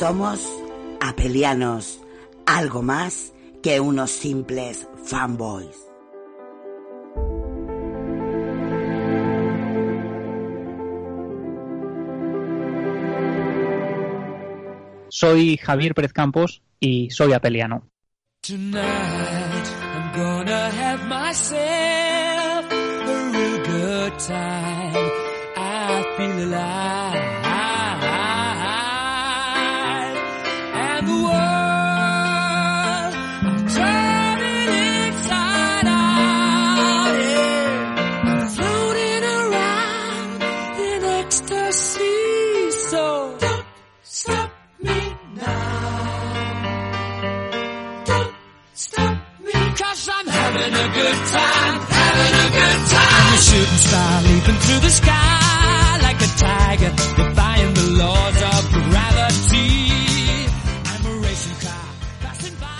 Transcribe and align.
Somos 0.00 0.40
apelianos, 0.98 2.00
algo 2.46 2.80
más 2.80 3.34
que 3.62 3.80
unos 3.80 4.10
simples 4.10 4.88
fanboys. 5.04 5.76
Soy 15.10 15.58
Javier 15.58 15.94
Pérez 15.94 16.14
Campos 16.14 16.62
y 16.80 17.10
soy 17.10 17.34
apeliano. 17.34 17.86
Tonight 18.40 18.80
I'm 19.82 20.18
gonna 20.18 20.70
have 20.70 21.06
myself 21.08 22.72
a 22.72 23.30
real 23.34 23.58
good 23.66 24.18
time. 24.18 25.10
I 25.58 26.04
feel 26.16 26.44
alive. 26.46 27.49
Good 51.10 51.26
time, 51.32 51.76
having 51.98 52.34
a 52.38 52.48
good 52.58 52.80
time. 52.94 53.14
I'm 53.18 53.34
a 53.34 53.40
shooting 53.48 53.80
star 53.86 54.22
leaping 54.22 54.58
through 54.62 54.80
the 54.86 54.90
sky 54.90 55.98
like 56.06 56.20
a 56.22 56.30
tiger, 56.38 56.90
defying 57.18 57.74
the 57.74 57.86
laws 58.00 58.38
of 58.52 58.62
gravity. 58.90 59.90
I'm 60.90 61.02
a 61.06 61.14
racing 61.26 61.58
car 61.64 61.86
passing 62.20 62.56
by 62.62 62.70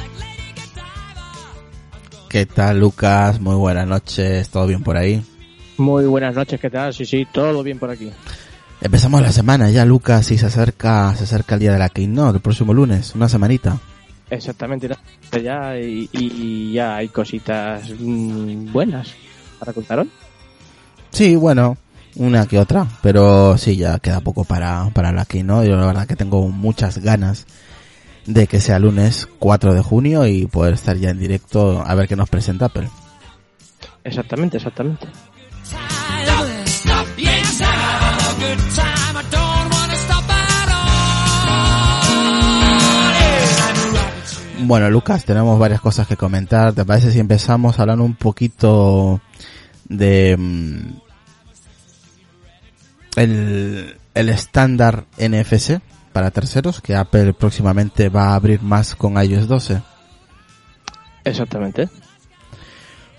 like 0.00 0.14
Lady 0.22 0.50
Godiva. 0.54 2.28
¿Qué 2.28 2.46
tal, 2.46 2.80
Lucas? 2.80 3.40
Muy 3.40 3.56
buenas 3.56 3.86
noches. 3.86 4.48
¿Todo 4.50 4.66
bien 4.66 4.82
por 4.82 4.96
ahí? 4.96 5.22
Muy 5.76 6.06
buenas 6.06 6.34
noches, 6.34 6.60
¿qué 6.60 6.70
tal? 6.70 6.94
Sí, 6.94 7.04
sí, 7.04 7.26
todo 7.32 7.62
bien 7.64 7.78
por 7.78 7.90
aquí. 7.90 8.12
Empezamos 8.80 9.22
la 9.22 9.32
semana 9.32 9.70
ya, 9.70 9.84
Lucas, 9.84 10.30
y 10.30 10.38
se 10.38 10.46
acerca, 10.46 11.14
se 11.16 11.24
acerca 11.24 11.54
el 11.54 11.60
día 11.60 11.72
de 11.72 11.78
la 11.78 11.88
Keynote, 11.88 12.36
el 12.36 12.42
próximo 12.42 12.72
lunes, 12.72 13.14
una 13.14 13.28
semanita. 13.28 13.80
Exactamente, 14.30 14.88
ya 15.42 15.78
y, 15.78 16.08
y 16.12 16.72
ya 16.72 16.96
hay 16.96 17.08
cositas 17.08 17.90
mm, 17.98 18.72
buenas 18.72 19.14
para 19.58 19.72
contar 19.72 20.00
hoy. 20.00 20.10
Sí, 21.10 21.36
bueno, 21.36 21.76
una 22.16 22.46
que 22.46 22.58
otra, 22.58 22.86
pero 23.02 23.56
sí, 23.58 23.76
ya 23.76 23.98
queda 23.98 24.20
poco 24.20 24.44
para, 24.44 24.90
para 24.92 25.12
la 25.12 25.24
Keynote. 25.24 25.68
Yo 25.68 25.76
la 25.76 25.86
verdad 25.86 26.06
que 26.06 26.16
tengo 26.16 26.48
muchas 26.48 26.98
ganas 26.98 27.46
de 28.26 28.46
que 28.46 28.60
sea 28.60 28.78
lunes 28.78 29.28
4 29.38 29.74
de 29.74 29.82
junio 29.82 30.26
y 30.26 30.46
poder 30.46 30.74
estar 30.74 30.96
ya 30.96 31.10
en 31.10 31.18
directo 31.18 31.82
a 31.84 31.94
ver 31.94 32.08
qué 32.08 32.16
nos 32.16 32.28
presenta 32.28 32.66
Apple. 32.66 32.88
Exactamente, 34.02 34.56
exactamente. 34.56 35.06
Bueno, 44.66 44.88
Lucas, 44.88 45.26
tenemos 45.26 45.58
varias 45.58 45.82
cosas 45.82 46.06
que 46.06 46.16
comentar. 46.16 46.72
¿Te 46.72 46.86
parece 46.86 47.12
si 47.12 47.20
empezamos 47.20 47.78
hablando 47.78 48.02
un 48.02 48.14
poquito 48.14 49.20
de 49.86 50.34
mm, 50.38 50.88
el, 53.16 53.98
el 54.14 54.28
estándar 54.30 55.04
NFC 55.18 55.80
para 56.14 56.30
terceros 56.30 56.80
que 56.80 56.94
Apple 56.94 57.34
próximamente 57.34 58.08
va 58.08 58.28
a 58.28 58.36
abrir 58.36 58.62
más 58.62 58.94
con 58.94 59.22
iOS 59.22 59.48
12? 59.48 59.82
Exactamente. 61.24 61.90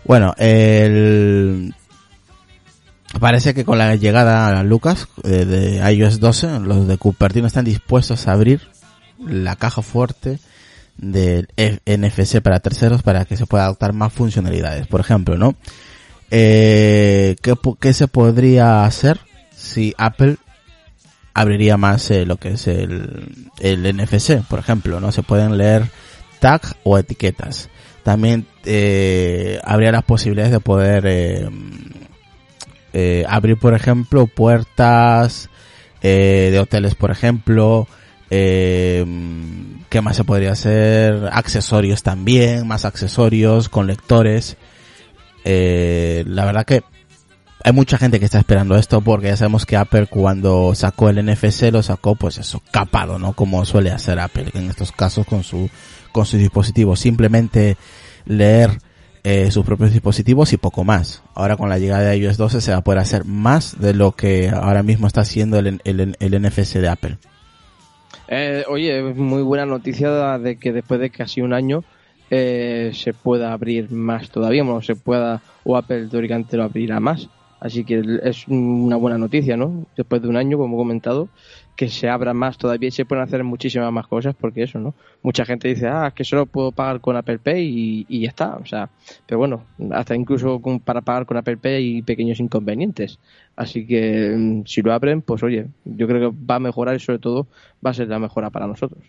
Bueno, 0.04 0.34
el... 0.40 1.76
Parece 3.20 3.54
que 3.54 3.66
con 3.66 3.78
la 3.78 3.96
llegada 3.96 4.48
a 4.48 4.64
Lucas 4.64 5.08
eh, 5.24 5.46
de 5.46 5.94
iOS 5.94 6.20
12, 6.20 6.62
los 6.62 6.88
de 6.88 6.98
Cupertino 6.98 7.46
están 7.46 7.66
dispuestos 7.66 8.28
a 8.28 8.32
abrir 8.32 8.62
la 9.20 9.56
caja 9.56 9.84
fuerte 9.84 10.40
del 10.98 11.48
NFC 11.58 12.42
para 12.42 12.60
terceros 12.60 13.04
para 13.04 13.26
que 13.26 13.38
se 13.38 13.46
pueda 13.46 13.66
adoptar 13.66 13.94
más 13.94 14.14
funcionalidades. 14.14 14.88
Por 14.88 15.02
ejemplo, 15.02 15.38
¿no? 15.38 15.56
Eh, 16.32 17.36
¿qué, 17.42 17.56
qué 17.80 17.94
se 17.94 18.08
podría 18.08 18.86
hacer 18.86 19.20
si 19.56 19.94
Apple 19.98 20.38
abriría 21.34 21.78
más 21.78 22.10
eh, 22.12 22.26
lo 22.26 22.38
que 22.38 22.54
es 22.54 22.68
el, 22.68 23.50
el 23.60 23.96
NFC? 23.96 24.42
Por 24.48 24.60
ejemplo, 24.60 25.00
¿no? 25.00 25.12
Se 25.12 25.24
pueden 25.24 25.58
leer 25.58 25.90
tag 26.40 26.62
o 26.84 26.98
etiquetas. 26.98 27.70
También 28.06 28.46
eh, 28.66 29.60
habría 29.64 29.92
las 29.92 30.04
posibilidades 30.04 30.52
de 30.52 30.60
poder 30.60 31.06
eh, 31.08 31.50
eh, 32.94 33.26
abrir, 33.28 33.58
por 33.58 33.74
ejemplo, 33.74 34.28
puertas 34.28 35.50
de 36.04 36.60
hoteles, 36.62 36.94
por 36.94 37.10
ejemplo. 37.10 37.88
Eh, 38.30 39.06
¿Qué 39.90 40.02
más 40.02 40.16
se 40.18 40.24
podría 40.24 40.52
hacer? 40.52 41.30
Accesorios 41.32 42.04
también, 42.04 42.68
más 42.68 42.86
accesorios 42.86 43.70
con 43.70 43.88
lectores. 43.88 44.58
Eh, 45.44 46.24
la 46.28 46.44
verdad 46.46 46.66
que 46.66 46.84
hay 47.64 47.72
mucha 47.72 47.98
gente 47.98 48.20
que 48.20 48.26
está 48.26 48.40
esperando 48.40 48.76
esto 48.76 49.02
porque 49.02 49.28
ya 49.28 49.38
sabemos 49.38 49.66
que 49.66 49.78
Apple 49.78 50.08
cuando 50.08 50.74
sacó 50.76 51.10
el 51.10 51.24
NFC 51.26 51.72
lo 51.72 51.82
sacó 51.82 52.16
pues 52.16 52.38
eso 52.38 52.62
capado, 52.72 53.20
¿no? 53.20 53.34
Como 53.34 53.64
suele 53.66 53.92
hacer 53.92 54.20
Apple 54.20 54.52
en 54.54 54.70
estos 54.70 54.92
casos 54.92 55.26
con 55.26 55.44
su 55.44 55.70
con 56.12 56.26
sus 56.26 56.40
dispositivos. 56.40 57.00
Simplemente 57.00 57.78
leer 58.26 58.80
eh, 59.24 59.50
sus 59.50 59.66
propios 59.66 59.92
dispositivos 59.92 60.52
y 60.54 60.58
poco 60.58 60.84
más. 60.84 61.24
Ahora 61.34 61.58
con 61.58 61.70
la 61.70 61.80
llegada 61.80 62.04
de 62.04 62.18
iOS 62.18 62.38
12 62.38 62.62
se 62.62 62.72
va 62.72 62.78
a 62.78 62.84
poder 62.84 63.00
hacer 63.00 63.26
más 63.26 63.80
de 63.80 63.94
lo 63.94 64.12
que 64.12 64.50
ahora 64.50 64.84
mismo 64.84 65.08
está 65.08 65.22
haciendo 65.22 65.58
el, 65.58 65.80
el, 65.84 66.18
el 66.20 66.42
NFC 66.42 66.76
de 66.76 66.90
Apple. 66.90 67.18
Eh, 68.28 68.64
oye, 68.68 69.04
muy 69.04 69.44
buena 69.44 69.66
noticia 69.66 70.38
de 70.40 70.58
que 70.58 70.74
después 70.74 71.00
de 71.00 71.12
casi 71.12 71.42
un 71.42 71.54
año 71.54 71.86
eh, 72.30 72.92
se 72.94 73.14
pueda 73.14 73.54
abrir 73.54 73.92
más 73.92 74.32
todavía, 74.32 74.64
bueno, 74.64 74.82
se 74.82 74.96
pueda, 74.96 75.44
o 75.64 75.78
Apple 75.78 76.08
teóricamente 76.10 76.58
lo 76.58 76.64
abrirá 76.64 77.00
más. 77.00 77.30
Así 77.66 77.84
que 77.84 78.20
es 78.22 78.48
una 78.48 78.96
buena 78.96 79.18
noticia, 79.18 79.58
¿no? 79.58 79.88
Después 79.98 80.22
de 80.22 80.28
un 80.28 80.38
año, 80.38 80.56
como 80.56 80.76
he 80.76 80.78
comentado, 80.78 81.30
que 81.76 81.90
se 81.90 82.08
abra 82.08 82.32
más 82.36 82.60
todavía 82.60 82.90
y 82.90 82.92
se 82.92 83.06
pueden 83.06 83.24
hacer 83.24 83.44
muchísimas 83.44 83.92
más 83.92 84.06
cosas 84.06 84.36
porque 84.40 84.62
eso, 84.62 84.78
¿no? 84.78 84.94
Mucha 85.24 85.46
gente 85.46 85.68
dice, 85.68 85.88
ah, 85.88 86.10
es 86.10 86.14
que 86.14 86.24
solo 86.24 86.46
puedo 86.46 86.72
pagar 86.72 87.02
con 87.02 87.18
Apple 87.18 87.40
Pay 87.40 88.06
y, 88.08 88.20
ya 88.20 88.30
está, 88.30 88.58
o 88.58 88.68
sea, 88.68 88.92
pero 89.26 89.40
bueno, 89.40 89.64
hasta 89.94 90.16
incluso 90.16 90.62
para 90.84 91.02
pagar 91.02 91.26
con 91.26 91.38
Apple 91.38 91.58
Pay 91.58 91.74
hay 91.74 92.02
pequeños 92.04 92.40
inconvenientes. 92.40 93.18
Así 93.56 93.88
que 93.88 94.36
mm, 94.38 94.66
si 94.68 94.84
lo 94.84 94.94
abren, 94.94 95.24
pues 95.24 95.42
oye, 95.42 95.66
yo 95.86 96.08
creo 96.08 96.30
que 96.30 96.38
va 96.46 96.58
a 96.58 96.60
mejorar 96.60 96.96
y 96.96 97.00
sobre 97.00 97.18
todo 97.18 97.48
va 97.84 97.90
a 97.90 97.94
ser 97.96 98.10
la 98.10 98.20
mejora 98.20 98.52
para 98.52 98.68
nosotros. 98.68 99.04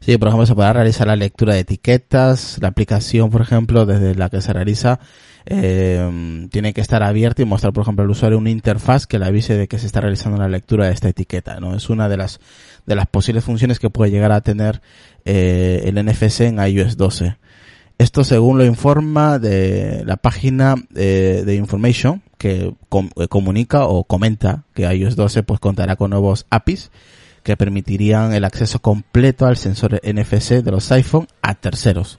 Sí, 0.00 0.18
por 0.18 0.26
ejemplo, 0.26 0.46
se 0.46 0.56
podrá 0.56 0.72
realizar 0.72 1.06
la 1.06 1.14
lectura 1.14 1.54
de 1.54 1.60
etiquetas, 1.60 2.58
la 2.60 2.66
aplicación, 2.66 3.30
por 3.30 3.42
ejemplo, 3.42 3.86
desde 3.86 4.16
la 4.16 4.28
que 4.28 4.40
se 4.40 4.52
realiza, 4.52 4.98
eh, 5.46 6.48
tiene 6.50 6.72
que 6.72 6.80
estar 6.80 7.02
abierta 7.02 7.42
y 7.42 7.44
mostrar, 7.44 7.72
por 7.72 7.82
ejemplo, 7.82 8.04
al 8.04 8.10
usuario 8.10 8.38
una 8.38 8.50
interfaz 8.50 9.06
que 9.06 9.18
le 9.18 9.26
avise 9.26 9.56
de 9.56 9.68
que 9.68 9.78
se 9.78 9.86
está 9.86 10.00
realizando 10.00 10.38
la 10.38 10.48
lectura 10.48 10.86
de 10.86 10.92
esta 10.92 11.08
etiqueta, 11.08 11.60
¿no? 11.60 11.74
Es 11.74 11.90
una 11.90 12.08
de 12.08 12.16
las, 12.16 12.40
de 12.86 12.94
las 12.94 13.06
posibles 13.06 13.44
funciones 13.44 13.78
que 13.78 13.90
puede 13.90 14.10
llegar 14.10 14.32
a 14.32 14.40
tener 14.40 14.82
eh, 15.24 15.82
el 15.84 16.04
NFC 16.04 16.42
en 16.42 16.58
iOS 16.58 16.96
12. 16.96 17.36
Esto 17.98 18.24
según 18.24 18.58
lo 18.58 18.64
informa 18.64 19.38
de 19.38 20.02
la 20.04 20.16
página 20.16 20.74
eh, 20.94 21.42
de 21.46 21.54
Information 21.54 22.22
que 22.36 22.74
eh, 22.90 23.28
comunica 23.28 23.84
o 23.84 24.04
comenta 24.04 24.64
que 24.74 24.92
iOS 24.92 25.14
12 25.14 25.44
pues 25.44 25.60
contará 25.60 25.94
con 25.96 26.10
nuevos 26.10 26.46
APIs 26.50 26.90
que 27.44 27.56
permitirían 27.56 28.34
el 28.34 28.44
acceso 28.44 28.80
completo 28.80 29.46
al 29.46 29.56
sensor 29.56 30.00
NFC 30.04 30.64
de 30.64 30.70
los 30.70 30.90
iPhone 30.90 31.28
a 31.42 31.54
terceros 31.54 32.18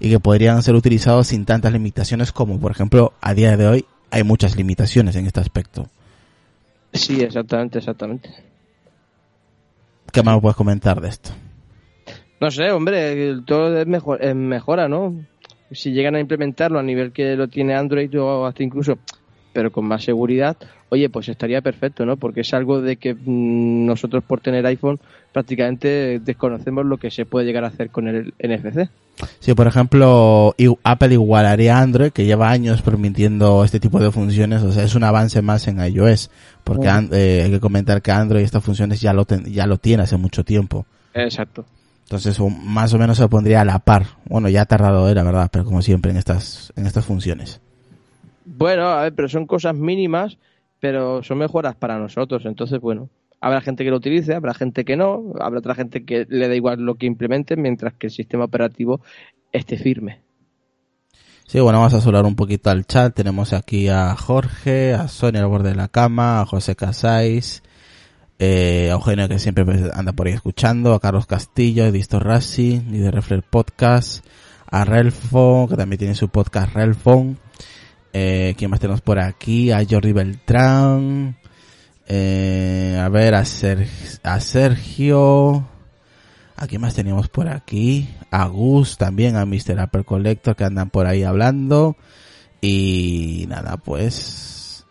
y 0.00 0.10
que 0.10 0.20
podrían 0.20 0.62
ser 0.62 0.74
utilizados 0.74 1.28
sin 1.28 1.44
tantas 1.44 1.72
limitaciones 1.72 2.32
como 2.32 2.58
por 2.60 2.72
ejemplo 2.72 3.12
a 3.20 3.34
día 3.34 3.56
de 3.56 3.66
hoy 3.66 3.84
hay 4.10 4.22
muchas 4.22 4.56
limitaciones 4.56 5.16
en 5.16 5.26
este 5.26 5.40
aspecto. 5.40 5.88
Sí, 6.92 7.20
exactamente, 7.20 7.78
exactamente. 7.78 8.30
¿Qué 10.12 10.22
más 10.22 10.40
puedes 10.40 10.56
comentar 10.56 11.00
de 11.00 11.08
esto? 11.08 11.30
No 12.40 12.50
sé, 12.50 12.70
hombre, 12.70 13.40
todo 13.44 13.76
es, 13.76 13.86
mejor, 13.86 14.24
es 14.24 14.34
mejora, 14.34 14.88
¿no? 14.88 15.14
Si 15.72 15.90
llegan 15.90 16.14
a 16.14 16.20
implementarlo 16.20 16.78
a 16.78 16.82
nivel 16.84 17.10
que 17.10 17.34
lo 17.34 17.48
tiene 17.48 17.74
Android 17.74 18.16
o 18.20 18.46
hasta 18.46 18.62
incluso, 18.62 18.98
pero 19.54 19.72
con 19.72 19.86
más 19.86 20.04
seguridad, 20.04 20.56
oye, 20.90 21.08
pues 21.08 21.30
estaría 21.30 21.62
perfecto, 21.62 22.04
¿no? 22.04 22.18
Porque 22.18 22.42
es 22.42 22.52
algo 22.52 22.82
de 22.82 22.96
que 22.96 23.14
mmm, 23.14 23.86
nosotros 23.86 24.22
por 24.24 24.40
tener 24.40 24.66
iPhone 24.66 25.00
prácticamente 25.32 26.20
desconocemos 26.20 26.84
lo 26.84 26.96
que 26.98 27.10
se 27.10 27.24
puede 27.26 27.46
llegar 27.46 27.64
a 27.64 27.68
hacer 27.68 27.90
con 27.90 28.08
el 28.08 28.34
NFC. 28.38 28.88
Sí, 29.38 29.54
por 29.54 29.66
ejemplo, 29.66 30.54
Apple 30.82 31.12
igualaría 31.14 31.78
a 31.78 31.82
Android, 31.82 32.10
que 32.10 32.24
lleva 32.24 32.50
años 32.50 32.82
permitiendo 32.82 33.64
este 33.64 33.78
tipo 33.78 34.00
de 34.00 34.10
funciones, 34.10 34.62
o 34.62 34.72
sea, 34.72 34.82
es 34.84 34.94
un 34.96 35.04
avance 35.04 35.40
más 35.42 35.68
en 35.68 35.78
iOS, 35.84 36.30
porque 36.64 36.88
Bueno. 36.88 37.08
eh, 37.12 37.42
hay 37.44 37.50
que 37.50 37.60
comentar 37.60 38.02
que 38.02 38.10
Android 38.10 38.42
estas 38.42 38.64
funciones 38.64 39.00
ya 39.00 39.12
lo, 39.12 39.24
ten- 39.24 39.44
ya 39.44 39.66
lo 39.66 39.78
tiene 39.78 40.02
hace 40.02 40.16
mucho 40.16 40.44
tiempo. 40.44 40.84
Exacto. 41.14 41.64
Entonces, 42.04 42.38
más 42.64 42.92
o 42.92 42.98
menos 42.98 43.16
se 43.18 43.28
pondría 43.28 43.60
a 43.60 43.64
la 43.64 43.78
par. 43.78 44.04
Bueno, 44.28 44.48
ya 44.48 44.62
ha 44.62 44.66
tardado, 44.66 45.12
la 45.14 45.22
verdad, 45.22 45.48
pero 45.52 45.64
como 45.64 45.80
siempre 45.80 46.10
en 46.10 46.16
estas, 46.18 46.72
en 46.76 46.86
estas 46.86 47.04
funciones. 47.04 47.60
Bueno, 48.56 48.88
a 48.88 49.02
ver, 49.02 49.14
pero 49.14 49.28
son 49.28 49.46
cosas 49.46 49.74
mínimas, 49.74 50.38
pero 50.80 51.22
son 51.22 51.38
mejoras 51.38 51.74
para 51.74 51.98
nosotros. 51.98 52.44
Entonces, 52.46 52.80
bueno, 52.80 53.08
habrá 53.40 53.60
gente 53.60 53.84
que 53.84 53.90
lo 53.90 53.96
utilice, 53.96 54.34
habrá 54.34 54.54
gente 54.54 54.84
que 54.84 54.96
no, 54.96 55.32
habrá 55.40 55.58
otra 55.58 55.74
gente 55.74 56.04
que 56.04 56.26
le 56.28 56.48
da 56.48 56.54
igual 56.54 56.80
lo 56.80 56.94
que 56.94 57.06
implementen, 57.06 57.60
mientras 57.60 57.94
que 57.94 58.06
el 58.06 58.12
sistema 58.12 58.44
operativo 58.44 59.00
esté 59.52 59.76
firme. 59.76 60.20
Sí, 61.46 61.60
bueno, 61.60 61.78
vamos 61.78 61.94
a 61.94 62.00
saludar 62.00 62.24
un 62.24 62.36
poquito 62.36 62.70
al 62.70 62.86
chat. 62.86 63.14
Tenemos 63.14 63.52
aquí 63.52 63.88
a 63.88 64.14
Jorge, 64.14 64.94
a 64.94 65.08
Sonia 65.08 65.42
al 65.42 65.48
borde 65.48 65.70
de 65.70 65.76
la 65.76 65.88
cama, 65.88 66.40
a 66.40 66.46
José 66.46 66.76
Casais, 66.76 67.62
eh, 68.38 68.88
a 68.90 68.94
Eugenio 68.94 69.28
que 69.28 69.38
siempre 69.38 69.64
pues, 69.64 69.82
anda 69.92 70.12
por 70.12 70.26
ahí 70.26 70.32
escuchando, 70.32 70.94
a 70.94 71.00
Carlos 71.00 71.26
Castillo, 71.26 71.84
de 71.84 71.92
Disto 71.92 72.20
Racing 72.20 72.94
y 72.94 72.98
de 72.98 73.10
Refler 73.10 73.42
Podcast, 73.42 74.24
a 74.70 74.84
Relfon, 74.84 75.68
que 75.68 75.76
también 75.76 75.98
tiene 75.98 76.14
su 76.14 76.28
podcast 76.28 76.72
Relfon. 76.72 77.38
Eh, 78.16 78.54
¿Quién 78.56 78.70
más 78.70 78.78
tenemos 78.80 79.00
por 79.00 79.18
aquí? 79.18 79.72
A 79.72 79.84
Jordi 79.88 80.12
Beltrán. 80.12 81.36
Eh, 82.06 82.98
a 83.02 83.08
ver, 83.08 83.34
a, 83.34 83.44
Ser- 83.44 83.88
a 84.22 84.38
Sergio. 84.40 85.66
¿A 86.56 86.66
quién 86.68 86.80
más 86.80 86.94
teníamos 86.94 87.28
por 87.28 87.48
aquí? 87.48 88.08
A 88.30 88.46
Gus 88.46 88.96
también, 88.96 89.34
a 89.36 89.44
Mr. 89.44 89.80
Apple 89.80 90.04
Collector 90.04 90.54
que 90.54 90.62
andan 90.64 90.90
por 90.90 91.06
ahí 91.06 91.24
hablando. 91.24 91.96
Y 92.60 93.46
nada, 93.48 93.76
pues... 93.78 94.86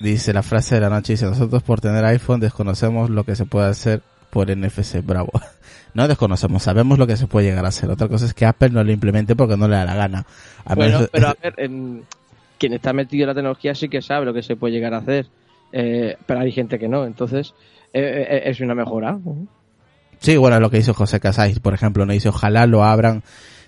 Dice 0.00 0.32
la 0.32 0.42
frase 0.42 0.74
de 0.74 0.80
la 0.80 0.90
noche, 0.90 1.12
dice, 1.14 1.24
nosotros 1.26 1.62
por 1.62 1.80
tener 1.80 2.04
iPhone 2.04 2.40
desconocemos 2.40 3.10
lo 3.10 3.24
que 3.24 3.36
se 3.36 3.46
puede 3.46 3.68
hacer 3.68 4.02
por 4.34 4.50
NFC, 4.54 5.02
bravo. 5.02 5.30
No 5.94 6.08
desconocemos, 6.08 6.60
sabemos 6.64 6.98
lo 6.98 7.06
que 7.06 7.16
se 7.16 7.28
puede 7.28 7.46
llegar 7.46 7.64
a 7.64 7.68
hacer. 7.68 7.88
Otra 7.88 8.08
cosa 8.08 8.26
es 8.26 8.34
que 8.34 8.44
Apple 8.44 8.70
no 8.70 8.82
lo 8.82 8.90
implemente 8.90 9.36
porque 9.36 9.56
no 9.56 9.68
le 9.68 9.76
da 9.76 9.84
la 9.84 9.94
gana. 9.94 10.26
A 10.64 10.74
Bueno, 10.74 10.94
menos- 10.98 11.10
pero 11.12 11.28
a 11.28 11.36
ver, 11.40 11.54
quien 12.58 12.72
está 12.72 12.92
metido 12.92 13.22
en 13.22 13.28
la 13.28 13.34
tecnología 13.34 13.76
sí 13.76 13.88
que 13.88 14.02
sabe 14.02 14.26
lo 14.26 14.34
que 14.34 14.42
se 14.42 14.56
puede 14.56 14.74
llegar 14.74 14.92
a 14.92 14.96
hacer, 14.98 15.28
eh, 15.72 16.16
pero 16.26 16.40
hay 16.40 16.50
gente 16.50 16.80
que 16.80 16.88
no, 16.88 17.04
entonces 17.06 17.54
eh, 17.92 18.26
eh, 18.28 18.42
es 18.46 18.58
una 18.58 18.74
mejora. 18.74 19.16
Sí, 20.18 20.36
bueno, 20.36 20.58
lo 20.58 20.68
que 20.68 20.78
hizo 20.78 20.94
José 20.94 21.20
Casais, 21.20 21.60
por 21.60 21.74
ejemplo, 21.74 22.04
no 22.06 22.12
dice 22.12 22.28
ojalá 22.28 22.66
lo 22.66 22.82
abran, 22.82 23.22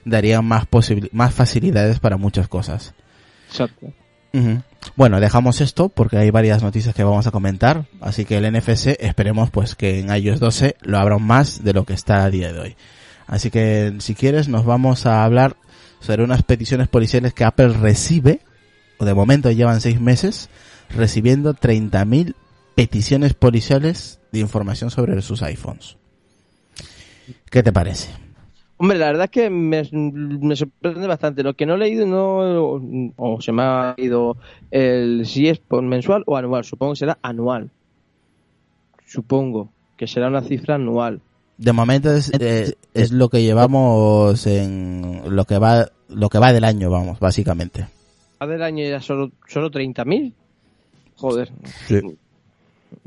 darían 0.04 0.44
más 0.44 0.66
posibil- 0.68 1.10
más 1.12 1.32
facilidades 1.32 2.00
para 2.00 2.16
muchas 2.16 2.48
cosas. 2.48 2.92
Exacto. 3.48 3.86
Bueno, 4.94 5.20
dejamos 5.20 5.60
esto 5.60 5.88
porque 5.88 6.16
hay 6.16 6.30
varias 6.30 6.62
noticias 6.62 6.94
que 6.94 7.04
vamos 7.04 7.26
a 7.26 7.30
comentar, 7.30 7.86
así 8.00 8.24
que 8.24 8.38
el 8.38 8.52
NFC 8.52 8.96
esperemos 9.00 9.50
pues 9.50 9.74
que 9.74 10.00
en 10.00 10.14
iOS 10.14 10.40
12 10.40 10.76
lo 10.82 10.98
abran 10.98 11.22
más 11.22 11.64
de 11.64 11.72
lo 11.72 11.84
que 11.84 11.94
está 11.94 12.24
a 12.24 12.30
día 12.30 12.52
de 12.52 12.60
hoy. 12.60 12.76
Así 13.26 13.50
que 13.50 13.94
si 13.98 14.14
quieres 14.14 14.48
nos 14.48 14.64
vamos 14.64 15.06
a 15.06 15.24
hablar 15.24 15.56
sobre 16.00 16.22
unas 16.22 16.42
peticiones 16.42 16.88
policiales 16.88 17.34
que 17.34 17.44
Apple 17.44 17.68
recibe, 17.68 18.40
o 18.98 19.04
de 19.04 19.14
momento 19.14 19.50
llevan 19.50 19.80
seis 19.80 20.00
meses, 20.00 20.48
recibiendo 20.90 21.54
30.000 21.54 22.34
peticiones 22.74 23.34
policiales 23.34 24.20
de 24.32 24.38
información 24.38 24.90
sobre 24.90 25.20
sus 25.22 25.42
iPhones. 25.42 25.96
¿Qué 27.50 27.62
te 27.62 27.72
parece? 27.72 28.25
Hombre, 28.78 28.98
la 28.98 29.06
verdad 29.06 29.24
es 29.24 29.30
que 29.30 29.48
me, 29.48 29.88
me 29.92 30.54
sorprende 30.54 31.06
bastante. 31.06 31.42
Lo 31.42 31.54
que 31.54 31.64
no 31.64 31.74
he 31.74 31.78
leído 31.78 32.06
no 32.06 33.12
o 33.16 33.40
se 33.40 33.52
me 33.52 33.62
ha 33.62 33.94
ido 33.96 34.36
el 34.70 35.24
si 35.24 35.48
es 35.48 35.58
por 35.58 35.82
mensual 35.82 36.24
o 36.26 36.36
anual. 36.36 36.64
Supongo 36.64 36.92
que 36.92 36.98
será 36.98 37.18
anual. 37.22 37.70
Supongo 39.06 39.70
que 39.96 40.06
será 40.06 40.28
una 40.28 40.42
cifra 40.42 40.74
anual. 40.74 41.20
De 41.56 41.72
momento 41.72 42.12
es, 42.12 42.30
eh, 42.38 42.74
es 42.92 43.12
lo 43.12 43.30
que 43.30 43.42
llevamos 43.42 44.46
en 44.46 45.22
lo 45.26 45.46
que 45.46 45.58
va 45.58 45.88
lo 46.08 46.28
que 46.28 46.38
va 46.38 46.52
del 46.52 46.64
año, 46.64 46.90
vamos, 46.90 47.18
básicamente. 47.18 47.86
¿Va 48.40 48.46
del 48.46 48.62
año 48.62 48.84
ya 48.84 49.00
solo, 49.00 49.32
solo 49.46 49.70
30.000? 49.70 50.32
Joder. 51.16 51.50
Sí. 51.86 52.00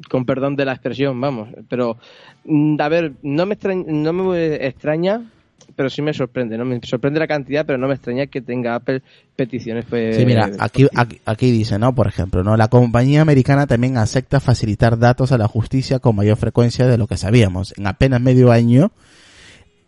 Con 0.10 0.26
perdón 0.26 0.56
de 0.56 0.66
la 0.66 0.74
expresión, 0.74 1.20
vamos. 1.22 1.50
Pero, 1.70 1.98
mm, 2.46 2.76
a 2.80 2.90
ver, 2.90 3.14
no 3.22 3.46
me 3.46 3.54
extraña, 3.54 3.86
no 3.88 4.14
me 4.14 4.56
extraña 4.66 5.32
pero 5.76 5.90
sí 5.90 6.02
me 6.02 6.14
sorprende. 6.14 6.58
No 6.58 6.66
me 6.66 6.80
sorprende 6.84 7.20
la 7.20 7.28
cantidad, 7.28 7.66
pero 7.66 7.78
no 7.78 7.88
me 7.88 7.94
extraña 7.94 8.28
que 8.28 8.42
tenga 8.42 8.76
Apple 8.76 9.02
peticiones. 9.36 9.86
Pues, 9.90 10.16
Sí, 10.16 10.26
mira, 10.26 10.50
aquí, 10.60 10.88
aquí, 10.96 11.22
aquí 11.26 11.52
dice, 11.52 11.80
¿no? 11.80 11.94
Por 11.96 12.08
ejemplo, 12.08 12.44
¿no? 12.44 12.58
La 12.58 12.68
compañía 12.68 13.22
americana 13.22 13.68
también 13.68 13.98
acepta 13.98 14.40
facilitar 14.40 14.98
datos 14.98 15.32
a 15.32 15.38
la 15.38 15.48
justicia 15.48 16.00
con 16.00 16.16
mayor 16.16 16.38
frecuencia 16.38 16.88
de 16.88 16.98
lo 16.98 17.08
que 17.08 17.18
sabíamos. 17.18 17.74
En 17.78 17.88
apenas 17.88 18.22
medio 18.22 18.52
año, 18.52 18.92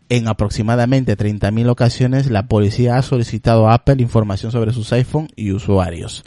en 0.09 0.27
aproximadamente 0.27 1.17
30.000 1.17 1.69
ocasiones, 1.69 2.29
la 2.29 2.47
policía 2.47 2.97
ha 2.97 3.01
solicitado 3.01 3.69
a 3.69 3.75
Apple 3.75 4.01
información 4.01 4.51
sobre 4.51 4.73
sus 4.73 4.91
iPhone 4.93 5.29
y 5.35 5.51
usuarios. 5.51 6.23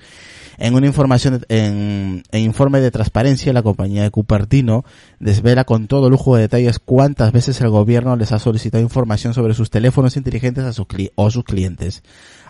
En 0.59 0.75
una 0.75 0.87
información, 0.87 1.45
en, 1.49 2.23
en 2.31 2.41
informe 2.41 2.81
de 2.81 2.91
transparencia, 2.91 3.53
la 3.53 3.63
compañía 3.63 4.03
de 4.03 4.11
Cupertino 4.11 4.85
desvela 5.19 5.65
con 5.65 5.89
todo 5.89 6.11
lujo 6.11 6.37
de 6.37 6.43
detalles 6.43 6.79
cuántas 6.79 7.33
veces 7.33 7.61
el 7.61 7.71
gobierno 7.71 8.17
les 8.17 8.33
ha 8.33 8.39
solicitado 8.39 8.83
información 8.83 9.35
sobre 9.35 9.55
sus 9.55 9.71
teléfonos 9.71 10.17
inteligentes 10.17 10.65
a 10.65 10.73
sus 10.73 10.87
cli- 10.87 11.13
o 11.17 11.31
sus 11.31 11.45
clientes. 11.45 12.03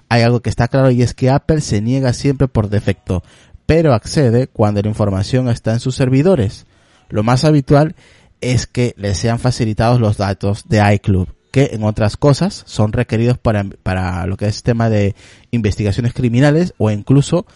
Hay 0.08 0.22
algo 0.22 0.40
que 0.40 0.50
está 0.50 0.68
claro 0.68 0.90
y 0.90 1.02
es 1.02 1.14
que 1.14 1.30
Apple 1.30 1.60
se 1.62 1.80
niega 1.80 2.12
siempre 2.12 2.46
por 2.46 2.68
defecto, 2.68 3.22
pero 3.66 3.94
accede 3.94 4.48
cuando 4.48 4.82
la 4.82 4.88
información 4.88 5.48
está 5.48 5.72
en 5.72 5.80
sus 5.80 5.94
servidores. 5.94 6.66
Lo 7.08 7.22
más 7.22 7.44
habitual 7.44 7.94
es 8.42 8.66
que 8.66 8.94
les 8.98 9.16
sean 9.16 9.38
facilitados 9.38 10.00
los 10.00 10.18
datos 10.18 10.68
de 10.68 10.82
iClub, 10.94 11.28
que 11.50 11.70
en 11.72 11.84
otras 11.84 12.18
cosas 12.18 12.64
son 12.66 12.92
requeridos 12.92 13.38
para, 13.38 13.64
para 13.82 14.26
lo 14.26 14.36
que 14.36 14.46
es 14.46 14.62
tema 14.62 14.90
de 14.90 15.14
investigaciones 15.50 16.12
criminales 16.12 16.74
o 16.76 16.90
incluso 16.90 17.46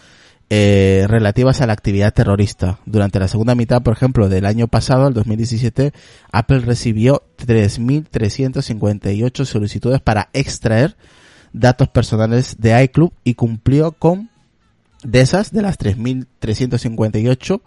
eh, 0.51 1.05
relativas 1.07 1.61
a 1.61 1.67
la 1.67 1.73
actividad 1.73 2.11
terrorista. 2.11 2.79
Durante 2.87 3.19
la 3.19 3.27
segunda 3.27 3.53
mitad, 3.53 3.83
por 3.83 3.93
ejemplo, 3.93 4.29
del 4.29 4.47
año 4.47 4.67
pasado, 4.67 5.07
el 5.07 5.13
2017, 5.13 5.93
Apple 6.31 6.61
recibió 6.61 7.21
3.358 7.37 9.45
solicitudes 9.45 10.01
para 10.01 10.29
extraer 10.33 10.95
datos 11.53 11.89
personales 11.89 12.55
de 12.59 12.83
iClub 12.83 13.13
y 13.23 13.35
cumplió 13.35 13.91
con, 13.91 14.31
de 15.03 15.21
esas, 15.21 15.51
de 15.51 15.61
las 15.61 15.77
3.358, 15.77 17.61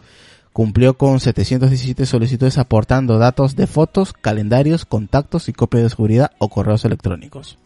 cumplió 0.52 0.94
con 0.94 1.20
717 1.20 2.04
solicitudes 2.04 2.58
aportando 2.58 3.18
datos 3.18 3.54
de 3.54 3.68
fotos, 3.68 4.12
calendarios, 4.12 4.86
contactos 4.86 5.48
y 5.48 5.52
copias 5.52 5.84
de 5.84 5.90
seguridad 5.90 6.32
o 6.38 6.48
correos 6.48 6.84
electrónicos. 6.84 7.58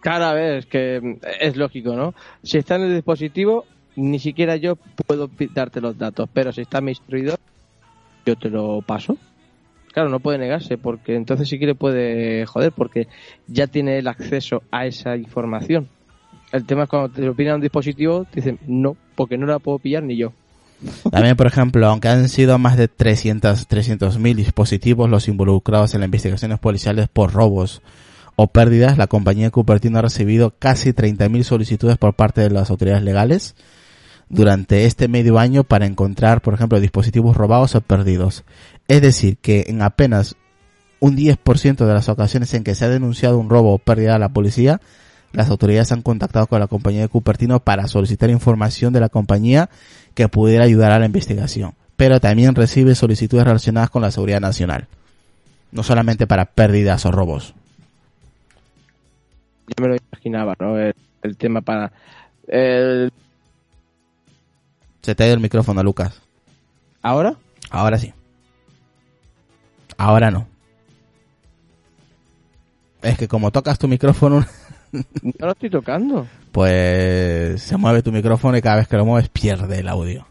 Cada 0.00 0.32
vez 0.32 0.64
que 0.64 1.18
es 1.40 1.56
lógico, 1.56 1.94
¿no? 1.94 2.14
Si 2.42 2.56
está 2.56 2.76
en 2.76 2.82
el 2.82 2.94
dispositivo, 2.94 3.66
ni 3.96 4.18
siquiera 4.18 4.56
yo 4.56 4.76
puedo 4.76 5.30
darte 5.54 5.80
los 5.80 5.98
datos, 5.98 6.28
pero 6.32 6.52
si 6.52 6.62
está 6.62 6.80
mi 6.80 6.94
servidor, 6.94 7.38
yo 8.24 8.36
te 8.36 8.50
lo 8.50 8.82
paso. 8.82 9.16
Claro, 9.92 10.08
no 10.08 10.20
puede 10.20 10.38
negarse, 10.38 10.78
porque 10.78 11.16
entonces 11.16 11.48
sí 11.48 11.58
que 11.58 11.66
le 11.66 11.74
puede 11.74 12.46
joder, 12.46 12.72
porque 12.72 13.08
ya 13.48 13.66
tiene 13.66 13.98
el 13.98 14.06
acceso 14.06 14.62
a 14.70 14.86
esa 14.86 15.16
información. 15.16 15.88
El 16.52 16.64
tema 16.64 16.84
es 16.84 16.88
cuando 16.88 17.08
te 17.10 17.22
lo 17.22 17.34
piden 17.34 17.54
un 17.54 17.60
dispositivo, 17.60 18.24
te 18.24 18.40
dicen 18.40 18.58
no, 18.66 18.96
porque 19.16 19.36
no 19.36 19.46
la 19.46 19.58
puedo 19.58 19.78
pillar 19.78 20.02
ni 20.02 20.16
yo. 20.16 20.32
También, 21.10 21.36
por 21.36 21.46
ejemplo, 21.46 21.86
aunque 21.86 22.08
han 22.08 22.28
sido 22.28 22.58
más 22.58 22.76
de 22.76 22.88
300 22.88 23.68
300.000 23.68 24.34
dispositivos 24.34 25.10
los 25.10 25.28
involucrados 25.28 25.94
en 25.94 26.00
las 26.00 26.06
investigaciones 26.06 26.58
policiales 26.58 27.08
por 27.08 27.32
robos 27.32 27.82
o 28.36 28.46
pérdidas, 28.46 28.96
la 28.96 29.06
compañía 29.06 29.50
Cupertino 29.50 29.98
ha 29.98 30.02
recibido 30.02 30.54
casi 30.58 30.92
30.000 30.92 31.42
solicitudes 31.42 31.98
por 31.98 32.14
parte 32.14 32.40
de 32.40 32.50
las 32.50 32.70
autoridades 32.70 33.02
legales 33.02 33.54
durante 34.30 34.86
este 34.86 35.08
medio 35.08 35.38
año 35.38 35.64
para 35.64 35.86
encontrar, 35.86 36.40
por 36.40 36.54
ejemplo, 36.54 36.80
dispositivos 36.80 37.36
robados 37.36 37.74
o 37.74 37.80
perdidos. 37.80 38.44
Es 38.88 39.02
decir, 39.02 39.36
que 39.36 39.64
en 39.66 39.82
apenas 39.82 40.36
un 41.00 41.16
10% 41.16 41.84
de 41.84 41.92
las 41.94 42.08
ocasiones 42.08 42.54
en 42.54 42.64
que 42.64 42.74
se 42.74 42.84
ha 42.84 42.88
denunciado 42.88 43.38
un 43.38 43.50
robo 43.50 43.74
o 43.74 43.78
pérdida 43.78 44.14
a 44.14 44.18
la 44.18 44.28
policía, 44.28 44.80
las 45.32 45.50
autoridades 45.50 45.92
han 45.92 46.02
contactado 46.02 46.46
con 46.46 46.60
la 46.60 46.68
compañía 46.68 47.02
de 47.02 47.08
Cupertino 47.08 47.60
para 47.60 47.88
solicitar 47.88 48.30
información 48.30 48.92
de 48.92 49.00
la 49.00 49.08
compañía 49.08 49.68
que 50.14 50.28
pudiera 50.28 50.64
ayudar 50.64 50.92
a 50.92 50.98
la 50.98 51.06
investigación. 51.06 51.74
Pero 51.96 52.20
también 52.20 52.54
recibe 52.54 52.94
solicitudes 52.94 53.44
relacionadas 53.44 53.90
con 53.90 54.02
la 54.02 54.10
seguridad 54.10 54.40
nacional. 54.40 54.86
No 55.72 55.82
solamente 55.82 56.26
para 56.26 56.46
pérdidas 56.46 57.04
o 57.04 57.12
robos. 57.12 57.54
Yo 59.66 59.82
me 59.82 59.88
lo 59.88 59.96
imaginaba, 59.96 60.54
¿no? 60.58 60.78
El, 60.78 60.94
el 61.22 61.36
tema 61.36 61.60
para... 61.60 61.92
El... 62.48 63.12
Se 65.02 65.14
te 65.14 65.22
ha 65.22 65.26
ido 65.26 65.34
el 65.34 65.40
micrófono, 65.40 65.82
Lucas. 65.82 66.20
¿Ahora? 67.02 67.34
Ahora 67.70 67.98
sí. 67.98 68.12
Ahora 69.96 70.30
no. 70.30 70.46
Es 73.02 73.16
que 73.16 73.28
como 73.28 73.50
tocas 73.50 73.78
tu 73.78 73.88
micrófono, 73.88 74.44
No 74.92 75.46
lo 75.46 75.52
estoy 75.52 75.70
tocando. 75.70 76.26
pues 76.52 77.62
se 77.62 77.76
mueve 77.76 78.02
tu 78.02 78.12
micrófono 78.12 78.56
y 78.58 78.60
cada 78.62 78.76
vez 78.76 78.88
que 78.88 78.96
lo 78.96 79.06
mueves 79.06 79.28
pierde 79.28 79.78
el 79.78 79.88
audio. 79.88 80.26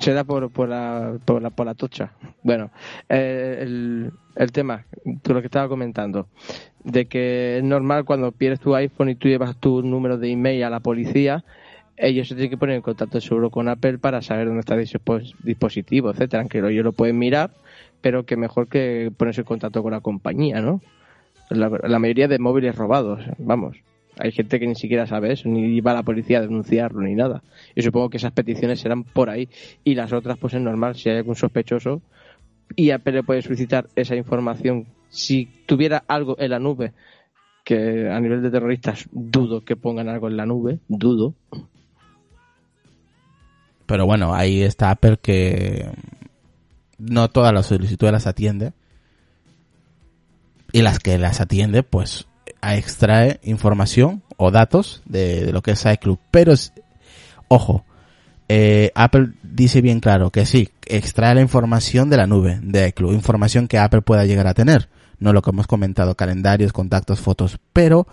Será 0.00 0.24
por, 0.24 0.50
por, 0.50 0.68
la, 0.68 1.14
por, 1.24 1.40
la, 1.42 1.50
por 1.50 1.66
la 1.66 1.74
tocha. 1.74 2.12
Bueno, 2.42 2.70
eh, 3.08 3.58
el, 3.60 4.12
el 4.34 4.52
tema, 4.52 4.84
tú 5.22 5.32
lo 5.34 5.40
que 5.40 5.46
estaba 5.46 5.68
comentando, 5.68 6.26
de 6.82 7.06
que 7.06 7.58
es 7.58 7.64
normal 7.64 8.04
cuando 8.04 8.32
pierdes 8.32 8.60
tu 8.60 8.74
iPhone 8.74 9.10
y 9.10 9.14
tú 9.14 9.28
llevas 9.28 9.56
tu 9.58 9.82
número 9.82 10.18
de 10.18 10.30
email 10.32 10.64
a 10.64 10.70
la 10.70 10.80
policía, 10.80 11.44
ellos 11.96 12.28
se 12.28 12.34
tienen 12.34 12.50
que 12.50 12.56
poner 12.56 12.76
en 12.76 12.82
contacto 12.82 13.20
seguro 13.20 13.50
con 13.50 13.68
Apple 13.68 13.98
para 13.98 14.22
saber 14.22 14.46
dónde 14.46 14.60
está 14.60 14.76
dispos- 14.76 15.34
dispositivo, 15.42 16.10
etcétera. 16.10 16.40
Aunque 16.42 16.58
ellos 16.58 16.84
lo 16.84 16.92
pueden 16.92 17.18
mirar, 17.18 17.50
pero 18.00 18.24
que 18.24 18.36
mejor 18.36 18.68
que 18.68 19.12
ponerse 19.16 19.42
en 19.42 19.46
contacto 19.46 19.82
con 19.82 19.92
la 19.92 20.00
compañía, 20.00 20.60
¿no? 20.60 20.80
La, 21.50 21.68
la 21.68 21.98
mayoría 21.98 22.28
de 22.28 22.38
móviles 22.38 22.74
robados, 22.74 23.22
vamos. 23.38 23.76
Hay 24.18 24.30
gente 24.30 24.60
que 24.60 24.66
ni 24.66 24.76
siquiera 24.76 25.06
sabe 25.06 25.32
eso, 25.32 25.48
ni 25.48 25.80
va 25.80 25.90
a 25.90 25.94
la 25.94 26.02
policía 26.04 26.38
a 26.38 26.42
denunciarlo, 26.42 27.00
ni 27.00 27.14
nada. 27.14 27.42
Y 27.74 27.82
supongo 27.82 28.10
que 28.10 28.18
esas 28.18 28.32
peticiones 28.32 28.80
serán 28.80 29.02
por 29.02 29.28
ahí. 29.28 29.48
Y 29.82 29.94
las 29.96 30.12
otras, 30.12 30.38
pues 30.38 30.54
es 30.54 30.60
normal, 30.60 30.94
si 30.94 31.10
hay 31.10 31.16
algún 31.16 31.34
sospechoso, 31.34 32.00
y 32.76 32.90
Apple 32.90 33.12
le 33.12 33.22
puede 33.24 33.42
solicitar 33.42 33.88
esa 33.96 34.14
información. 34.14 34.86
Si 35.08 35.48
tuviera 35.66 36.04
algo 36.06 36.36
en 36.38 36.50
la 36.50 36.60
nube, 36.60 36.92
que 37.64 38.08
a 38.08 38.20
nivel 38.20 38.42
de 38.42 38.50
terroristas 38.50 39.08
dudo 39.10 39.64
que 39.64 39.74
pongan 39.74 40.08
algo 40.08 40.28
en 40.28 40.36
la 40.36 40.46
nube, 40.46 40.78
dudo. 40.88 41.34
Pero 43.86 44.06
bueno, 44.06 44.34
ahí 44.34 44.62
está 44.62 44.90
Apple 44.90 45.18
que 45.20 45.90
no 46.98 47.28
todas 47.28 47.52
las 47.52 47.66
solicitudes 47.66 48.12
las 48.12 48.26
atiende. 48.26 48.72
Y 50.72 50.82
las 50.82 50.98
que 50.98 51.18
las 51.18 51.40
atiende, 51.40 51.82
pues 51.82 52.26
extrae 52.62 53.40
información 53.42 54.22
o 54.36 54.50
datos 54.50 55.02
de, 55.04 55.52
lo 55.52 55.62
que 55.62 55.72
es 55.72 55.84
iClub. 55.84 56.18
Pero, 56.30 56.52
es- 56.52 56.72
ojo, 57.48 57.84
eh, 58.48 58.90
Apple 58.94 59.32
dice 59.42 59.80
bien 59.80 60.00
claro 60.00 60.30
que 60.30 60.46
sí, 60.46 60.70
extrae 60.86 61.34
la 61.34 61.40
información 61.42 62.10
de 62.10 62.16
la 62.16 62.26
nube 62.26 62.58
de 62.62 62.88
iClub, 62.88 63.12
información 63.12 63.68
que 63.68 63.78
Apple 63.78 64.02
pueda 64.02 64.24
llegar 64.24 64.46
a 64.46 64.54
tener. 64.54 64.88
No 65.18 65.32
lo 65.32 65.42
que 65.42 65.50
hemos 65.50 65.66
comentado, 65.66 66.16
calendarios, 66.16 66.72
contactos, 66.72 67.20
fotos. 67.20 67.58
Pero 67.72 68.06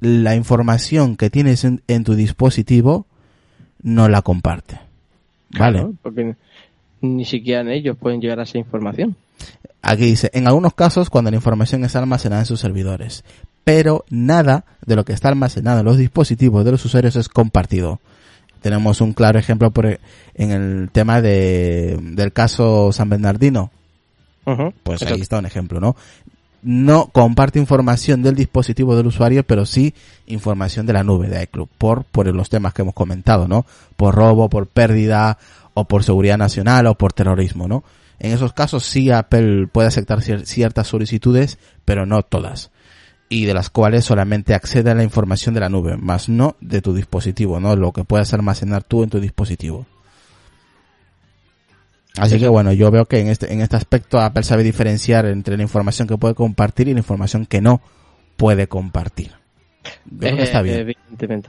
la 0.00 0.34
información 0.34 1.16
que 1.16 1.30
tienes 1.30 1.64
en, 1.64 1.82
en 1.86 2.04
tu 2.04 2.14
dispositivo 2.14 3.06
no 3.82 4.08
la 4.08 4.22
comparte. 4.22 4.80
Vale. 5.58 5.86
Porque 6.02 6.34
ni 7.00 7.24
siquiera 7.24 7.72
ellos 7.72 7.96
pueden 7.98 8.20
llegar 8.20 8.40
a 8.40 8.44
esa 8.44 8.58
información. 8.58 9.16
Aquí 9.82 10.04
dice, 10.04 10.30
en 10.34 10.46
algunos 10.46 10.74
casos 10.74 11.08
cuando 11.08 11.30
la 11.30 11.36
información 11.36 11.84
está 11.84 11.98
almacenada 11.98 12.42
en 12.42 12.46
sus 12.46 12.60
servidores, 12.60 13.24
pero 13.64 14.04
nada 14.10 14.64
de 14.84 14.96
lo 14.96 15.04
que 15.04 15.12
está 15.12 15.28
almacenado 15.28 15.80
en 15.80 15.86
los 15.86 15.96
dispositivos 15.96 16.64
de 16.64 16.72
los 16.72 16.84
usuarios 16.84 17.16
es 17.16 17.28
compartido. 17.28 18.00
Tenemos 18.60 19.00
un 19.00 19.14
claro 19.14 19.38
ejemplo 19.38 19.70
por, 19.70 19.86
e- 19.86 20.00
en 20.34 20.50
el 20.50 20.90
tema 20.90 21.22
de, 21.22 21.98
del 22.02 22.32
caso 22.32 22.92
San 22.92 23.08
Bernardino. 23.08 23.70
Pues 24.82 25.00
ahí 25.14 25.20
está 25.22 25.38
un 25.38 25.46
ejemplo, 25.46 25.80
¿no? 25.80 25.96
No 26.62 27.06
comparte 27.06 27.58
información 27.58 28.22
del 28.22 28.34
dispositivo 28.34 28.94
del 28.96 29.06
usuario, 29.06 29.44
pero 29.44 29.64
sí 29.64 29.94
información 30.26 30.84
de 30.86 30.92
la 30.92 31.02
nube 31.04 31.28
de 31.28 31.42
iCloud, 31.44 31.68
por, 31.78 32.04
por 32.04 32.26
los 32.34 32.50
temas 32.50 32.74
que 32.74 32.82
hemos 32.82 32.94
comentado, 32.94 33.48
¿no? 33.48 33.64
Por 33.96 34.14
robo, 34.14 34.48
por 34.50 34.66
pérdida, 34.66 35.38
o 35.74 35.86
por 35.86 36.04
seguridad 36.04 36.36
nacional, 36.36 36.86
o 36.86 36.96
por 36.96 37.12
terrorismo, 37.12 37.66
¿no? 37.68 37.82
En 38.18 38.32
esos 38.32 38.52
casos 38.52 38.84
sí 38.84 39.10
Apple 39.10 39.68
puede 39.68 39.88
aceptar 39.88 40.18
cier- 40.20 40.44
ciertas 40.44 40.86
solicitudes, 40.88 41.58
pero 41.86 42.04
no 42.04 42.22
todas. 42.22 42.70
Y 43.30 43.46
de 43.46 43.54
las 43.54 43.70
cuales 43.70 44.04
solamente 44.04 44.54
accede 44.54 44.90
a 44.90 44.94
la 44.94 45.04
información 45.04 45.54
de 45.54 45.60
la 45.60 45.68
nube, 45.70 45.96
más 45.96 46.28
no 46.28 46.56
de 46.60 46.82
tu 46.82 46.92
dispositivo, 46.92 47.60
¿no? 47.60 47.76
Lo 47.76 47.92
que 47.92 48.04
puedas 48.04 48.34
almacenar 48.34 48.82
tú 48.82 49.02
en 49.02 49.08
tu 49.10 49.20
dispositivo. 49.20 49.86
Así 52.16 52.38
que 52.38 52.48
bueno, 52.48 52.72
yo 52.72 52.90
veo 52.90 53.06
que 53.06 53.20
en 53.20 53.28
este, 53.28 53.52
en 53.52 53.60
este 53.60 53.76
aspecto 53.76 54.20
Apple 54.20 54.42
sabe 54.42 54.62
diferenciar 54.62 55.26
entre 55.26 55.56
la 55.56 55.62
información 55.62 56.08
que 56.08 56.18
puede 56.18 56.34
compartir 56.34 56.88
y 56.88 56.92
la 56.92 57.00
información 57.00 57.46
que 57.46 57.60
no 57.60 57.80
puede 58.36 58.66
compartir. 58.66 59.32
Yo 60.06 60.18
creo 60.18 60.36
que 60.36 60.42
está 60.42 60.62
bien. 60.62 60.80
Evidentemente. 60.80 61.48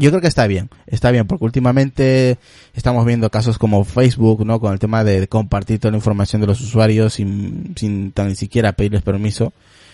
Yo 0.00 0.08
creo 0.10 0.22
que 0.22 0.28
está 0.28 0.46
bien, 0.46 0.70
está 0.86 1.10
bien, 1.10 1.26
porque 1.26 1.44
últimamente 1.44 2.38
estamos 2.72 3.04
viendo 3.04 3.28
casos 3.28 3.58
como 3.58 3.84
Facebook, 3.84 4.46
¿no? 4.46 4.58
Con 4.58 4.72
el 4.72 4.78
tema 4.78 5.04
de 5.04 5.28
compartir 5.28 5.78
toda 5.78 5.92
la 5.92 5.98
información 5.98 6.40
de 6.40 6.46
los 6.46 6.60
usuarios 6.62 7.12
sin, 7.12 7.74
sin 7.76 8.10
tan 8.12 8.34
siquiera 8.34 8.72
pedirles 8.72 9.02
permiso, 9.02 9.52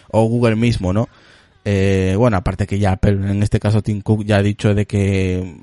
o 0.09 0.25
Google 0.26 0.55
mismo, 0.55 0.93
¿no? 0.93 1.09
Eh, 1.64 2.14
bueno, 2.16 2.37
aparte 2.37 2.69
que 2.69 2.78
ya 2.78 2.93
Apple, 2.93 3.14
en 3.14 3.43
este 3.43 3.59
caso 3.59 3.83
Tim 3.83 4.00
Cook 4.00 4.25
ya 4.25 4.37
ha 4.37 4.43
dicho 4.43 4.76
de 4.76 4.87
que 4.87 5.57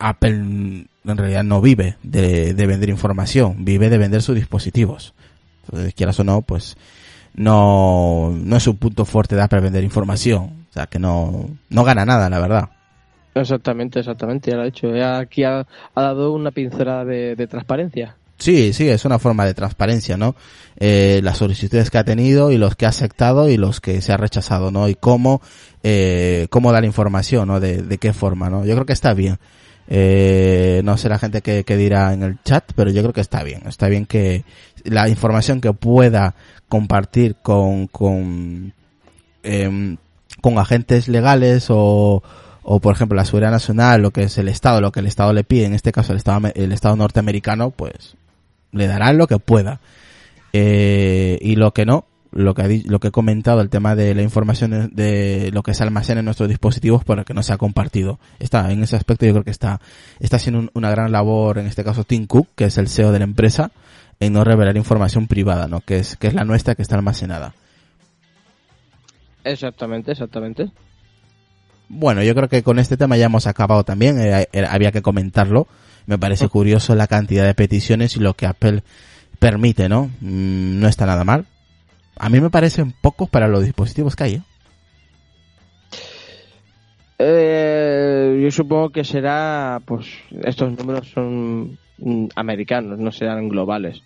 Apple 0.00 0.86
en 1.04 1.16
realidad 1.16 1.44
no 1.44 1.60
vive 1.60 1.96
de, 2.02 2.54
de 2.54 2.66
vender 2.66 2.88
información, 2.88 3.64
vive 3.64 3.90
de 3.90 3.98
vender 3.98 4.22
sus 4.22 4.34
dispositivos. 4.34 5.14
Entonces, 5.64 5.94
quieras 5.94 6.18
o 6.20 6.24
no, 6.24 6.42
pues 6.42 6.76
no, 7.34 8.32
no 8.34 8.56
es 8.56 8.66
un 8.66 8.76
punto 8.76 9.04
fuerte 9.04 9.36
de 9.36 9.42
Apple 9.42 9.60
vender 9.60 9.84
información. 9.84 10.66
O 10.70 10.72
sea, 10.72 10.86
que 10.86 10.98
no, 10.98 11.50
no 11.68 11.84
gana 11.84 12.04
nada, 12.04 12.30
la 12.30 12.38
verdad. 12.38 12.68
Exactamente, 13.34 14.00
exactamente, 14.00 14.50
ya 14.50 14.56
lo 14.56 14.62
ha 14.62 14.66
hecho. 14.66 14.88
Aquí 15.04 15.44
ha, 15.44 15.60
ha 15.94 16.02
dado 16.02 16.32
una 16.32 16.50
pincelada 16.50 17.04
de, 17.04 17.34
de, 17.34 17.46
transparencia. 17.46 18.16
Sí, 18.38 18.72
sí, 18.72 18.88
es 18.88 19.04
una 19.04 19.18
forma 19.18 19.46
de 19.46 19.54
transparencia, 19.54 20.16
¿no? 20.16 20.34
Eh, 20.76 21.20
las 21.22 21.38
solicitudes 21.38 21.90
que 21.90 21.98
ha 21.98 22.04
tenido 22.04 22.50
y 22.50 22.58
los 22.58 22.74
que 22.74 22.86
ha 22.86 22.90
aceptado 22.90 23.48
y 23.48 23.56
los 23.56 23.80
que 23.80 24.00
se 24.00 24.12
ha 24.12 24.16
rechazado, 24.16 24.70
¿no? 24.70 24.88
Y 24.88 24.94
cómo, 24.94 25.40
eh, 25.82 26.48
cómo 26.50 26.72
dar 26.72 26.84
información, 26.84 27.48
¿no? 27.48 27.60
De, 27.60 27.82
de 27.82 27.98
qué 27.98 28.12
forma, 28.12 28.50
¿no? 28.50 28.64
Yo 28.66 28.74
creo 28.74 28.86
que 28.86 28.92
está 28.92 29.14
bien. 29.14 29.38
Eh, 29.88 30.80
no 30.84 30.96
sé 30.96 31.08
la 31.08 31.18
gente 31.18 31.42
que, 31.42 31.64
dirá 31.76 32.12
en 32.12 32.22
el 32.22 32.42
chat, 32.42 32.64
pero 32.74 32.90
yo 32.90 33.02
creo 33.02 33.12
que 33.12 33.20
está 33.20 33.42
bien. 33.42 33.62
Está 33.66 33.88
bien 33.88 34.06
que 34.06 34.44
la 34.84 35.08
información 35.08 35.60
que 35.60 35.72
pueda 35.72 36.34
compartir 36.68 37.36
con, 37.42 37.86
con, 37.88 38.72
eh, 39.42 39.96
con 40.40 40.58
agentes 40.58 41.08
legales 41.08 41.66
o, 41.68 42.22
o 42.62 42.80
por 42.80 42.94
ejemplo 42.94 43.16
la 43.16 43.24
seguridad 43.24 43.50
nacional, 43.50 44.02
lo 44.02 44.10
que 44.10 44.24
es 44.24 44.38
el 44.38 44.48
Estado, 44.48 44.80
lo 44.80 44.92
que 44.92 45.00
el 45.00 45.06
Estado 45.06 45.32
le 45.32 45.44
pide, 45.44 45.66
en 45.66 45.74
este 45.74 45.92
caso 45.92 46.12
el 46.12 46.18
Estado, 46.18 46.50
el 46.54 46.72
Estado 46.72 46.96
norteamericano, 46.96 47.70
pues 47.70 48.16
le 48.70 48.86
darán 48.86 49.18
lo 49.18 49.26
que 49.26 49.38
pueda. 49.38 49.80
Eh, 50.52 51.38
y 51.40 51.56
lo 51.56 51.72
que 51.72 51.86
no, 51.86 52.04
lo 52.32 52.54
que, 52.54 52.82
lo 52.86 52.98
que 52.98 53.08
he 53.08 53.10
comentado, 53.10 53.60
el 53.60 53.68
tema 53.68 53.94
de 53.94 54.14
la 54.14 54.22
información 54.22 54.70
de, 54.70 54.88
de, 54.88 55.50
lo 55.52 55.62
que 55.62 55.74
se 55.74 55.82
almacena 55.82 56.20
en 56.20 56.24
nuestros 56.24 56.48
dispositivos 56.48 57.04
para 57.04 57.24
que 57.24 57.34
no 57.34 57.42
se 57.42 57.52
ha 57.52 57.58
compartido. 57.58 58.18
Está, 58.38 58.72
en 58.72 58.82
ese 58.82 58.96
aspecto 58.96 59.26
yo 59.26 59.32
creo 59.32 59.44
que 59.44 59.50
está, 59.50 59.80
está 60.18 60.36
haciendo 60.36 60.60
un, 60.60 60.70
una 60.74 60.90
gran 60.90 61.12
labor, 61.12 61.58
en 61.58 61.66
este 61.66 61.84
caso 61.84 62.04
Tim 62.04 62.26
Cook, 62.26 62.48
que 62.56 62.64
es 62.64 62.78
el 62.78 62.88
CEO 62.88 63.12
de 63.12 63.18
la 63.18 63.24
empresa, 63.24 63.70
en 64.18 64.32
no 64.32 64.44
revelar 64.44 64.76
información 64.76 65.26
privada, 65.26 65.68
¿no? 65.68 65.80
Que 65.80 65.98
es, 65.98 66.16
que 66.16 66.28
es 66.28 66.34
la 66.34 66.44
nuestra 66.44 66.74
que 66.74 66.82
está 66.82 66.96
almacenada. 66.96 67.54
Exactamente, 69.44 70.12
exactamente. 70.12 70.70
Bueno, 71.88 72.22
yo 72.22 72.34
creo 72.34 72.48
que 72.48 72.62
con 72.62 72.78
este 72.78 72.96
tema 72.96 73.16
ya 73.18 73.26
hemos 73.26 73.46
acabado 73.46 73.84
también, 73.84 74.18
eh, 74.18 74.48
eh, 74.52 74.66
había 74.68 74.92
que 74.92 75.02
comentarlo. 75.02 75.66
Me 76.06 76.18
parece 76.18 76.48
curioso 76.48 76.94
la 76.94 77.06
cantidad 77.06 77.44
de 77.44 77.54
peticiones 77.54 78.16
y 78.16 78.20
lo 78.20 78.34
que 78.34 78.46
Apple 78.46 78.82
permite, 79.38 79.88
¿no? 79.88 80.10
Mm, 80.20 80.80
no 80.80 80.88
está 80.88 81.04
nada 81.04 81.24
mal. 81.24 81.46
A 82.16 82.28
mí 82.28 82.40
me 82.40 82.50
parecen 82.50 82.92
pocos 83.00 83.28
para 83.28 83.48
los 83.48 83.64
dispositivos 83.64 84.16
que 84.16 84.24
hay. 84.24 84.34
¿eh? 84.34 84.42
Eh, 87.18 88.40
yo 88.42 88.50
supongo 88.50 88.90
que 88.90 89.04
será, 89.04 89.80
pues, 89.84 90.06
estos 90.42 90.76
números 90.76 91.08
son 91.08 91.78
mm, 91.98 92.26
americanos, 92.34 92.98
no 92.98 93.12
serán 93.12 93.48
globales. 93.48 94.02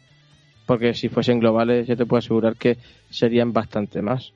Porque 0.67 0.95
si 0.95 1.09
fuesen 1.09 1.39
globales, 1.39 1.87
yo 1.87 1.97
te 1.97 2.05
puedo 2.05 2.19
asegurar 2.19 2.57
que 2.57 2.79
serían 3.09 3.53
bastante 3.53 4.03
más. 4.03 4.33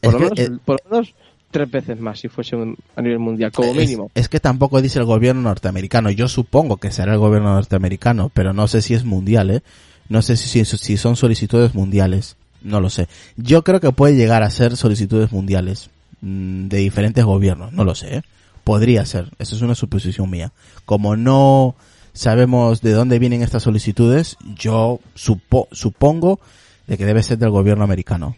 Por, 0.00 0.14
lo, 0.14 0.20
menos, 0.20 0.38
eh, 0.38 0.50
por 0.64 0.80
lo 0.84 0.90
menos 0.90 1.14
tres 1.50 1.70
veces 1.70 2.00
más 2.00 2.20
si 2.20 2.28
fuese 2.28 2.56
un, 2.56 2.76
a 2.96 3.02
nivel 3.02 3.18
mundial, 3.18 3.52
como 3.52 3.70
es, 3.70 3.76
mínimo. 3.76 4.10
Es 4.14 4.28
que 4.28 4.40
tampoco 4.40 4.80
dice 4.82 4.98
el 4.98 5.04
gobierno 5.04 5.42
norteamericano. 5.42 6.10
Yo 6.10 6.28
supongo 6.28 6.78
que 6.78 6.90
será 6.90 7.12
el 7.12 7.18
gobierno 7.18 7.54
norteamericano, 7.54 8.30
pero 8.32 8.52
no 8.52 8.68
sé 8.68 8.82
si 8.82 8.94
es 8.94 9.04
mundial, 9.04 9.50
¿eh? 9.50 9.62
No 10.08 10.22
sé 10.22 10.36
si, 10.36 10.64
si 10.64 10.96
son 10.96 11.16
solicitudes 11.16 11.74
mundiales. 11.74 12.36
No 12.62 12.80
lo 12.80 12.90
sé. 12.90 13.08
Yo 13.36 13.62
creo 13.62 13.80
que 13.80 13.92
puede 13.92 14.16
llegar 14.16 14.42
a 14.42 14.50
ser 14.50 14.76
solicitudes 14.76 15.32
mundiales 15.32 15.90
mmm, 16.20 16.68
de 16.68 16.78
diferentes 16.78 17.24
gobiernos. 17.24 17.72
No 17.72 17.84
lo 17.84 17.94
sé, 17.94 18.16
¿eh? 18.16 18.22
Podría 18.64 19.04
ser. 19.06 19.30
Esa 19.38 19.56
es 19.56 19.62
una 19.62 19.74
suposición 19.74 20.28
mía. 20.30 20.52
Como 20.84 21.16
no 21.16 21.74
sabemos 22.12 22.82
de 22.82 22.92
dónde 22.92 23.18
vienen 23.18 23.42
estas 23.42 23.62
solicitudes, 23.62 24.36
yo 24.56 25.00
supo, 25.14 25.68
supongo 25.72 26.40
de 26.86 26.98
que 26.98 27.06
debe 27.06 27.22
ser 27.22 27.38
del 27.38 27.50
gobierno 27.50 27.84
americano. 27.84 28.36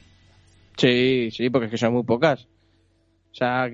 Sí, 0.77 1.31
sí, 1.31 1.51
porque 1.51 1.67
es 1.67 1.71
que 1.73 1.79
son 1.79 1.95
muy 1.95 2.05
pocas. 2.05 2.47
O 3.33 3.35
sea, 3.35 3.71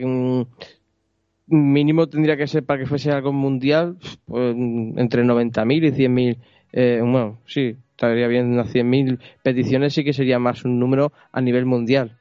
mínimo 1.47 2.09
tendría 2.09 2.37
que 2.37 2.47
ser 2.47 2.65
para 2.65 2.81
que 2.81 2.87
fuese 2.87 3.11
algo 3.11 3.33
mundial, 3.33 3.99
pues, 4.27 4.55
entre 4.55 5.25
90.000 5.25 5.85
y 5.85 5.93
100.000. 5.93 6.39
Eh, 6.73 6.99
bueno, 7.01 7.39
sí, 7.47 7.77
estaría 7.97 8.29
bien 8.29 8.53
unas 8.53 8.73
100.000 8.73 9.19
peticiones, 9.43 9.95
sí 9.95 10.05
que 10.05 10.13
sería 10.13 10.39
más 10.39 10.65
un 10.65 10.79
número 10.79 11.13
a 11.33 11.41
nivel 11.41 11.65
mundial. 11.65 12.19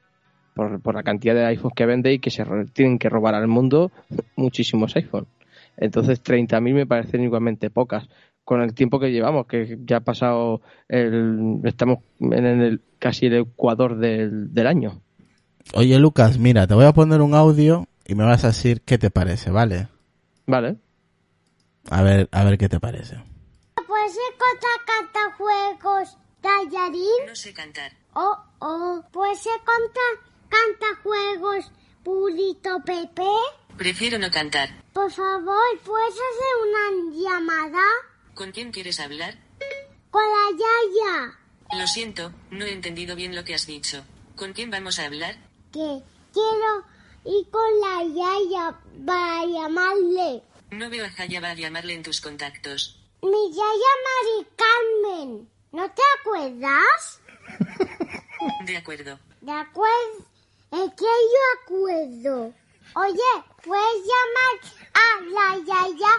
Por, 0.53 0.81
por 0.81 0.95
la 0.95 1.03
cantidad 1.03 1.35
de 1.35 1.45
iPhones 1.47 1.75
que 1.75 1.85
vende 1.85 2.13
y 2.13 2.19
que 2.19 2.31
se 2.31 2.45
tienen 2.71 2.97
que 2.97 3.09
robar 3.09 3.35
al 3.35 3.49
mundo 3.49 3.91
muchísimos 4.37 4.95
iPhones. 4.95 5.27
Entonces 5.75 6.23
30.000 6.23 6.73
me 6.73 6.85
parecen 6.85 7.23
igualmente 7.23 7.69
pocas. 7.69 8.07
Con 8.45 8.61
el 8.61 8.73
tiempo 8.73 8.99
que 8.99 9.11
llevamos, 9.11 9.47
que 9.47 9.77
ya 9.85 9.97
ha 9.97 10.01
pasado 10.01 10.61
el, 10.87 11.59
estamos 11.65 11.99
en 12.21 12.45
el 12.45 12.81
casi 12.99 13.25
el 13.25 13.33
ecuador 13.33 13.97
del, 13.97 14.53
del 14.53 14.67
año. 14.67 15.01
Oye, 15.73 15.99
Lucas, 15.99 16.37
mira, 16.39 16.67
te 16.67 16.75
voy 16.75 16.85
a 16.85 16.93
poner 16.93 17.21
un 17.21 17.33
audio 17.33 17.85
y 18.05 18.15
me 18.15 18.23
vas 18.23 18.45
a 18.45 18.47
decir 18.47 18.81
qué 18.81 18.97
te 18.97 19.09
parece, 19.09 19.49
¿vale? 19.49 19.87
Vale. 20.45 20.77
A 21.89 22.01
ver, 22.01 22.29
a 22.31 22.43
ver 22.45 22.57
qué 22.57 22.69
te 22.69 22.79
parece. 22.79 23.15
¿Puedes 23.75 24.15
contar 24.37 24.84
cantajuegos, 25.35 26.17
tallarín? 26.41 27.25
No 27.27 27.35
sé 27.35 27.53
cantar. 27.53 27.91
Oh, 28.13 28.37
oh. 28.59 29.03
¿Puedes 29.11 29.43
contar 29.43 30.13
cantajuegos, 30.49 31.71
pulito 32.03 32.81
Pepe? 32.85 33.27
Prefiero 33.77 34.17
no 34.17 34.31
cantar. 34.31 34.69
Por 34.93 35.11
favor, 35.11 35.79
¿puedes 35.83 36.13
hacer 36.13 36.53
una 36.63 37.13
llamada? 37.13 37.83
¿Con 38.33 38.51
quién 38.51 38.71
quieres 38.71 38.99
hablar? 38.99 39.37
Con 40.09 40.23
la 40.23 40.51
Yaya. 40.51 41.39
Lo 41.77 41.87
siento, 41.87 42.31
no 42.51 42.65
he 42.65 42.71
entendido 42.71 43.15
bien 43.15 43.35
lo 43.35 43.43
que 43.43 43.55
has 43.55 43.65
dicho. 43.65 44.05
¿Con 44.35 44.53
quién 44.53 44.71
vamos 44.71 44.99
a 44.99 45.05
hablar? 45.05 45.35
Que 45.73 46.01
quiero 46.33 46.85
ir 47.25 47.49
con 47.49 47.81
la 47.81 48.03
Yaya 48.03 48.79
para 49.05 49.45
llamarle. 49.45 50.43
No 50.71 50.89
veo 50.89 51.05
a 51.05 51.09
Jaya 51.09 51.39
a 51.39 51.53
llamarle 51.53 51.93
en 51.93 52.03
tus 52.03 52.21
contactos. 52.21 53.04
Mi 53.25 53.49
Yaya 53.49 53.93
Mari 54.05 54.37
Carmen. 54.55 55.49
¿No 55.71 55.89
te 55.89 56.01
acuerdas? 56.19 57.21
De 58.65 58.77
acuerdo. 58.77 59.19
De 59.41 59.51
acuerdo. 59.51 60.25
Es 60.71 60.91
que 60.93 61.05
yo 61.05 61.41
acuerdo. 61.63 62.53
Oye, 62.93 63.31
puedes 63.63 64.03
llamar 64.11 64.55
a 64.93 65.05
la 65.35 65.57
Yaya 65.57 66.13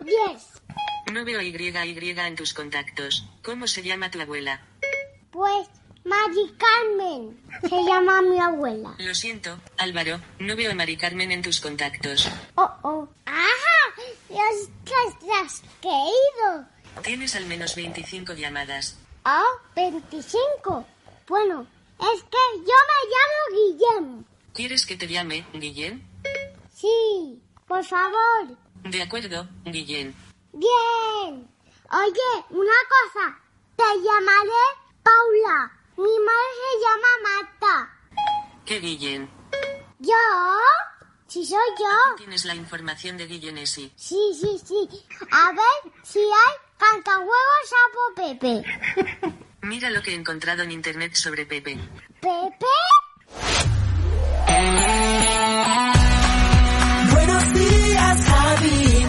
447-001-10. 0.00 0.62
No 1.12 1.24
veo 1.26 1.42
Y 1.42 1.50
Y 1.50 2.18
en 2.18 2.36
tus 2.36 2.54
contactos. 2.54 3.28
¿Cómo 3.42 3.66
se 3.66 3.82
llama 3.82 4.10
tu 4.10 4.18
abuela? 4.22 4.66
Pues 5.30 5.68
Mari 6.04 6.54
Carmen. 6.58 7.40
Se 7.62 7.84
llama 7.84 8.22
mi 8.22 8.38
abuela. 8.38 8.94
Lo 8.98 9.14
siento, 9.14 9.58
Álvaro, 9.78 10.20
no 10.38 10.56
veo 10.56 10.72
a 10.72 10.74
Mari 10.74 10.96
Carmen 10.96 11.30
en 11.30 11.42
tus 11.42 11.60
contactos. 11.60 12.28
Oh, 12.56 12.70
oh. 12.82 13.08
¡Ajá! 13.26 13.72
Los 14.28 14.68
que 14.84 15.32
has. 15.32 15.62
Tienes 17.02 17.34
al 17.36 17.46
menos 17.46 17.74
25 17.74 18.34
llamadas. 18.34 18.98
Ah, 19.24 19.44
25. 19.74 20.86
Bueno, 21.28 21.66
es 21.98 22.22
que 22.24 22.38
yo 22.56 22.78
me 22.90 22.98
llamo 23.12 23.78
Guillem. 23.78 24.24
¿Quieres 24.52 24.86
que 24.86 24.96
te 24.96 25.06
llame 25.08 25.44
Guillén? 25.52 26.06
Sí, 26.74 27.40
por 27.66 27.84
favor. 27.84 28.56
De 28.84 29.02
acuerdo, 29.02 29.48
Guillén. 29.64 30.14
Bien. 30.52 31.48
Oye, 31.90 32.44
una 32.50 32.78
cosa. 32.88 33.38
Te 33.76 33.82
llamaré 33.82 34.62
Paula. 35.02 35.81
Mi 35.96 36.04
madre 36.04 36.58
se 36.62 36.78
llama 36.84 37.08
Marta. 37.22 37.90
¿Qué 38.64 38.80
Guillén? 38.80 39.28
¿Yo? 39.98 40.14
Si 41.26 41.44
soy 41.46 41.58
yo. 41.78 42.16
Tienes 42.16 42.44
la 42.44 42.54
información 42.54 43.16
de 43.16 43.26
Guillén 43.26 43.58
ese. 43.58 43.90
Sí, 43.96 44.18
sí, 44.38 44.60
sí. 44.64 44.88
A 45.30 45.52
ver 45.52 45.92
si 46.02 46.18
hay 46.20 46.56
cantahuevos 46.78 47.34
sapo 47.68 48.38
Pepe. 48.38 49.34
Mira 49.62 49.90
lo 49.90 50.02
que 50.02 50.12
he 50.12 50.14
encontrado 50.14 50.62
en 50.62 50.72
internet 50.72 51.14
sobre 51.14 51.46
Pepe. 51.46 51.78
¿Pepe? 52.20 52.66
Buenos 57.12 57.54
días, 57.54 58.24
Javi. 58.26 59.06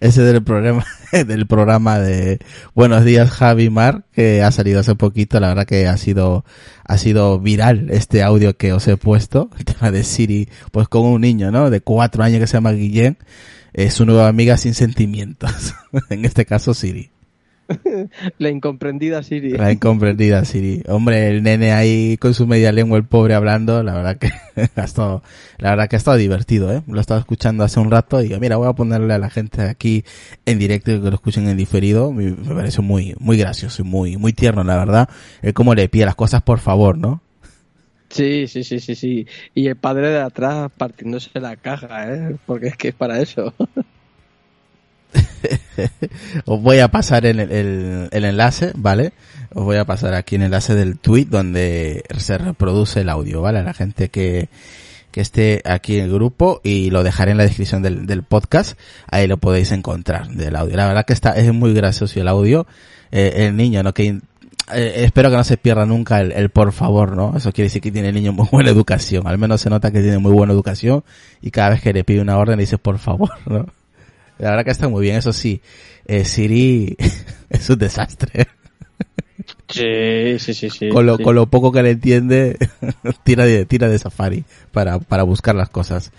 Ese 0.00 0.22
del 0.22 0.42
programa, 0.42 0.84
del 1.26 1.46
programa 1.46 1.98
de 1.98 2.38
Buenos 2.74 3.04
días 3.04 3.30
Javi 3.30 3.68
Mar, 3.68 4.04
que 4.12 4.42
ha 4.42 4.50
salido 4.50 4.80
hace 4.80 4.94
poquito, 4.94 5.38
la 5.40 5.48
verdad 5.48 5.66
que 5.66 5.86
ha 5.86 5.96
sido, 5.98 6.44
ha 6.84 6.96
sido 6.96 7.38
viral 7.38 7.90
este 7.90 8.22
audio 8.22 8.56
que 8.56 8.72
os 8.72 8.88
he 8.88 8.96
puesto, 8.96 9.50
el 9.58 9.64
tema 9.66 9.90
de 9.90 10.04
Siri, 10.04 10.48
pues 10.70 10.88
con 10.88 11.04
un 11.04 11.20
niño, 11.20 11.50
¿no? 11.50 11.68
De 11.68 11.82
cuatro 11.82 12.24
años 12.24 12.40
que 12.40 12.46
se 12.46 12.54
llama 12.54 12.72
Guillén, 12.72 13.18
es 13.74 13.92
su 13.94 14.06
nueva 14.06 14.28
amiga 14.28 14.56
sin 14.56 14.72
sentimientos, 14.72 15.74
en 16.08 16.24
este 16.24 16.46
caso 16.46 16.72
Siri. 16.72 17.11
La 18.38 18.50
incomprendida 18.50 19.22
Siri. 19.22 19.52
La 19.52 19.72
incomprendida 19.72 20.44
Siri. 20.44 20.82
Hombre, 20.88 21.28
el 21.28 21.42
nene 21.42 21.72
ahí 21.72 22.16
con 22.18 22.34
su 22.34 22.46
media 22.46 22.72
lengua, 22.72 22.98
el 22.98 23.04
pobre 23.04 23.34
hablando, 23.34 23.82
la 23.82 23.94
verdad 23.94 24.16
que 24.18 24.30
ha 24.80 24.84
estado, 24.84 25.22
la 25.58 25.70
verdad 25.70 25.88
que 25.88 25.96
ha 25.96 25.98
estado 25.98 26.16
divertido, 26.16 26.72
¿eh? 26.72 26.82
Lo 26.86 26.98
he 26.98 27.00
estado 27.00 27.20
escuchando 27.20 27.64
hace 27.64 27.80
un 27.80 27.90
rato 27.90 28.20
y 28.20 28.28
digo, 28.28 28.40
mira, 28.40 28.56
voy 28.56 28.68
a 28.68 28.72
ponerle 28.72 29.14
a 29.14 29.18
la 29.18 29.30
gente 29.30 29.62
aquí 29.62 30.04
en 30.46 30.58
directo 30.58 30.92
y 30.92 31.00
que 31.00 31.08
lo 31.08 31.14
escuchen 31.14 31.48
en 31.48 31.56
diferido. 31.56 32.12
Me, 32.12 32.32
me 32.32 32.54
parece 32.54 32.82
muy, 32.82 33.14
muy 33.18 33.36
gracioso 33.36 33.82
y 33.82 33.84
muy, 33.84 34.16
muy 34.16 34.32
tierno, 34.32 34.64
la 34.64 34.76
verdad. 34.76 35.08
Es 35.42 35.52
como 35.52 35.74
le 35.74 35.88
pide 35.88 36.06
las 36.06 36.16
cosas 36.16 36.42
por 36.42 36.58
favor, 36.58 36.98
¿no? 36.98 37.22
Sí, 38.12 38.46
sí, 38.46 38.62
sí, 38.62 38.78
sí, 38.78 38.94
sí. 38.94 39.26
Y 39.54 39.68
el 39.68 39.76
padre 39.76 40.10
de 40.10 40.20
atrás 40.20 40.70
partiéndose 40.76 41.40
la 41.40 41.56
caja, 41.56 42.12
¿eh? 42.12 42.36
Porque 42.44 42.66
es 42.68 42.76
que 42.76 42.88
es 42.88 42.94
para 42.94 43.20
eso. 43.20 43.54
Os 46.46 46.60
voy 46.60 46.78
a 46.78 46.88
pasar 46.88 47.26
el, 47.26 47.40
el, 47.40 48.08
el 48.10 48.24
enlace, 48.24 48.72
¿vale? 48.74 49.12
Os 49.54 49.64
voy 49.64 49.76
a 49.76 49.84
pasar 49.84 50.14
aquí 50.14 50.36
el 50.36 50.42
enlace 50.42 50.74
del 50.74 50.98
tweet 50.98 51.26
donde 51.26 52.04
se 52.16 52.38
reproduce 52.38 53.00
el 53.00 53.08
audio, 53.08 53.42
¿vale? 53.42 53.60
A 53.60 53.62
la 53.62 53.74
gente 53.74 54.08
que, 54.08 54.48
que 55.10 55.20
esté 55.20 55.62
aquí 55.64 55.98
en 55.98 56.04
el 56.04 56.12
grupo 56.12 56.60
y 56.64 56.90
lo 56.90 57.02
dejaré 57.02 57.32
en 57.32 57.38
la 57.38 57.44
descripción 57.44 57.82
del, 57.82 58.06
del 58.06 58.22
podcast. 58.22 58.78
Ahí 59.08 59.26
lo 59.26 59.36
podéis 59.36 59.72
encontrar 59.72 60.28
del 60.28 60.56
audio. 60.56 60.76
La 60.76 60.86
verdad 60.86 61.04
que 61.04 61.12
está, 61.12 61.32
es 61.32 61.52
muy 61.52 61.74
gracioso 61.74 62.20
el 62.20 62.28
audio. 62.28 62.66
Eh, 63.10 63.46
el 63.46 63.56
niño, 63.56 63.82
¿no? 63.82 63.92
Que 63.92 64.20
eh, 64.72 64.92
espero 65.04 65.30
que 65.30 65.36
no 65.36 65.44
se 65.44 65.58
pierda 65.58 65.84
nunca 65.84 66.20
el, 66.20 66.32
el, 66.32 66.48
por 66.48 66.72
favor, 66.72 67.14
¿no? 67.14 67.36
Eso 67.36 67.52
quiere 67.52 67.66
decir 67.66 67.82
que 67.82 67.92
tiene 67.92 68.08
el 68.08 68.14
niño 68.14 68.32
muy 68.32 68.48
buena 68.50 68.70
educación. 68.70 69.26
Al 69.26 69.36
menos 69.36 69.60
se 69.60 69.68
nota 69.68 69.90
que 69.90 70.00
tiene 70.00 70.18
muy 70.18 70.32
buena 70.32 70.54
educación 70.54 71.04
y 71.42 71.50
cada 71.50 71.70
vez 71.70 71.82
que 71.82 71.92
le 71.92 72.04
pide 72.04 72.22
una 72.22 72.38
orden 72.38 72.58
dice 72.58 72.78
por 72.78 72.98
favor, 72.98 73.30
¿no? 73.46 73.66
La 74.42 74.50
verdad 74.50 74.64
que 74.64 74.72
está 74.72 74.88
muy 74.88 75.02
bien. 75.02 75.16
Eso 75.16 75.32
sí, 75.32 75.62
eh, 76.04 76.24
Siri 76.24 76.96
es 77.48 77.70
un 77.70 77.78
desastre. 77.78 78.48
Sí, 79.68 80.38
sí, 80.40 80.52
sí, 80.52 80.68
sí. 80.68 80.88
Con 80.88 81.06
lo, 81.06 81.16
sí. 81.16 81.22
con 81.22 81.36
lo 81.36 81.46
poco 81.46 81.70
que 81.70 81.82
le 81.82 81.92
entiende, 81.92 82.58
tira 83.24 83.44
de, 83.44 83.64
tira 83.66 83.88
de 83.88 83.98
Safari 83.98 84.44
para, 84.72 84.98
para 84.98 85.22
buscar 85.22 85.54
las 85.54 85.70
cosas. 85.70 86.10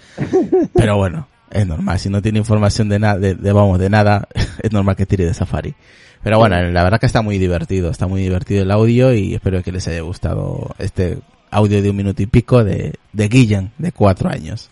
Pero 0.73 0.95
bueno, 0.95 1.27
es 1.51 1.67
normal. 1.67 1.99
Si 1.99 2.09
no 2.09 2.21
tiene 2.21 2.39
información 2.39 2.87
de 2.87 2.99
nada, 2.99 3.19
de, 3.19 3.35
de, 3.35 3.51
vamos, 3.51 3.77
de 3.77 3.89
nada, 3.89 4.29
es 4.63 4.71
normal 4.71 4.95
que 4.95 5.05
tire 5.05 5.25
de 5.25 5.33
Safari. 5.33 5.75
Pero 6.23 6.39
bueno, 6.39 6.61
la 6.61 6.83
verdad 6.83 7.01
que 7.01 7.05
está 7.05 7.21
muy 7.21 7.37
divertido, 7.37 7.91
está 7.91 8.07
muy 8.07 8.21
divertido 8.21 8.63
el 8.63 8.71
audio 8.71 9.13
y 9.13 9.35
espero 9.35 9.61
que 9.61 9.73
les 9.73 9.85
haya 9.89 9.99
gustado 9.99 10.73
este 10.79 11.17
audio 11.51 11.81
de 11.81 11.89
un 11.89 11.97
minuto 11.97 12.23
y 12.23 12.27
pico 12.27 12.63
de, 12.63 12.93
de 13.11 13.27
Guillan, 13.27 13.73
de 13.77 13.91
cuatro 13.91 14.29
años. 14.29 14.69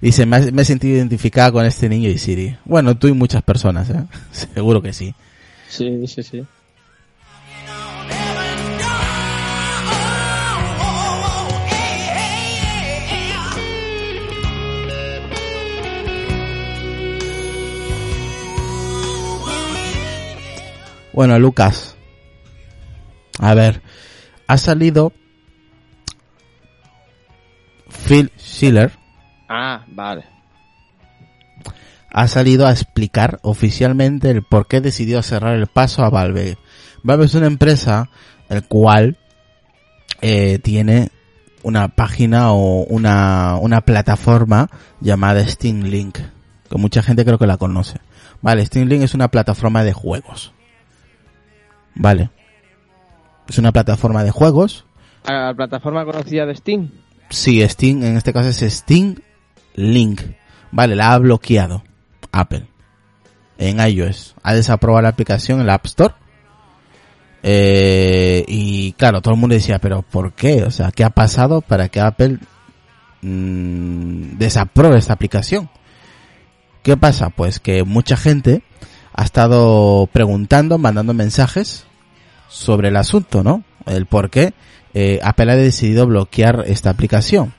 Dice, 0.00 0.24
me, 0.24 0.50
me 0.52 0.62
he 0.62 0.64
sentido 0.64 0.96
identificada 0.96 1.52
con 1.52 1.64
este 1.66 1.88
niño 1.88 2.08
y 2.08 2.16
Siri. 2.16 2.56
Bueno, 2.64 2.96
tú 2.96 3.08
y 3.08 3.12
muchas 3.12 3.42
personas, 3.42 3.90
¿eh? 3.90 4.04
Seguro 4.32 4.80
que 4.80 4.92
sí. 4.92 5.14
Sí, 5.68 6.06
sí, 6.06 6.22
sí. 6.22 6.42
Bueno, 21.12 21.38
Lucas. 21.38 21.96
A 23.38 23.54
ver, 23.54 23.82
ha 24.46 24.56
salido 24.56 25.12
Phil 28.06 28.30
Schiller. 28.38 28.99
Ah, 29.52 29.84
vale. 29.88 30.24
Ha 32.12 32.28
salido 32.28 32.68
a 32.68 32.70
explicar 32.70 33.40
oficialmente 33.42 34.30
el 34.30 34.44
por 34.44 34.68
qué 34.68 34.80
decidió 34.80 35.20
cerrar 35.22 35.56
el 35.56 35.66
paso 35.66 36.04
a 36.04 36.08
Valve. 36.10 36.56
Valve 37.02 37.24
es 37.24 37.34
una 37.34 37.48
empresa 37.48 38.08
el 38.48 38.62
cual 38.62 39.18
eh, 40.20 40.60
tiene 40.60 41.10
una 41.64 41.88
página 41.88 42.52
o 42.52 42.84
una, 42.84 43.56
una 43.60 43.80
plataforma 43.80 44.70
llamada 45.00 45.44
Steam 45.46 45.82
Link, 45.82 46.18
que 46.68 46.78
mucha 46.78 47.02
gente 47.02 47.24
creo 47.24 47.38
que 47.38 47.48
la 47.48 47.56
conoce. 47.56 47.98
Vale, 48.42 48.64
Steam 48.64 48.88
Link 48.88 49.02
es 49.02 49.14
una 49.14 49.28
plataforma 49.28 49.82
de 49.82 49.92
juegos. 49.92 50.52
Vale. 51.96 52.30
Es 53.48 53.58
una 53.58 53.72
plataforma 53.72 54.22
de 54.22 54.30
juegos. 54.30 54.84
¿La 55.26 55.52
plataforma 55.54 56.04
conocida 56.04 56.46
de 56.46 56.54
Steam? 56.54 56.90
Sí, 57.30 57.68
Steam, 57.68 58.04
en 58.04 58.16
este 58.16 58.32
caso 58.32 58.48
es 58.48 58.60
Steam 58.60 59.16
Link. 59.74 60.22
Vale, 60.72 60.96
la 60.96 61.12
ha 61.12 61.18
bloqueado 61.18 61.82
Apple 62.32 62.66
en 63.58 63.78
iOS. 63.78 64.34
Ha 64.42 64.54
desaprobado 64.54 65.02
la 65.02 65.10
aplicación 65.10 65.60
en 65.60 65.66
la 65.66 65.74
App 65.74 65.86
Store. 65.86 66.14
Eh, 67.42 68.44
y 68.48 68.92
claro, 68.92 69.20
todo 69.22 69.34
el 69.34 69.40
mundo 69.40 69.54
decía, 69.54 69.78
pero 69.78 70.02
¿por 70.02 70.32
qué? 70.32 70.64
O 70.64 70.70
sea, 70.70 70.90
¿qué 70.90 71.04
ha 71.04 71.10
pasado 71.10 71.60
para 71.60 71.88
que 71.88 72.00
Apple 72.00 72.38
mmm, 73.22 74.38
desapruebe 74.38 74.98
esta 74.98 75.12
aplicación? 75.12 75.70
¿Qué 76.82 76.96
pasa? 76.96 77.30
Pues 77.30 77.60
que 77.60 77.84
mucha 77.84 78.16
gente 78.16 78.62
ha 79.12 79.24
estado 79.24 80.08
preguntando, 80.12 80.78
mandando 80.78 81.12
mensajes 81.14 81.86
sobre 82.48 82.88
el 82.88 82.96
asunto, 82.96 83.44
¿no? 83.44 83.64
El 83.86 84.06
por 84.06 84.30
qué 84.30 84.54
eh, 84.94 85.20
Apple 85.22 85.52
ha 85.52 85.56
decidido 85.56 86.06
bloquear 86.06 86.64
esta 86.66 86.90
aplicación. 86.90 87.54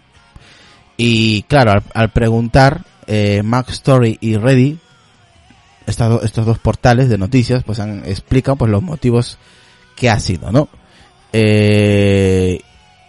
Y 0.98 1.44
claro, 1.44 1.82
al, 1.94 2.10
preguntar, 2.10 2.82
eh, 3.08 3.42
Mac 3.44 3.70
Story 3.70 4.18
y 4.22 4.38
Ready, 4.38 4.80
estos, 5.88 6.24
estos 6.24 6.46
dos 6.46 6.60
portales 6.60 7.10
de 7.10 7.18
noticias, 7.18 7.64
pues 7.64 7.80
han, 7.80 8.04
explican 8.06 8.58
pues 8.58 8.70
los 8.70 8.84
motivos 8.84 9.38
que 9.96 10.10
ha 10.10 10.20
sido, 10.20 10.52
¿no? 10.52 10.70
Eh, 11.34 12.60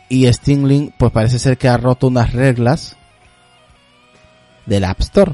y 0.09 0.33
Steam 0.33 0.65
Link, 0.65 0.95
pues 0.99 1.13
parece 1.13 1.39
ser 1.39 1.59
que 1.59 1.69
ha 1.69 1.77
roto 1.77 2.07
unas 2.07 2.33
reglas 2.33 2.97
del 4.67 4.85
App 4.85 5.01
Store 5.01 5.33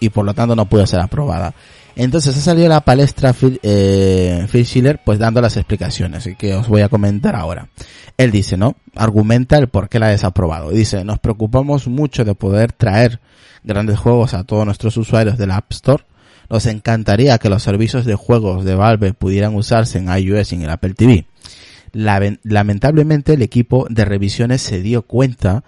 y 0.00 0.10
por 0.10 0.24
lo 0.24 0.34
tanto 0.34 0.54
no 0.54 0.66
puede 0.66 0.86
ser 0.86 1.00
aprobada. 1.00 1.54
Entonces 1.96 2.36
ha 2.36 2.40
salido 2.40 2.66
a 2.66 2.70
la 2.70 2.80
palestra 2.82 3.32
Phil, 3.32 3.58
eh, 3.62 4.46
Phil 4.52 4.66
Schiller 4.66 5.00
pues 5.02 5.18
dando 5.18 5.40
las 5.40 5.56
explicaciones 5.56 6.26
y 6.26 6.36
que 6.36 6.54
os 6.54 6.68
voy 6.68 6.82
a 6.82 6.90
comentar 6.90 7.34
ahora. 7.34 7.68
Él 8.18 8.30
dice, 8.30 8.58
¿no? 8.58 8.76
Argumenta 8.94 9.56
el 9.56 9.68
por 9.68 9.88
qué 9.88 9.98
la 9.98 10.06
ha 10.06 10.10
desaprobado. 10.10 10.70
Dice, 10.70 11.04
nos 11.04 11.18
preocupamos 11.18 11.88
mucho 11.88 12.24
de 12.24 12.34
poder 12.34 12.72
traer 12.72 13.20
grandes 13.64 13.98
juegos 13.98 14.34
a 14.34 14.44
todos 14.44 14.66
nuestros 14.66 14.96
usuarios 14.98 15.38
de 15.38 15.46
la 15.46 15.56
App 15.56 15.72
Store. 15.72 16.04
Nos 16.50 16.66
encantaría 16.66 17.38
que 17.38 17.48
los 17.48 17.62
servicios 17.62 18.04
de 18.04 18.14
juegos 18.14 18.64
de 18.66 18.74
Valve 18.74 19.14
pudieran 19.14 19.54
usarse 19.54 19.98
en 19.98 20.08
iOS 20.08 20.52
y 20.52 20.56
en 20.56 20.62
el 20.62 20.70
Apple 20.70 20.94
TV. 20.94 21.26
Lamentablemente 21.92 23.32
el 23.32 23.42
equipo 23.42 23.86
de 23.88 24.04
revisiones 24.04 24.60
se 24.60 24.82
dio 24.82 25.02
cuenta 25.02 25.64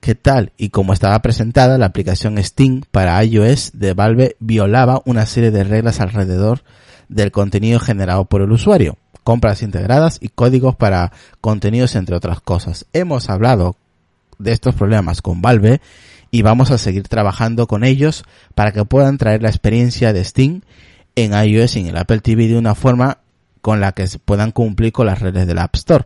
que 0.00 0.14
tal 0.14 0.52
y 0.56 0.70
como 0.70 0.92
estaba 0.92 1.20
presentada 1.20 1.78
la 1.78 1.86
aplicación 1.86 2.42
Steam 2.42 2.82
para 2.90 3.22
iOS 3.24 3.72
de 3.74 3.94
Valve 3.94 4.36
violaba 4.38 5.02
una 5.04 5.26
serie 5.26 5.50
de 5.50 5.64
reglas 5.64 6.00
alrededor 6.00 6.62
del 7.08 7.32
contenido 7.32 7.80
generado 7.80 8.24
por 8.24 8.42
el 8.42 8.52
usuario, 8.52 8.98
compras 9.24 9.62
integradas 9.62 10.18
y 10.20 10.28
códigos 10.28 10.76
para 10.76 11.12
contenidos 11.40 11.96
entre 11.96 12.16
otras 12.16 12.40
cosas. 12.40 12.86
Hemos 12.92 13.30
hablado 13.30 13.76
de 14.38 14.52
estos 14.52 14.74
problemas 14.74 15.22
con 15.22 15.42
Valve 15.42 15.80
y 16.30 16.42
vamos 16.42 16.70
a 16.70 16.78
seguir 16.78 17.08
trabajando 17.08 17.66
con 17.66 17.84
ellos 17.84 18.24
para 18.54 18.72
que 18.72 18.84
puedan 18.84 19.18
traer 19.18 19.42
la 19.42 19.48
experiencia 19.48 20.12
de 20.12 20.24
Steam 20.24 20.62
en 21.14 21.32
iOS 21.32 21.76
y 21.76 21.80
en 21.80 21.86
el 21.86 21.96
Apple 21.96 22.20
TV 22.20 22.48
de 22.48 22.58
una 22.58 22.74
forma 22.74 23.18
con 23.62 23.80
la 23.80 23.92
que 23.92 24.06
puedan 24.24 24.52
cumplir 24.52 24.92
con 24.92 25.06
las 25.06 25.20
reglas 25.20 25.46
del 25.46 25.58
App 25.58 25.74
Store. 25.74 26.04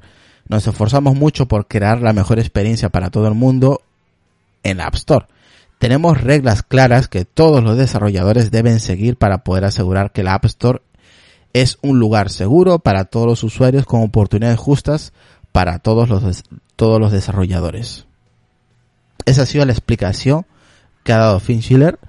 Nos 0.51 0.67
esforzamos 0.67 1.15
mucho 1.15 1.47
por 1.47 1.69
crear 1.69 2.03
la 2.03 2.13
mejor 2.13 2.41
experiencia 2.41 2.89
para 2.89 3.11
todo 3.11 3.29
el 3.29 3.35
mundo 3.35 3.83
en 4.65 4.79
la 4.79 4.87
App 4.87 4.97
Store. 4.97 5.27
Tenemos 5.79 6.21
reglas 6.21 6.65
claras 6.65 7.07
que 7.07 7.25
todos 7.25 7.63
los 7.63 7.79
desarrolladores 7.79 8.51
deben 8.51 8.81
seguir 8.81 9.15
para 9.15 9.45
poder 9.45 9.65
asegurar 9.65 10.11
que 10.11 10.25
la 10.25 10.35
App 10.35 10.47
Store 10.47 10.83
es 11.53 11.79
un 11.83 12.01
lugar 12.01 12.31
seguro 12.31 12.81
para 12.81 13.05
todos 13.05 13.29
los 13.29 13.45
usuarios 13.45 13.87
con 13.87 14.03
oportunidades 14.03 14.59
justas 14.59 15.13
para 15.53 15.79
todos 15.79 16.09
los, 16.09 16.43
todos 16.75 16.99
los 16.99 17.13
desarrolladores. 17.13 18.07
Esa 19.27 19.43
ha 19.43 19.47
sido 19.47 19.65
la 19.65 19.73
explicación 19.73 20.47
que 21.05 21.13
ha 21.13 21.19
dado 21.19 21.39
Finn 21.39 21.63
Schiller 21.63 22.01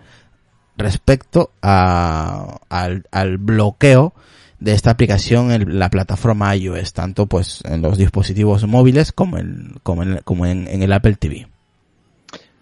respecto 0.78 1.52
a, 1.62 2.58
al, 2.70 3.38
bloqueo 3.38 4.16
de 4.62 4.74
esta 4.74 4.92
aplicación 4.92 5.52
en 5.52 5.80
la 5.80 5.90
plataforma 5.90 6.56
iOS, 6.56 6.94
tanto 6.94 7.26
pues 7.26 7.64
en 7.66 7.82
los 7.82 7.98
dispositivos 7.98 8.66
móviles 8.68 9.12
como 9.12 9.40
en, 9.40 9.74
como 9.82 10.04
en, 10.04 10.20
como 10.24 10.46
en, 10.46 10.68
el 10.68 10.94
Apple 10.94 11.16
TV. 11.16 11.48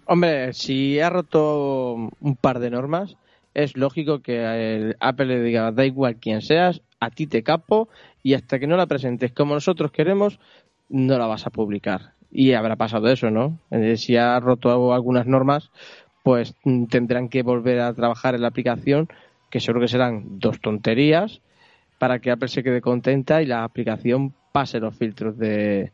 Hombre, 0.05 0.53
si 0.53 0.99
ha 1.01 1.09
roto 1.09 2.09
un 2.21 2.35
par 2.39 2.59
de 2.59 2.71
normas, 2.71 3.17
es 3.53 3.75
lógico 3.75 4.21
que 4.21 4.37
el 4.37 4.95
Apple 5.01 5.25
le 5.25 5.43
diga, 5.43 5.71
da 5.71 5.85
igual 5.85 6.15
quién 6.15 6.41
seas, 6.41 6.81
a 7.01 7.09
ti 7.09 7.27
te 7.27 7.43
capo 7.43 7.89
y 8.23 8.33
hasta 8.33 8.59
que 8.59 8.67
no 8.67 8.77
la 8.77 8.87
presentes 8.87 9.33
como 9.33 9.53
nosotros 9.53 9.91
queremos, 9.91 10.39
no 10.87 11.17
la 11.17 11.27
vas 11.27 11.45
a 11.47 11.51
publicar. 11.51 12.13
Y 12.31 12.53
habrá 12.53 12.77
pasado 12.77 13.09
eso, 13.09 13.29
¿no? 13.29 13.59
Si 13.97 14.15
ha 14.15 14.39
roto 14.39 14.93
algunas 14.93 15.27
normas, 15.27 15.69
pues 16.23 16.55
tendrán 16.89 17.27
que 17.27 17.43
volver 17.43 17.81
a 17.81 17.93
trabajar 17.93 18.35
en 18.35 18.41
la 18.43 18.47
aplicación, 18.47 19.09
que 19.49 19.59
seguro 19.59 19.81
que 19.81 19.87
serán 19.89 20.39
dos 20.39 20.61
tonterías, 20.61 21.41
para 21.99 22.19
que 22.19 22.31
Apple 22.31 22.47
se 22.47 22.63
quede 22.63 22.81
contenta 22.81 23.43
y 23.43 23.45
la 23.45 23.63
aplicación 23.63 24.33
pase 24.51 24.79
los 24.79 24.95
filtros 24.95 25.37
de, 25.37 25.91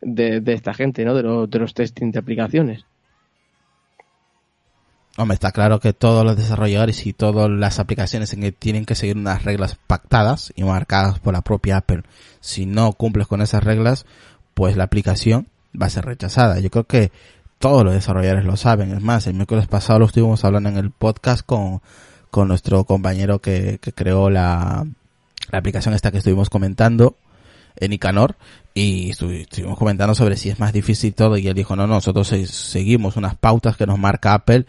de, 0.00 0.52
esta 0.52 0.74
gente, 0.74 1.04
¿no? 1.04 1.14
De, 1.14 1.22
lo, 1.22 1.46
de 1.46 1.58
los 1.58 1.74
testing 1.74 2.10
de 2.10 2.18
aplicaciones. 2.18 2.84
Hombre, 5.16 5.34
está 5.34 5.52
claro 5.52 5.78
que 5.78 5.92
todos 5.92 6.24
los 6.24 6.36
desarrolladores 6.36 7.06
y 7.06 7.12
todas 7.12 7.48
las 7.48 7.78
aplicaciones 7.78 8.32
en 8.32 8.40
que 8.40 8.50
tienen 8.50 8.84
que 8.84 8.96
seguir 8.96 9.16
unas 9.16 9.44
reglas 9.44 9.78
pactadas 9.86 10.52
y 10.56 10.64
marcadas 10.64 11.20
por 11.20 11.34
la 11.34 11.42
propia 11.42 11.76
Apple. 11.76 12.02
Si 12.40 12.66
no 12.66 12.92
cumples 12.94 13.28
con 13.28 13.40
esas 13.40 13.62
reglas, 13.62 14.06
pues 14.54 14.76
la 14.76 14.84
aplicación 14.84 15.46
va 15.80 15.86
a 15.86 15.90
ser 15.90 16.04
rechazada. 16.04 16.58
Yo 16.58 16.70
creo 16.70 16.84
que 16.84 17.12
todos 17.60 17.84
los 17.84 17.94
desarrolladores 17.94 18.44
lo 18.44 18.56
saben. 18.56 18.90
Es 18.90 19.02
más, 19.02 19.28
el 19.28 19.34
miércoles 19.34 19.68
pasado 19.68 20.00
lo 20.00 20.06
estuvimos 20.06 20.44
hablando 20.44 20.68
en 20.70 20.78
el 20.78 20.90
podcast 20.90 21.46
con, 21.46 21.80
con 22.32 22.48
nuestro 22.48 22.82
compañero 22.82 23.38
que, 23.38 23.78
que 23.80 23.92
creó 23.92 24.30
la, 24.30 24.84
la 25.50 25.58
aplicación 25.58 25.94
esta 25.94 26.10
que 26.10 26.18
estuvimos 26.18 26.50
comentando 26.50 27.16
en 27.76 27.92
Icanor 27.92 28.36
y 28.72 29.10
estuvimos 29.10 29.78
comentando 29.78 30.14
sobre 30.14 30.36
si 30.36 30.50
es 30.50 30.58
más 30.58 30.72
difícil 30.72 31.14
todo 31.14 31.36
y 31.36 31.48
él 31.48 31.54
dijo 31.54 31.76
no, 31.76 31.86
nosotros 31.86 32.28
seguimos 32.28 33.16
unas 33.16 33.36
pautas 33.36 33.76
que 33.76 33.86
nos 33.86 33.98
marca 33.98 34.34
Apple 34.34 34.66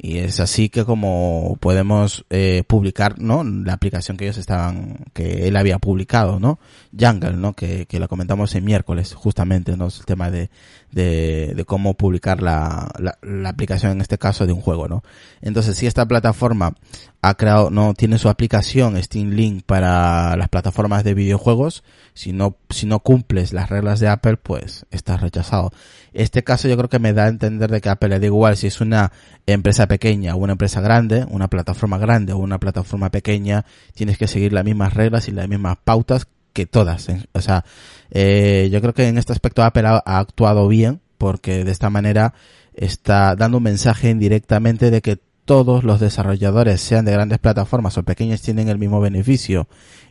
y 0.00 0.18
es 0.18 0.38
así 0.38 0.68
que 0.68 0.84
como 0.84 1.56
podemos 1.58 2.24
eh, 2.30 2.62
publicar 2.68 3.18
no 3.18 3.42
la 3.42 3.72
aplicación 3.72 4.16
que 4.16 4.26
ellos 4.26 4.38
estaban 4.38 5.06
que 5.12 5.48
él 5.48 5.56
había 5.56 5.78
publicado 5.78 6.38
no 6.38 6.60
Jungle 6.98 7.32
no 7.32 7.54
que, 7.54 7.86
que 7.86 7.98
lo 7.98 8.08
comentamos 8.08 8.54
el 8.54 8.62
miércoles 8.62 9.14
justamente 9.14 9.76
no 9.76 9.86
el 9.86 10.04
tema 10.04 10.30
de, 10.30 10.50
de, 10.92 11.52
de 11.56 11.64
cómo 11.64 11.94
publicar 11.94 12.42
la, 12.42 12.88
la, 13.00 13.18
la, 13.22 13.48
aplicación 13.48 13.90
en 13.90 14.00
este 14.00 14.18
caso 14.18 14.46
de 14.46 14.52
un 14.52 14.60
juego 14.60 14.86
no 14.86 15.02
entonces 15.40 15.76
si 15.76 15.88
esta 15.88 16.06
plataforma 16.06 16.74
ha 17.20 17.34
creado 17.34 17.70
no 17.70 17.94
tiene 17.94 18.18
su 18.18 18.28
aplicación 18.28 19.02
Steam 19.02 19.30
Link 19.30 19.64
para 19.64 20.36
las 20.36 20.48
plataformas 20.48 21.04
de 21.04 21.14
videojuegos 21.14 21.82
si 22.14 22.32
no 22.32 22.56
si 22.70 22.86
no 22.86 23.00
cumples 23.00 23.52
las 23.52 23.70
reglas 23.70 24.00
de 24.00 24.08
Apple 24.08 24.36
pues 24.36 24.86
estás 24.90 25.20
rechazado 25.20 25.72
este 26.12 26.42
caso 26.42 26.68
yo 26.68 26.76
creo 26.76 26.88
que 26.88 26.98
me 26.98 27.12
da 27.12 27.24
a 27.24 27.28
entender 27.28 27.70
de 27.70 27.80
que 27.80 27.88
Apple 27.88 28.08
le 28.08 28.20
da 28.20 28.26
igual 28.26 28.56
si 28.56 28.66
es 28.66 28.80
una 28.80 29.12
empresa 29.46 29.86
pequeña 29.86 30.34
o 30.34 30.38
una 30.38 30.52
empresa 30.52 30.80
grande, 30.80 31.24
una 31.28 31.48
plataforma 31.48 31.98
grande 31.98 32.32
o 32.32 32.38
una 32.38 32.58
plataforma 32.58 33.10
pequeña, 33.10 33.64
tienes 33.94 34.18
que 34.18 34.26
seguir 34.26 34.52
las 34.52 34.64
mismas 34.64 34.94
reglas 34.94 35.28
y 35.28 35.32
las 35.32 35.48
mismas 35.48 35.76
pautas 35.84 36.26
que 36.52 36.66
todas. 36.66 37.08
O 37.32 37.40
sea, 37.40 37.64
eh, 38.10 38.68
yo 38.72 38.80
creo 38.80 38.94
que 38.94 39.06
en 39.06 39.18
este 39.18 39.32
aspecto 39.32 39.62
Apple 39.62 39.86
ha, 39.86 40.02
ha, 40.04 40.18
actuado 40.18 40.66
bien 40.66 41.00
porque 41.18 41.64
de 41.64 41.70
esta 41.70 41.90
manera 41.90 42.34
está 42.74 43.36
dando 43.36 43.58
un 43.58 43.64
mensaje 43.64 44.10
indirectamente 44.10 44.90
de 44.90 45.02
que 45.02 45.18
todos 45.48 45.82
los 45.82 45.98
desarrolladores, 45.98 46.78
sean 46.82 47.06
de 47.06 47.12
grandes 47.12 47.38
plataformas 47.38 47.96
o 47.96 48.02
pequeñas, 48.02 48.42
tienen 48.42 48.68
el 48.68 48.76
mismo 48.76 49.00
beneficio 49.00 49.66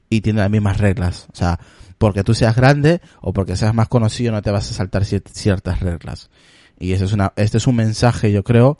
y 0.10 0.22
tienen 0.22 0.42
las 0.42 0.50
mismas 0.50 0.80
reglas. 0.80 1.28
O 1.32 1.36
sea, 1.36 1.60
porque 2.00 2.24
tú 2.24 2.34
seas 2.34 2.56
grande 2.56 3.02
o 3.22 3.34
porque 3.34 3.56
seas 3.56 3.76
más 3.76 3.88
conocido 3.88 4.32
no 4.32 4.42
te 4.42 4.50
vas 4.50 4.72
a 4.72 4.74
saltar 4.74 5.06
ciertas 5.06 5.80
reglas. 5.80 6.32
Y 6.80 6.94
eso 6.94 7.06
es 7.06 7.14
una, 7.14 7.34
este 7.36 7.60
es 7.60 7.68
un 7.68 7.76
mensaje, 7.76 8.32
yo 8.32 8.44
creo, 8.44 8.80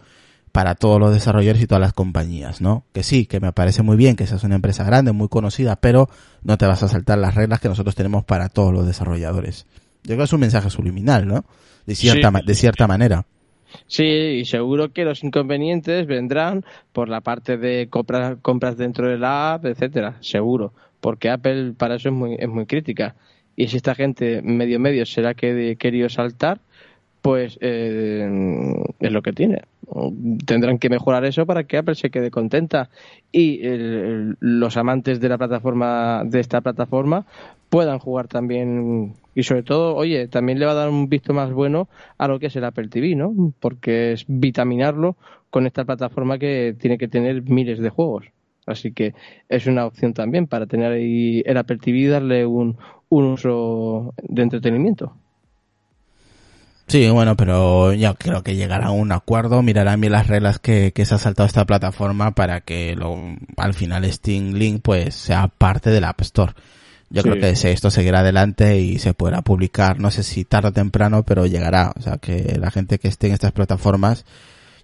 para 0.52 0.74
todos 0.74 1.00
los 1.00 1.14
desarrolladores 1.14 1.62
y 1.62 1.68
todas 1.68 1.82
las 1.82 1.94
compañías, 1.94 2.60
¿no? 2.60 2.86
Que 2.92 3.04
sí, 3.04 3.28
que 3.28 3.40
me 3.40 3.54
parece 3.54 3.84
muy 3.84 3.96
bien 3.96 4.16
que 4.16 4.26
seas 4.26 4.44
una 4.44 4.56
empresa 4.56 4.84
grande, 4.84 5.12
muy 5.12 5.28
conocida, 5.28 5.76
pero 5.76 6.10
no 6.42 6.58
te 6.58 6.66
vas 6.66 6.82
a 6.82 6.88
saltar 6.88 7.20
las 7.20 7.36
reglas 7.36 7.60
que 7.60 7.70
nosotros 7.70 7.94
tenemos 7.94 8.26
para 8.26 8.50
todos 8.50 8.74
los 8.74 8.88
desarrolladores. 8.88 9.68
Yo 10.02 10.16
creo 10.16 10.18
que 10.18 10.24
es 10.24 10.34
un 10.34 10.40
mensaje 10.40 10.72
subliminal, 10.72 11.28
¿no? 11.28 11.46
De 11.86 11.94
cierta, 11.94 12.32
sí. 12.32 12.46
de 12.48 12.56
cierta 12.56 12.88
manera. 12.88 13.28
Sí, 13.88 14.04
y 14.04 14.46
seguro 14.46 14.92
que 14.92 15.06
los 15.06 15.24
inconvenientes 15.24 16.08
vendrán 16.08 16.64
por 16.94 17.10
la 17.10 17.22
parte 17.22 17.58
de 17.58 17.88
compras, 17.90 18.38
compras 18.42 18.78
dentro 18.78 19.10
de 19.10 19.18
la 19.18 19.54
app, 19.54 19.66
etcétera, 19.66 20.18
seguro, 20.22 20.74
porque 21.02 21.30
Apple 21.30 21.74
para 21.78 21.96
eso 21.96 22.10
es 22.10 22.16
muy, 22.16 22.36
es 22.40 22.50
muy 22.50 22.66
crítica. 22.66 23.16
Y 23.56 23.68
si 23.68 23.78
esta 23.78 23.96
gente 23.96 24.42
medio 24.44 24.80
medio 24.80 25.06
será 25.06 25.34
que 25.34 25.76
querido 25.80 26.10
saltar, 26.10 26.60
pues 27.22 27.58
eh, 27.62 28.30
es 29.00 29.12
lo 29.12 29.22
que 29.22 29.34
tiene. 29.34 29.64
Tendrán 30.46 30.80
que 30.80 30.90
mejorar 30.90 31.26
eso 31.26 31.46
para 31.46 31.64
que 31.64 31.78
Apple 31.78 31.96
se 31.96 32.10
quede 32.10 32.32
contenta 32.32 32.90
y 33.32 33.66
el, 33.66 34.38
los 34.40 34.78
amantes 34.78 35.20
de 35.20 35.30
la 35.30 35.38
plataforma 35.38 36.24
de 36.26 36.40
esta 36.40 36.62
plataforma 36.62 37.26
puedan 37.70 38.00
jugar 38.00 38.28
también 38.28 39.16
y 39.38 39.44
sobre 39.44 39.62
todo, 39.62 39.96
oye, 39.96 40.28
también 40.28 40.58
le 40.58 40.66
va 40.66 40.72
a 40.72 40.82
dar 40.82 40.90
un 40.90 41.10
visto 41.10 41.32
más 41.32 41.54
bueno 41.54 41.90
a 42.18 42.28
lo 42.28 42.40
que 42.40 42.48
es 42.48 42.56
el 42.56 42.64
Apple 42.64 42.88
TV, 42.88 43.16
¿no? 43.16 43.54
Porque 43.60 44.14
es 44.14 44.26
vitaminarlo 44.28 45.16
con 45.52 45.68
esta 45.68 45.86
plataforma 45.86 46.40
que 46.40 46.76
tiene 46.80 46.98
que 46.98 47.08
tener 47.08 47.44
miles 47.44 47.78
de 47.78 47.92
juegos. 47.92 48.26
Así 48.66 48.94
que 48.94 49.14
es 49.48 49.68
una 49.68 49.86
opción 49.86 50.16
también 50.16 50.48
para 50.48 50.66
tener 50.66 50.92
ahí 50.92 51.44
el 51.46 51.56
Apple 51.56 51.78
TV 51.78 51.98
y 52.00 52.08
darle 52.08 52.48
un, 52.48 52.78
un 53.10 53.26
uso 53.26 54.16
de 54.24 54.42
entretenimiento. 54.42 55.14
Sí, 56.88 57.08
bueno, 57.08 57.36
pero 57.36 57.94
yo 57.94 58.16
creo 58.16 58.42
que 58.42 58.56
llegará 58.56 58.88
a 58.88 58.92
un 58.92 59.12
acuerdo, 59.12 59.62
mirarán 59.62 60.02
bien 60.02 60.14
las 60.14 60.26
reglas 60.26 60.58
que, 60.58 60.94
que 60.94 61.06
se 61.06 61.14
ha 61.14 61.20
saltado 61.20 61.46
esta 61.46 61.66
plataforma 61.66 62.32
para 62.32 62.62
que 62.62 62.96
lo, 62.96 63.16
al 63.56 63.76
final 63.76 64.12
Steam 64.12 64.54
Link 64.54 64.82
pues 64.82 65.14
sea 65.14 65.48
parte 65.48 65.92
del 65.92 66.06
App 66.06 66.22
Store. 66.22 66.54
Yo 67.10 67.22
sí. 67.22 67.30
creo 67.30 67.42
que 67.42 67.56
si 67.56 67.68
esto 67.70 67.90
seguirá 67.90 68.20
adelante 68.20 68.80
y 68.80 69.00
se 69.00 69.14
podrá 69.14 69.42
publicar, 69.42 70.00
no 70.00 70.12
sé 70.12 70.24
si 70.24 70.44
tarde 70.44 70.70
o 70.70 70.74
temprano, 70.74 71.24
pero 71.24 71.46
llegará. 71.46 71.94
O 71.98 72.02
sea, 72.02 72.18
que 72.18 72.58
la 72.60 72.72
gente 72.72 73.00
que 73.00 73.08
esté 73.08 73.28
en 73.28 73.34
estas 73.34 73.52
plataformas, 73.54 74.26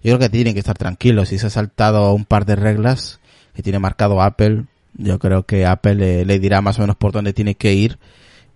yo 0.02 0.16
creo 0.16 0.18
que 0.18 0.28
tienen 0.30 0.54
que 0.54 0.60
estar 0.60 0.78
tranquilos. 0.78 1.28
Si 1.28 1.38
se 1.38 1.46
ha 1.46 1.50
saltado 1.50 2.14
un 2.14 2.24
par 2.24 2.46
de 2.46 2.56
reglas 2.56 3.20
que 3.54 3.62
tiene 3.62 3.78
marcado 3.78 4.22
Apple, 4.22 4.64
yo 4.94 5.18
creo 5.18 5.44
que 5.44 5.66
Apple 5.66 5.94
le, 5.96 6.24
le 6.24 6.38
dirá 6.38 6.60
más 6.60 6.78
o 6.78 6.82
menos 6.82 6.96
por 6.96 7.12
dónde 7.12 7.32
tiene 7.32 7.56
que 7.56 7.74
ir 7.74 7.98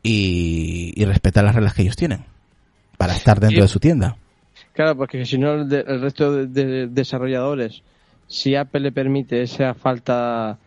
y, 0.03 0.93
y 0.97 1.05
respetar 1.05 1.45
las 1.45 1.55
reglas 1.55 1.75
que 1.75 1.83
ellos 1.83 1.97
tienen 1.97 2.25
para 2.97 3.15
estar 3.15 3.41
dentro 3.41 3.59
sí. 3.59 3.63
de 3.63 3.69
su 3.69 3.81
tienda. 3.81 4.17
Claro, 4.73 4.97
porque 4.97 5.25
si 5.25 5.39
no 5.39 5.55
el, 5.55 5.69
de, 5.69 5.81
el 5.81 6.01
resto 6.01 6.33
de, 6.33 6.47
de, 6.47 6.87
desarrolladores, 6.89 7.83
si 8.27 8.55
Apple 8.55 8.81
le 8.81 8.93
permite 8.93 9.43
esa 9.43 9.75
falta, 9.75 10.59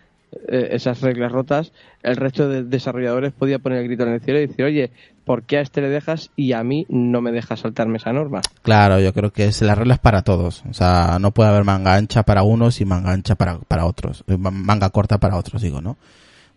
eh, 0.47 0.69
esas 0.71 1.01
reglas 1.01 1.31
rotas, 1.31 1.71
el 2.03 2.15
resto 2.15 2.47
de 2.47 2.63
desarrolladores 2.63 3.31
podía 3.33 3.59
poner 3.59 3.79
el 3.79 3.85
grito 3.85 4.03
en 4.03 4.13
el 4.13 4.21
cielo 4.21 4.39
y 4.39 4.47
decir, 4.47 4.65
oye, 4.65 4.91
¿por 5.25 5.43
qué 5.43 5.57
a 5.57 5.61
este 5.61 5.81
le 5.81 5.89
dejas 5.89 6.31
y 6.35 6.53
a 6.53 6.63
mí 6.63 6.85
no 6.89 7.21
me 7.21 7.31
dejas 7.31 7.59
saltarme 7.59 7.97
esa 7.97 8.13
norma? 8.13 8.41
Claro, 8.61 8.99
yo 8.99 9.13
creo 9.13 9.31
que 9.31 9.45
es 9.45 9.61
las 9.61 9.77
reglas 9.77 9.99
para 9.99 10.23
todos. 10.23 10.63
O 10.69 10.73
sea, 10.73 11.17
no 11.19 11.31
puede 11.31 11.49
haber 11.49 11.63
manga 11.63 11.95
ancha 11.95 12.23
para 12.23 12.43
unos 12.43 12.81
y 12.81 12.85
manga 12.85 13.11
ancha 13.11 13.35
para, 13.35 13.59
para 13.59 13.85
otros. 13.85 14.23
Manga 14.27 14.89
corta 14.89 15.19
para 15.19 15.37
otros, 15.37 15.61
digo, 15.61 15.81
¿no? 15.81 15.97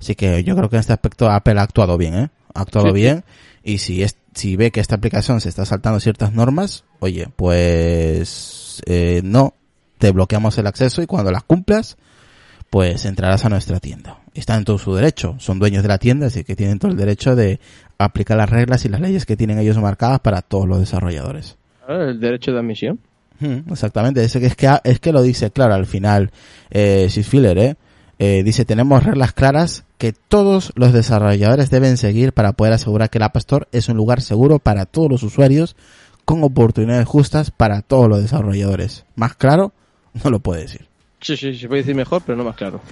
Así 0.01 0.15
que 0.15 0.45
yo 0.45 0.57
creo 0.57 0.69
que 0.69 0.77
en 0.77 0.81
este 0.81 0.93
aspecto 0.93 1.31
Apple 1.31 1.59
ha 1.59 1.63
actuado 1.63 1.97
bien, 1.97 2.15
¿eh? 2.15 2.31
Ha 2.55 2.63
actuado 2.63 2.89
sí, 2.89 2.95
bien. 2.95 3.25
Y 3.63 3.79
si 3.79 4.03
es, 4.03 4.17
si 4.35 4.57
ve 4.57 4.71
que 4.71 4.81
esta 4.81 4.97
aplicación 4.97 5.41
se 5.41 5.49
está 5.49 5.65
saltando 5.65 6.01
ciertas 6.01 6.33
normas, 6.33 6.85
oye, 7.01 7.29
pues 7.37 8.83
eh, 8.87 9.23
no, 9.25 9.55
te 9.99 10.11
bloqueamos 10.11 10.59
el 10.59 10.67
acceso 10.67 11.03
y 11.03 11.07
cuando 11.07 11.31
las 11.31 11.45
cumplas, 11.45 11.97
pues 12.71 13.05
entrarás 13.05 13.45
a 13.45 13.49
nuestra 13.49 13.81
tienda. 13.81 14.19
Están 14.35 14.59
en 14.59 14.65
todo 14.65 14.79
su 14.79 14.95
derecho, 14.95 15.37
son 15.39 15.59
dueños 15.59 15.83
de 15.83 15.89
la 15.89 15.99
tienda, 15.99 16.27
así 16.27 16.45
que 16.45 16.57
tienen 16.57 16.79
todo 16.79 16.91
el 16.91 16.97
derecho 16.97 17.37
de 17.37 17.61
aplicar 17.99 18.37
las 18.37 18.51
reglas 18.51 18.85
y 18.85 18.89
las 18.89 19.01
leyes 19.01 19.27
que 19.27 19.37
tienen 19.37 19.59
ellos 19.59 19.79
marcadas 19.79 20.21
para 20.21 20.43
todos 20.43 20.67
los 20.69 20.81
desarrolladores. 20.81 21.57
El 21.89 22.19
derecho 22.19 22.53
de 22.53 22.59
admisión. 22.59 22.99
Hmm, 23.41 23.71
exactamente, 23.71 24.25
es 24.25 24.33
que, 24.33 24.47
es 24.47 24.57
que, 24.57 24.71
es 24.85 25.01
que 25.01 25.13
lo 25.13 25.23
dice 25.23 25.51
claro 25.51 25.75
al 25.75 25.87
final, 25.87 26.31
eh, 26.71 27.09
Filler, 27.11 27.59
¿eh? 27.59 27.77
eh, 28.19 28.43
dice 28.45 28.65
tenemos 28.65 29.03
reglas 29.03 29.33
claras 29.33 29.85
que 29.99 30.13
todos 30.13 30.73
los 30.77 30.93
desarrolladores 30.93 31.71
deben 31.71 31.97
seguir 31.97 32.33
para 32.33 32.53
poder 32.53 32.73
asegurar 32.75 33.11
que 33.11 33.19
el 33.19 33.25
App 33.25 33.37
Store 33.37 33.67
es 33.73 33.89
un 33.89 33.97
lugar 33.97 34.21
seguro 34.21 34.59
para 34.61 34.87
todos 34.87 35.11
los 35.11 35.23
usuarios 35.23 35.77
con 36.25 36.43
oportunidades 36.43 37.07
justas 37.07 37.51
para 37.51 37.83
todos 37.83 38.09
los 38.09 38.23
desarrolladores. 38.23 39.05
Más 39.15 39.35
claro, 39.35 39.73
no 40.23 40.31
lo 40.31 40.41
puede 40.41 40.63
decir. 40.63 40.87
Sí, 41.25 41.39
sí, 41.39 41.55
se 41.57 41.69
puede 41.69 41.81
decir 41.81 41.95
mejor, 41.95 42.21
pero 42.21 42.37
no 42.37 42.45
más 42.45 42.55
claro. 42.55 42.83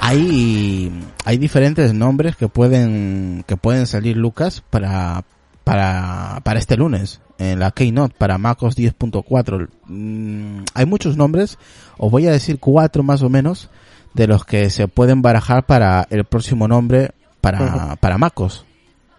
Hay, 0.00 0.90
hay 1.26 1.36
diferentes 1.36 1.92
nombres 1.92 2.36
que 2.36 2.48
pueden, 2.48 3.44
que 3.46 3.58
pueden 3.58 3.86
salir, 3.86 4.16
Lucas, 4.16 4.62
para, 4.70 5.24
para, 5.62 6.40
para 6.42 6.58
este 6.58 6.78
lunes 6.78 7.20
en 7.36 7.58
la 7.58 7.70
Keynote 7.70 8.14
para 8.16 8.38
MacOS 8.38 8.78
10.4. 8.78 9.68
Mm, 9.88 10.64
hay 10.72 10.86
muchos 10.86 11.18
nombres, 11.18 11.58
os 11.98 12.10
voy 12.10 12.28
a 12.28 12.32
decir 12.32 12.58
cuatro 12.58 13.02
más 13.02 13.20
o 13.20 13.28
menos 13.28 13.68
de 14.14 14.26
los 14.26 14.46
que 14.46 14.70
se 14.70 14.88
pueden 14.88 15.20
barajar 15.20 15.66
para 15.66 16.06
el 16.08 16.24
próximo 16.24 16.66
nombre 16.66 17.10
para, 17.42 17.96
para 17.96 18.16
MacOS. 18.16 18.64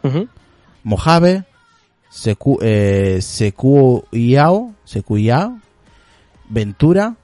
Uh 0.04 0.10
-huh. 0.10 0.28
Mojave, 0.84 1.44
Seku, 2.10 2.60
eh, 2.62 3.20
Sekuyao, 3.22 4.74
Sekuyao, 4.84 5.60
Ventura 6.50 7.16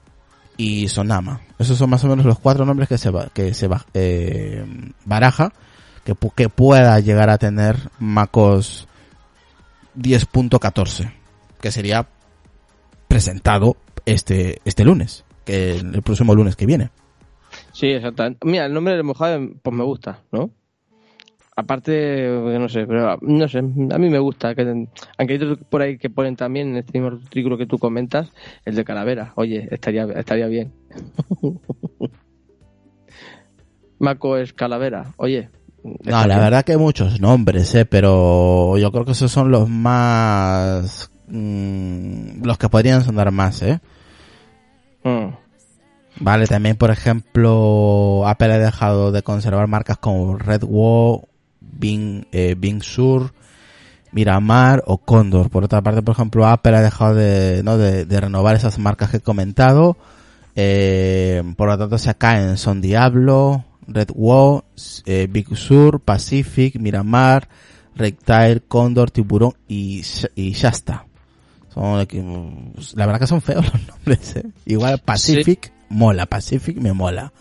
y 0.56 0.88
Sonama. 0.88 1.40
Esos 1.58 1.78
son 1.78 1.90
más 1.90 2.02
o 2.04 2.08
menos 2.08 2.24
los 2.26 2.38
cuatro 2.38 2.64
nombres 2.64 2.88
que 2.88 2.98
se, 2.98 3.12
que 3.34 3.54
se 3.54 3.68
eh, 3.94 4.64
baraja 5.04 5.52
que, 6.04 6.14
que 6.34 6.48
pueda 6.48 6.98
llegar 7.00 7.30
a 7.30 7.38
tener 7.38 7.76
MacOS 7.98 8.88
10.14, 9.96 11.12
que 11.60 11.70
sería 11.70 12.08
presentado 13.08 13.76
este, 14.06 14.60
este 14.64 14.84
lunes, 14.84 15.24
que 15.44 15.76
el 15.76 16.02
próximo 16.02 16.34
lunes 16.34 16.56
que 16.56 16.66
viene. 16.66 16.90
Sí, 17.72 17.88
exactamente. 17.88 18.46
Mira, 18.46 18.66
el 18.66 18.74
nombre 18.74 18.96
de 18.96 19.02
Mojave, 19.02 19.54
pues 19.62 19.76
me 19.76 19.84
gusta, 19.84 20.22
¿no? 20.32 20.50
Aparte, 21.56 22.28
no 22.58 22.68
sé, 22.68 22.86
pero 22.86 23.18
no 23.20 23.48
sé, 23.48 23.58
a 23.58 23.62
mí 23.62 24.08
me 24.08 24.18
gusta. 24.18 24.54
Que, 24.54 24.62
aunque 24.62 25.34
hay 25.34 25.42
otros 25.42 25.58
por 25.68 25.82
ahí 25.82 25.98
que 25.98 26.08
ponen 26.08 26.36
también 26.36 26.68
en 26.68 26.76
este 26.78 26.98
mismo 26.98 27.18
artículo 27.18 27.58
que 27.58 27.66
tú 27.66 27.78
comentas, 27.78 28.32
el 28.64 28.74
de 28.74 28.84
calavera. 28.84 29.32
Oye, 29.34 29.68
estaría, 29.70 30.04
estaría 30.04 30.46
bien. 30.46 30.72
Mako 33.98 34.38
es 34.38 34.52
calavera. 34.52 35.12
Oye. 35.16 35.50
No, 35.82 36.26
la 36.26 36.38
verdad 36.38 36.64
que 36.64 36.72
hay 36.72 36.78
muchos 36.78 37.20
nombres, 37.20 37.74
eh, 37.74 37.84
pero 37.86 38.76
yo 38.78 38.92
creo 38.92 39.04
que 39.04 39.12
esos 39.12 39.32
son 39.32 39.50
los 39.50 39.68
más... 39.68 41.10
mm, 41.28 42.42
los 42.44 42.58
que 42.58 42.68
podrían 42.68 43.02
sonar 43.02 43.30
más, 43.30 43.62
¿eh? 43.62 43.80
Mm. 45.04 45.28
Vale, 46.20 46.46
también 46.46 46.76
por 46.76 46.90
ejemplo, 46.90 48.26
Apple 48.26 48.52
ha 48.52 48.58
dejado 48.58 49.10
de 49.10 49.22
conservar 49.22 49.66
marcas 49.68 49.96
como 49.96 50.36
Red 50.36 50.64
Wall, 50.64 51.22
Bing, 51.72 52.26
eh, 52.32 52.54
Bing 52.58 52.82
Sur, 52.82 53.32
Miramar 54.12 54.82
o 54.86 54.98
Condor. 54.98 55.50
Por 55.50 55.64
otra 55.64 55.82
parte, 55.82 56.02
por 56.02 56.14
ejemplo, 56.14 56.46
Apple 56.46 56.76
ha 56.76 56.82
dejado 56.82 57.14
de, 57.14 57.62
¿no? 57.64 57.78
de, 57.78 58.04
de 58.04 58.20
renovar 58.20 58.56
esas 58.56 58.78
marcas 58.78 59.10
que 59.10 59.18
he 59.18 59.20
comentado. 59.20 59.96
Eh, 60.56 61.42
por 61.56 61.68
lo 61.68 61.78
tanto, 61.78 61.98
se 61.98 62.14
caen 62.14 62.56
Son 62.56 62.80
Diablo, 62.80 63.64
Red 63.86 64.10
Wall, 64.14 64.62
eh, 65.06 65.26
Big 65.30 65.56
Sur, 65.56 66.00
Pacific, 66.00 66.78
Miramar, 66.78 67.48
Reptile, 67.94 68.62
Condor, 68.66 69.10
Tiburón 69.10 69.54
y, 69.68 70.02
y 70.34 70.52
Shasta. 70.52 71.06
Son, 71.72 72.00
eh, 72.00 72.72
la 72.94 73.06
verdad 73.06 73.20
que 73.20 73.26
son 73.26 73.40
feos 73.40 73.64
los 73.72 73.86
nombres, 73.86 74.36
¿eh? 74.36 74.46
Igual 74.66 74.98
Pacific, 74.98 75.72
mola, 75.88 76.26
Pacific 76.26 76.76
me 76.76 76.92
mola. 76.92 77.32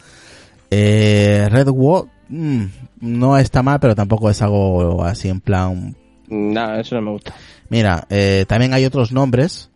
Eh, 0.72 1.48
Red 1.50 1.70
Wall, 1.70 2.10
mm, 2.30 2.65
no 3.02 3.38
está 3.38 3.63
mal, 3.63 3.80
pero 3.80 3.96
tampoco 3.96 4.30
es 4.30 4.42
algo 4.42 5.04
así 5.04 5.30
en 5.30 5.42
plan... 5.42 5.96
Nada, 6.28 6.80
eso 6.80 6.96
no 6.96 7.02
me 7.02 7.12
gusta. 7.12 7.34
Mira, 7.70 8.06
eh, 8.10 8.46
también 8.48 8.74
hay 8.74 8.86
otros 8.86 9.12
nombres, 9.12 9.72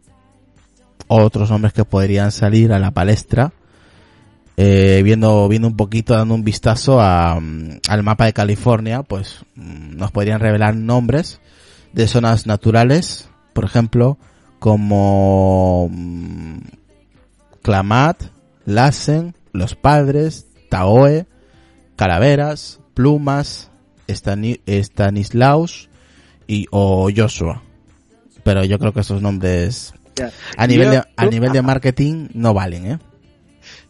otros 1.08 1.50
nombres 1.50 1.74
que 1.74 1.86
podrían 1.86 2.32
salir 2.32 2.74
a 2.74 2.80
la 2.80 2.92
palestra. 2.92 3.54
Eh, 4.56 5.02
viendo, 5.04 5.48
viendo 5.48 5.68
un 5.68 5.76
poquito, 5.76 6.13
dando 6.13 6.36
un 6.36 6.44
vistazo 6.44 7.02
a, 7.02 7.39
mm, 7.39 7.80
al 7.89 8.04
mapa 8.04 8.26
de 8.26 8.34
California, 8.34 9.02
pues 9.02 9.39
mm, 9.56 9.98
nos 9.98 10.12
podrían 10.12 10.39
revelar 10.39 10.76
nombres 10.76 11.42
de 11.92 12.08
zonas 12.08 12.46
naturales, 12.46 13.30
por 13.54 13.66
ejemplo, 13.66 14.18
como 14.60 15.89
Clamat, 17.62 18.24
Lassen, 18.66 19.36
Los 19.52 19.76
Padres, 19.76 20.48
Taoe, 20.70 21.26
Calaveras, 22.04 22.82
Plumas, 22.96 23.72
Stani- 24.10 24.60
Stanislaus 24.68 25.89
y 26.48 26.66
o 26.70 27.10
Joshua. 27.16 27.63
Pero 28.44 28.66
yo 28.66 28.78
creo 28.78 28.92
que 28.92 29.00
esos 29.00 29.22
nombres 29.22 29.94
Ya. 30.18 30.30
a 30.58 30.68
nivel 30.68 30.88
Yo- 30.88 30.92
de, 30.92 31.04
a 31.16 31.26
nivel 31.28 31.54
de 31.54 31.62
marketing 31.62 32.28
no 32.34 32.54
valen, 32.54 32.92
¿eh? 32.92 33.00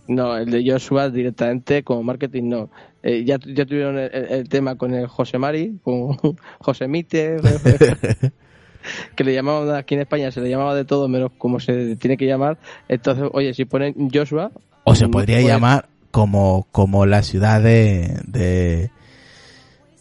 No, 0.07 0.37
el 0.37 0.51
de 0.51 0.63
Joshua 0.63 1.09
directamente 1.09 1.81
como 1.83 2.03
marketing 2.03 2.49
no. 2.49 2.69
Eh, 3.01 3.23
ya, 3.25 3.39
ya 3.43 3.65
tuvieron 3.65 3.97
el, 3.97 4.47
tema 4.47 4.75
con 4.75 4.93
el 4.93 5.07
José 5.07 5.39
Mari, 5.39 5.79
con 5.81 6.15
José 6.59 6.87
Mite, 6.87 7.37
que 9.15 9.23
le 9.23 9.33
llamaban 9.33 9.75
aquí 9.75 9.95
en 9.95 10.01
España, 10.01 10.29
se 10.29 10.39
le 10.39 10.51
llamaba 10.51 10.75
de 10.75 10.85
todo 10.85 11.07
menos 11.07 11.31
como 11.39 11.59
se 11.59 11.95
tiene 11.95 12.15
que 12.15 12.27
llamar. 12.27 12.59
Entonces, 12.87 13.25
oye, 13.33 13.55
si 13.55 13.65
ponen 13.65 13.95
Joshua... 14.13 14.51
O 14.83 14.93
se 14.93 15.07
podría 15.07 15.37
pues, 15.37 15.47
llamar 15.47 15.87
como, 16.13 16.67
como 16.71 17.07
la 17.07 17.23
ciudad 17.23 17.59
de, 17.59 18.21
de, 18.27 18.91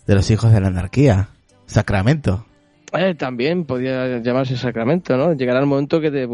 de 0.06 0.14
los 0.14 0.30
hijos 0.30 0.52
de 0.52 0.60
la 0.60 0.66
anarquía, 0.66 1.30
Sacramento. 1.64 2.44
eh, 2.92 3.14
también 3.14 3.64
podría 3.64 4.18
llamarse 4.18 4.58
Sacramento, 4.58 5.16
¿no? 5.16 5.32
Llegará 5.32 5.60
el 5.60 5.66
momento 5.66 6.02
que 6.02 6.10
te... 6.10 6.28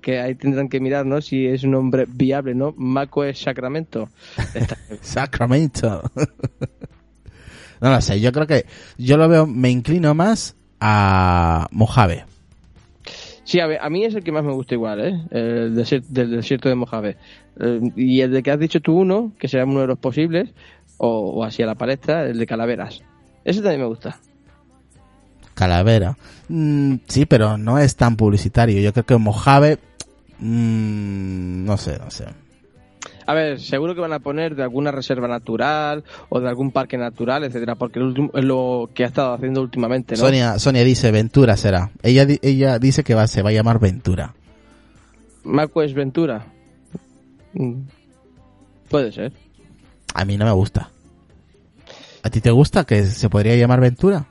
que 0.00 0.18
ahí 0.18 0.34
tendrán 0.34 0.68
que 0.68 0.80
mirar, 0.80 1.06
¿no? 1.06 1.20
Si 1.20 1.46
es 1.46 1.62
un 1.62 1.70
nombre 1.70 2.06
viable, 2.08 2.56
¿no? 2.56 2.74
Maco 2.76 3.22
es 3.22 3.38
Sacramento. 3.38 4.08
Sacramento. 5.02 6.02
no 7.80 7.90
lo 7.90 8.00
sé, 8.00 8.20
yo 8.20 8.32
creo 8.32 8.48
que 8.48 8.66
yo 8.98 9.16
lo 9.16 9.28
veo, 9.28 9.46
me 9.46 9.70
inclino 9.70 10.16
más 10.16 10.56
a 10.80 11.68
Mojave. 11.70 12.24
Sí, 13.46 13.60
a, 13.60 13.66
ver, 13.66 13.78
a 13.80 13.88
mí 13.88 14.04
es 14.04 14.14
el 14.14 14.24
que 14.24 14.32
más 14.32 14.44
me 14.44 14.52
gusta 14.52 14.74
igual, 14.74 15.00
¿eh? 15.00 15.20
El 15.30 15.74
desier- 15.76 16.02
del 16.08 16.32
desierto 16.32 16.68
de 16.68 16.74
Mojave. 16.74 17.16
Eh, 17.60 17.80
y 17.96 18.20
el 18.20 18.32
de 18.32 18.42
que 18.42 18.50
has 18.50 18.58
dicho 18.58 18.80
tú 18.80 18.98
uno, 18.98 19.32
que 19.38 19.46
será 19.48 19.64
uno 19.64 19.80
de 19.82 19.86
los 19.86 19.98
posibles, 19.98 20.50
o, 20.98 21.30
o 21.30 21.44
así 21.44 21.62
a 21.62 21.66
la 21.66 21.76
palestra, 21.76 22.26
el 22.28 22.38
de 22.38 22.46
Calaveras. 22.46 23.00
Ese 23.44 23.62
también 23.62 23.80
me 23.82 23.86
gusta. 23.86 24.18
Calavera. 25.54 26.18
Mm, 26.48 26.96
sí, 27.06 27.24
pero 27.24 27.56
no 27.56 27.78
es 27.78 27.96
tan 27.96 28.16
publicitario. 28.16 28.80
Yo 28.80 28.92
creo 28.92 29.06
que 29.06 29.16
Mojave, 29.16 29.78
mm, 30.40 31.64
no 31.64 31.76
sé, 31.76 31.98
no 31.98 32.10
sé. 32.10 32.24
A 33.26 33.34
ver, 33.34 33.60
seguro 33.60 33.94
que 33.94 34.00
van 34.00 34.12
a 34.12 34.20
poner 34.20 34.54
de 34.54 34.62
alguna 34.62 34.90
reserva 34.92 35.28
natural 35.28 36.04
o 36.28 36.40
de 36.40 36.48
algún 36.48 36.70
parque 36.70 36.96
natural, 36.96 37.44
etcétera, 37.44 37.74
porque 37.74 38.00
es 38.00 38.44
lo 38.44 38.90
que 38.94 39.04
ha 39.04 39.06
estado 39.06 39.34
haciendo 39.34 39.60
últimamente, 39.60 40.14
¿no? 40.14 40.20
Sonia, 40.20 40.58
Sonia 40.58 40.84
dice 40.84 41.10
Ventura 41.10 41.56
será. 41.56 41.90
Ella, 42.02 42.26
ella 42.42 42.78
dice 42.78 43.04
que 43.04 43.14
va, 43.14 43.26
se 43.26 43.42
va 43.42 43.50
a 43.50 43.52
llamar 43.52 43.78
Ventura. 43.78 44.34
Maco 45.44 45.82
es 45.82 45.94
Ventura. 45.94 46.46
Mm, 47.54 47.82
Puede 48.88 49.12
ser. 49.12 49.32
A 50.14 50.24
mí 50.24 50.36
no 50.36 50.44
me 50.44 50.52
gusta. 50.52 50.90
¿A 52.22 52.30
ti 52.30 52.40
te 52.40 52.50
gusta 52.50 52.84
que 52.84 53.04
se 53.04 53.28
podría 53.28 53.56
llamar 53.56 53.80
Ventura? 53.80 54.26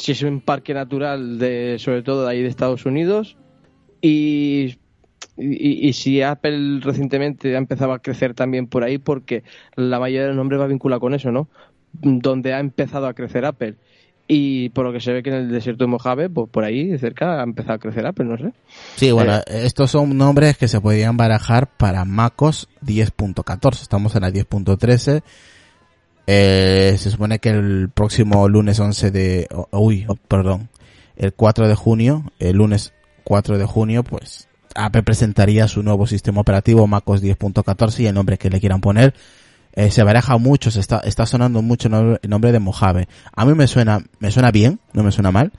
si 0.00 0.12
es 0.12 0.22
un 0.22 0.40
parque 0.40 0.72
natural 0.72 1.38
de 1.38 1.76
sobre 1.78 2.02
todo 2.02 2.24
de 2.24 2.30
ahí 2.30 2.42
de 2.42 2.48
Estados 2.48 2.86
Unidos 2.86 3.36
y, 4.00 4.78
y, 5.40 5.88
y 5.88 5.92
si 5.92 6.22
Apple 6.22 6.80
recientemente 6.80 7.54
ha 7.54 7.58
empezado 7.58 7.92
a 7.92 8.00
crecer 8.00 8.34
también 8.34 8.66
por 8.66 8.84
ahí 8.84 8.98
porque 8.98 9.42
la 9.76 9.98
mayoría 9.98 10.22
de 10.22 10.28
los 10.28 10.36
nombres 10.36 10.60
va 10.60 10.66
vinculado 10.66 11.00
con 11.00 11.14
eso, 11.14 11.32
¿no? 11.32 11.48
Donde 11.92 12.52
ha 12.54 12.60
empezado 12.60 13.06
a 13.06 13.14
crecer 13.14 13.44
Apple 13.44 13.76
y 14.32 14.68
por 14.68 14.86
lo 14.86 14.92
que 14.92 15.00
se 15.00 15.12
ve 15.12 15.24
que 15.24 15.30
en 15.30 15.36
el 15.36 15.50
desierto 15.50 15.82
de 15.82 15.90
Mojave, 15.90 16.30
pues 16.30 16.48
por 16.48 16.62
ahí 16.62 16.96
cerca 16.98 17.40
ha 17.40 17.42
empezado 17.42 17.74
a 17.74 17.78
crecer 17.78 18.06
Apple, 18.06 18.26
no 18.26 18.38
sé. 18.38 18.52
Sí, 18.94 19.10
bueno, 19.10 19.40
estos 19.48 19.90
son 19.90 20.16
nombres 20.16 20.56
que 20.56 20.68
se 20.68 20.80
podrían 20.80 21.16
barajar 21.16 21.68
para 21.76 22.04
MacOS 22.04 22.68
10.14. 22.86 23.82
Estamos 23.82 24.14
en 24.14 24.22
la 24.22 24.30
10.13. 24.30 25.22
Eh, 26.28 26.94
se 26.96 27.10
supone 27.10 27.40
que 27.40 27.48
el 27.48 27.90
próximo 27.92 28.48
lunes 28.48 28.78
11 28.78 29.10
de... 29.10 29.48
oh, 29.50 29.66
uy, 29.72 30.04
oh, 30.06 30.14
perdón. 30.14 30.68
El 31.16 31.32
4 31.32 31.66
de 31.66 31.74
junio, 31.74 32.30
el 32.38 32.58
lunes 32.58 32.92
4 33.24 33.58
de 33.58 33.64
junio, 33.64 34.04
pues 34.04 34.48
Apple 34.74 35.02
presentaría 35.02 35.66
su 35.68 35.82
nuevo 35.82 36.06
sistema 36.06 36.40
operativo 36.40 36.86
MacOS 36.86 37.22
10.14 37.22 38.00
y 38.00 38.06
el 38.06 38.14
nombre 38.14 38.38
que 38.38 38.50
le 38.50 38.60
quieran 38.60 38.80
poner. 38.80 39.14
Eh, 39.72 39.90
se 39.90 40.02
baraja 40.02 40.36
mucho, 40.38 40.70
se 40.70 40.80
está, 40.80 40.98
está 41.00 41.26
sonando 41.26 41.62
mucho 41.62 41.88
el 41.88 42.18
nombre- 42.28 42.52
de 42.52 42.58
Mojave. 42.58 43.08
A 43.32 43.44
mí 43.46 43.54
me 43.54 43.66
suena, 43.66 44.00
me 44.18 44.30
suena 44.30 44.50
bien, 44.50 44.80
no 44.92 45.02
me 45.02 45.12
suena 45.12 45.30
mal. 45.30 45.52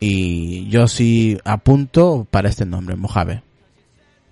Y 0.00 0.68
yo 0.68 0.86
sí 0.88 1.38
apunto 1.44 2.26
para 2.30 2.48
este 2.48 2.64
nombre, 2.64 2.96
Mojave. 2.96 3.42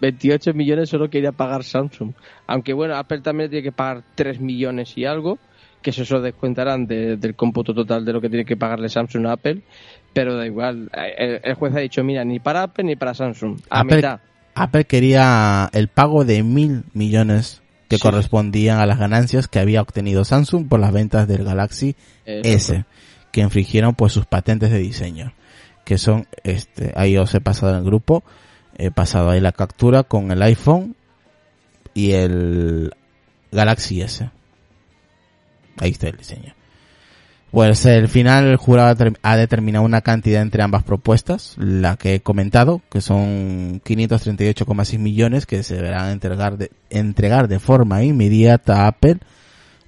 28 0.00 0.54
millones 0.54 0.88
solo 0.90 1.08
quería 1.10 1.32
pagar 1.32 1.64
Samsung. 1.64 2.12
Aunque 2.46 2.72
bueno, 2.72 2.94
Apple 2.96 3.20
también 3.20 3.50
tiene 3.50 3.62
que 3.64 3.72
pagar 3.72 4.02
3 4.14 4.40
millones 4.40 4.96
y 4.96 5.04
algo, 5.04 5.38
que 5.82 5.90
eso 5.90 6.04
se 6.04 6.18
descuentarán 6.20 6.86
de- 6.86 7.16
del 7.16 7.34
cómputo 7.34 7.74
total 7.74 8.04
de 8.04 8.12
lo 8.12 8.20
que 8.20 8.28
tiene 8.28 8.44
que 8.44 8.56
pagarle 8.56 8.88
Samsung 8.88 9.26
a 9.26 9.32
Apple. 9.32 9.62
Pero 10.12 10.36
da 10.36 10.46
igual, 10.46 10.88
el, 11.18 11.40
el 11.42 11.54
juez 11.54 11.74
ha 11.74 11.80
dicho, 11.80 12.02
mira, 12.04 12.24
ni 12.24 12.38
para 12.38 12.62
Apple 12.62 12.84
ni 12.84 12.96
para 12.96 13.12
Samsung. 13.14 13.58
A 13.70 13.80
Apple, 13.80 13.96
mitad. 13.96 14.20
Apple 14.54 14.84
quería 14.84 15.68
el 15.72 15.88
pago 15.88 16.24
de 16.24 16.42
mil 16.42 16.84
millones 16.94 17.62
que 17.88 17.96
Sí. 17.96 18.02
correspondían 18.02 18.78
a 18.78 18.86
las 18.86 18.98
ganancias 18.98 19.48
que 19.48 19.58
había 19.58 19.82
obtenido 19.82 20.24
Samsung 20.24 20.68
por 20.68 20.80
las 20.80 20.92
ventas 20.92 21.28
del 21.28 21.44
Galaxy 21.44 21.94
Exacto. 22.24 22.48
S, 22.48 22.84
que 23.32 23.40
infringieron 23.42 23.94
pues 23.94 24.12
sus 24.12 24.26
patentes 24.26 24.70
de 24.70 24.78
diseño, 24.78 25.32
que 25.84 25.98
son, 25.98 26.26
este, 26.42 26.92
ahí 26.96 27.16
os 27.16 27.34
he 27.34 27.40
pasado 27.40 27.72
en 27.72 27.78
el 27.78 27.84
grupo, 27.84 28.24
he 28.76 28.90
pasado 28.90 29.30
ahí 29.30 29.40
la 29.40 29.52
captura 29.52 30.02
con 30.02 30.30
el 30.32 30.42
iPhone 30.42 30.96
y 31.94 32.12
el 32.12 32.92
Galaxy 33.52 34.02
S. 34.02 34.30
Ahí 35.78 35.90
está 35.90 36.08
el 36.08 36.16
diseño. 36.16 36.54
Pues 37.52 37.86
el 37.86 38.08
final 38.08 38.46
el 38.48 38.56
jurado 38.56 38.88
ha 38.90 38.94
term- 38.96 39.16
ha 39.22 39.36
determinado 39.36 39.84
una 39.84 40.02
cantidad 40.02 40.42
entre 40.42 40.62
ambas 40.62 40.82
propuestas, 40.82 41.54
la 41.58 41.96
que 41.96 42.16
he 42.16 42.20
comentado, 42.20 42.82
que 42.90 43.00
son 43.00 43.80
538,6 43.82 44.98
millones 44.98 45.46
que 45.46 45.62
se 45.62 45.76
deberán 45.76 46.10
entregar 46.10 46.58
de, 46.58 46.70
entregar 46.90 47.48
de 47.48 47.58
forma 47.58 48.02
inmediata 48.02 48.82
a 48.82 48.88
Apple, 48.88 49.18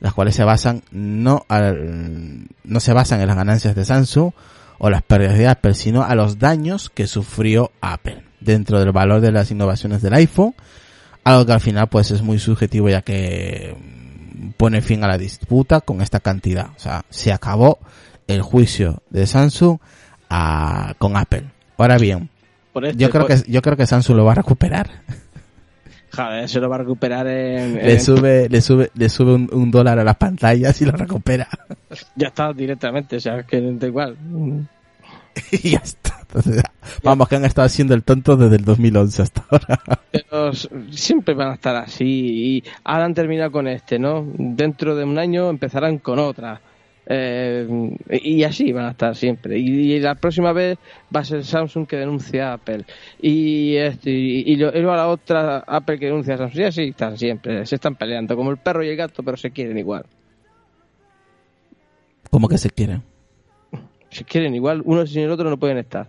las 0.01 0.15
cuales 0.15 0.35
se 0.35 0.45
basan 0.45 0.83
no 0.93 1.45
al- 1.49 2.47
no 2.65 2.81
se 2.81 2.93
basan 2.95 3.21
en 3.21 3.27
las 3.27 3.37
ganancias 3.37 3.75
de 3.75 3.85
Samsung 3.85 4.31
o 4.79 4.89
las 4.89 5.03
pérdidas 5.03 5.37
de 5.37 5.49
Apple, 5.49 5.75
sino 5.75 6.05
a 6.05 6.15
los 6.15 6.39
daños 6.39 6.89
que 6.89 7.07
sufrió 7.09 7.73
Apple 7.81 8.23
dentro 8.41 8.79
del 8.79 8.93
valor 8.93 9.21
de 9.21 9.33
las 9.33 9.51
innovaciones 9.51 10.01
del 10.01 10.15
iPhone, 10.15 10.55
algo 11.25 11.45
que 11.45 11.53
al 11.53 11.61
final 11.61 11.89
pues 11.89 12.13
es 12.13 12.23
muy 12.23 12.39
subjetivo 12.39 12.89
ya 12.89 13.03
que 13.03 13.77
pone 14.57 14.81
fin 14.83 15.05
a 15.05 15.09
la 15.09 15.19
disputa 15.19 15.81
con 15.81 16.01
esta 16.03 16.21
cantidad. 16.21 16.69
O 16.77 16.79
sea, 16.79 17.05
se 17.11 17.33
acabó 17.33 17.79
el 18.27 18.43
juicio 18.43 19.03
de 19.11 19.27
Samsung 19.27 19.79
a- 20.31 20.95
con 20.99 21.17
Apple. 21.17 21.45
Ahora 21.77 21.99
bien, 21.99 22.29
Por 22.73 22.85
este, 22.87 22.99
yo 23.03 23.11
creo 23.11 23.27
por- 23.27 23.43
que 23.43 23.51
yo 23.51 23.63
creo 23.63 23.77
que 23.77 23.87
Samsung 23.87 24.17
lo 24.17 24.25
va 24.25 24.33
a 24.33 24.37
recuperar. 24.37 24.91
Joder, 26.11 26.49
se 26.49 26.59
lo 26.59 26.69
va 26.69 26.77
a 26.77 26.79
recuperar 26.79 27.27
en... 27.29 27.75
Le 27.77 28.01
sube 28.01 28.49
le 28.49 28.61
sube 28.63 28.91
le 28.95 29.09
sube 29.09 29.35
un, 29.35 29.49
un 29.53 29.71
dólar 29.71 29.99
a 29.99 30.05
las 30.05 30.17
pantallas 30.17 30.81
y 30.81 30.87
lo 30.87 30.93
recupera. 30.93 31.47
Ya 32.17 32.29
está 32.29 32.53
directamente, 32.53 33.17
o 33.17 33.21
sea, 33.21 33.43
que 33.45 33.61
da 33.61 33.87
igual. 33.87 34.17
y 35.53 35.71
ya 35.71 35.79
está. 35.79 36.19
Entonces, 36.23 36.63
vamos 37.03 37.29
que 37.29 37.37
han 37.37 37.45
estado 37.45 37.67
haciendo 37.67 37.95
el 37.95 38.03
tonto 38.03 38.37
desde 38.37 38.57
el 38.57 38.65
2011 38.65 39.23
hasta 39.23 39.45
ahora. 39.51 39.81
Pero 40.13 40.53
siempre 40.91 41.35
van 41.35 41.49
a 41.51 41.55
estar 41.55 41.77
así 41.77 42.05
y 42.07 42.65
ahora 42.85 43.05
han 43.07 43.15
terminado 43.15 43.51
con 43.51 43.67
este, 43.67 43.99
¿no? 43.99 44.27
Dentro 44.37 44.95
de 44.95 45.05
un 45.05 45.19
año 45.19 45.49
empezarán 45.49 45.99
con 45.99 46.19
otra. 46.19 46.61
Eh, 47.11 47.67
y 48.11 48.43
así 48.45 48.71
van 48.73 48.85
a 48.85 48.91
estar 48.91 49.17
siempre. 49.17 49.59
Y, 49.59 49.95
y 49.95 50.01
la 50.01 50.15
próxima 50.17 50.53
vez 50.53 50.77
va 51.15 51.21
a 51.21 51.25
ser 51.25 51.43
Samsung 51.43 51.87
que 51.87 51.97
denuncia 51.97 52.51
a 52.51 52.53
Apple. 52.55 52.85
Y, 53.23 53.77
este, 53.77 54.11
y, 54.11 54.41
y 54.53 54.57
lo- 54.57 54.69
y 54.77 54.81
luego 54.83 54.95
la 54.95 55.09
otra 55.09 55.59
Apple 55.67 55.99
que 55.99 56.05
denuncia 56.07 56.35
a 56.35 56.37
Samsung. 56.37 56.61
Y 56.61 56.65
así 56.65 56.83
están 56.89 57.17
siempre. 57.17 57.65
Se 57.65 57.77
están 57.77 57.95
peleando 57.95 58.37
como 58.37 58.51
el 58.51 58.59
perro 58.59 58.85
y 58.85 58.91
el 58.91 58.97
gato, 58.97 59.23
pero 59.23 59.39
se 59.39 59.51
quieren 59.51 59.79
igual. 59.79 60.05
Como 62.31 62.49
que 62.49 62.59
se 62.59 62.69
quieren. 62.69 63.03
Se 64.11 64.25
quieren 64.25 64.55
igual. 64.55 64.83
Uno 64.85 65.07
sin 65.07 65.23
el 65.23 65.31
otro 65.31 65.49
no 65.51 65.57
pueden 65.59 65.79
estar. 65.79 66.09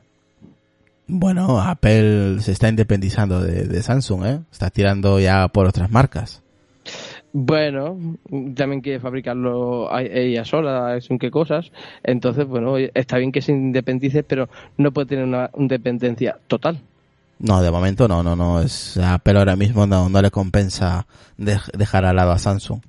Bueno, 1.07 1.59
Apple 1.59 2.39
se 2.41 2.51
está 2.51 2.69
independizando 2.69 3.41
de, 3.41 3.63
de 3.65 3.81
Samsung, 3.81 4.25
¿eh? 4.25 4.39
Está 4.51 4.69
tirando 4.69 5.19
ya 5.19 5.47
por 5.47 5.65
otras 5.65 5.89
marcas. 5.89 6.41
Bueno, 7.31 7.97
también 8.55 8.81
quiere 8.81 8.99
fabricarlo 8.99 9.89
ella 9.99 10.45
sola, 10.45 10.95
es 10.97 11.09
un 11.09 11.19
qué 11.19 11.29
cosas. 11.29 11.71
Entonces, 12.03 12.47
bueno, 12.47 12.77
está 12.77 13.17
bien 13.17 13.31
que 13.31 13.41
se 13.41 13.51
independice, 13.51 14.23
pero 14.23 14.49
no 14.77 14.91
puede 14.91 15.07
tener 15.07 15.25
una 15.25 15.49
independencia 15.57 16.37
total. 16.47 16.79
No, 17.39 17.61
de 17.61 17.71
momento 17.71 18.07
no, 18.07 18.21
no, 18.23 18.35
no. 18.35 18.61
Es, 18.61 18.97
Apple 18.97 19.37
ahora 19.37 19.55
mismo 19.55 19.85
no, 19.87 20.09
no 20.09 20.21
le 20.21 20.31
compensa 20.31 21.05
dej- 21.37 21.71
dejar 21.77 22.05
al 22.05 22.15
lado 22.15 22.31
a 22.31 22.39
Samsung. 22.39 22.81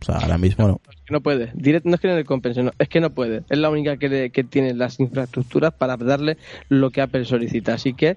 O 0.00 0.04
sea, 0.04 0.16
ahora 0.16 0.38
mismo 0.38 0.66
no. 0.66 0.80
No 1.10 1.20
puede. 1.20 1.50
Direct, 1.54 1.84
no 1.86 1.94
es 1.94 2.00
que 2.00 2.08
no 2.08 2.16
le 2.16 2.24
compense, 2.24 2.62
no, 2.62 2.70
es 2.78 2.88
que 2.88 3.00
no 3.00 3.10
puede. 3.10 3.42
Es 3.50 3.58
la 3.58 3.68
única 3.70 3.96
que, 3.98 4.08
le- 4.08 4.30
que 4.30 4.44
tiene 4.44 4.72
las 4.74 4.98
infraestructuras 5.00 5.72
para 5.74 5.96
darle 5.96 6.38
lo 6.68 6.90
que 6.90 7.02
Apple 7.02 7.24
solicita. 7.24 7.74
Así 7.74 7.92
que, 7.94 8.16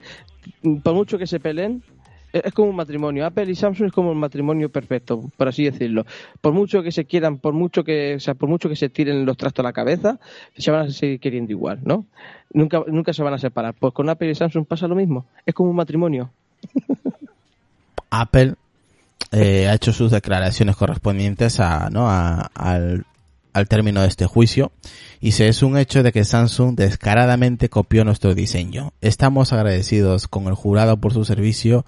por 0.84 0.94
mucho 0.94 1.18
que 1.18 1.28
se 1.28 1.40
peleen, 1.40 1.84
es 2.32 2.46
es 2.46 2.54
como 2.54 2.70
un 2.70 2.76
matrimonio. 2.76 3.26
Apple 3.26 3.52
y 3.52 3.56
Samsung 3.56 3.88
es 3.88 3.92
como 3.94 4.12
un 4.12 4.18
matrimonio 4.18 4.70
perfecto, 4.70 5.30
por 5.38 5.48
así 5.50 5.66
decirlo. 5.66 6.06
Por 6.42 6.54
mucho 6.54 6.82
que 6.84 6.92
se 6.92 7.06
quieran, 7.06 7.38
por 7.38 7.54
mucho 7.54 7.84
que, 7.84 8.16
o 8.16 8.20
sea, 8.20 8.34
por 8.34 8.48
mucho 8.50 8.70
que 8.70 8.76
se 8.76 8.90
tiren 8.90 9.26
los 9.26 9.36
trastos 9.38 9.64
a 9.64 9.68
la 9.68 9.74
cabeza, 9.74 10.20
se 10.58 10.72
van 10.72 10.88
a 10.88 10.90
seguir 10.92 11.20
queriendo 11.20 11.52
igual, 11.52 11.80
¿no? 11.84 12.06
Nunca, 12.54 12.82
nunca 12.88 13.12
se 13.14 13.24
van 13.24 13.34
a 13.34 13.38
separar. 13.40 13.74
Pues 13.74 13.94
con 13.94 14.10
Apple 14.10 14.32
y 14.32 14.36
Samsung 14.36 14.66
pasa 14.66 14.88
lo 14.88 14.96
mismo. 14.96 15.26
Es 15.46 15.54
como 15.54 15.70
un 15.70 15.76
matrimonio. 15.76 16.32
Apple 18.10 18.54
eh, 19.34 19.68
ha 19.68 19.74
hecho 19.74 19.92
sus 19.92 20.12
declaraciones 20.12 20.76
correspondientes 20.76 21.60
a, 21.60 21.90
¿no? 21.90 22.10
a- 22.10 22.50
al, 22.56 23.06
al 23.54 23.68
término 23.68 24.02
de 24.02 24.08
este 24.08 24.26
juicio 24.26 24.72
y 25.20 25.32
se 25.34 25.48
es 25.48 25.62
un 25.64 25.78
hecho 25.78 26.02
de 26.04 26.12
que 26.12 26.24
Samsung 26.26 26.76
descaradamente 26.76 27.70
copió 27.70 28.04
nuestro 28.06 28.34
diseño. 28.36 28.94
Estamos 29.02 29.54
agradecidos 29.54 30.28
con 30.28 30.46
el 30.48 30.54
jurado 30.56 30.98
por 30.98 31.14
su 31.14 31.26
servicio 31.26 31.86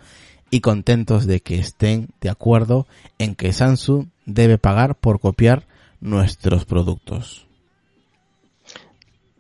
y 0.51 0.61
contentos 0.61 1.25
de 1.25 1.39
que 1.41 1.57
estén 1.59 2.09
de 2.21 2.29
acuerdo 2.29 2.85
en 3.19 3.35
que 3.35 3.51
Samsung 3.53 4.07
debe 4.25 4.57
pagar 4.57 4.95
por 4.95 5.19
copiar 5.19 5.63
nuestros 6.01 6.65
productos. 6.65 7.47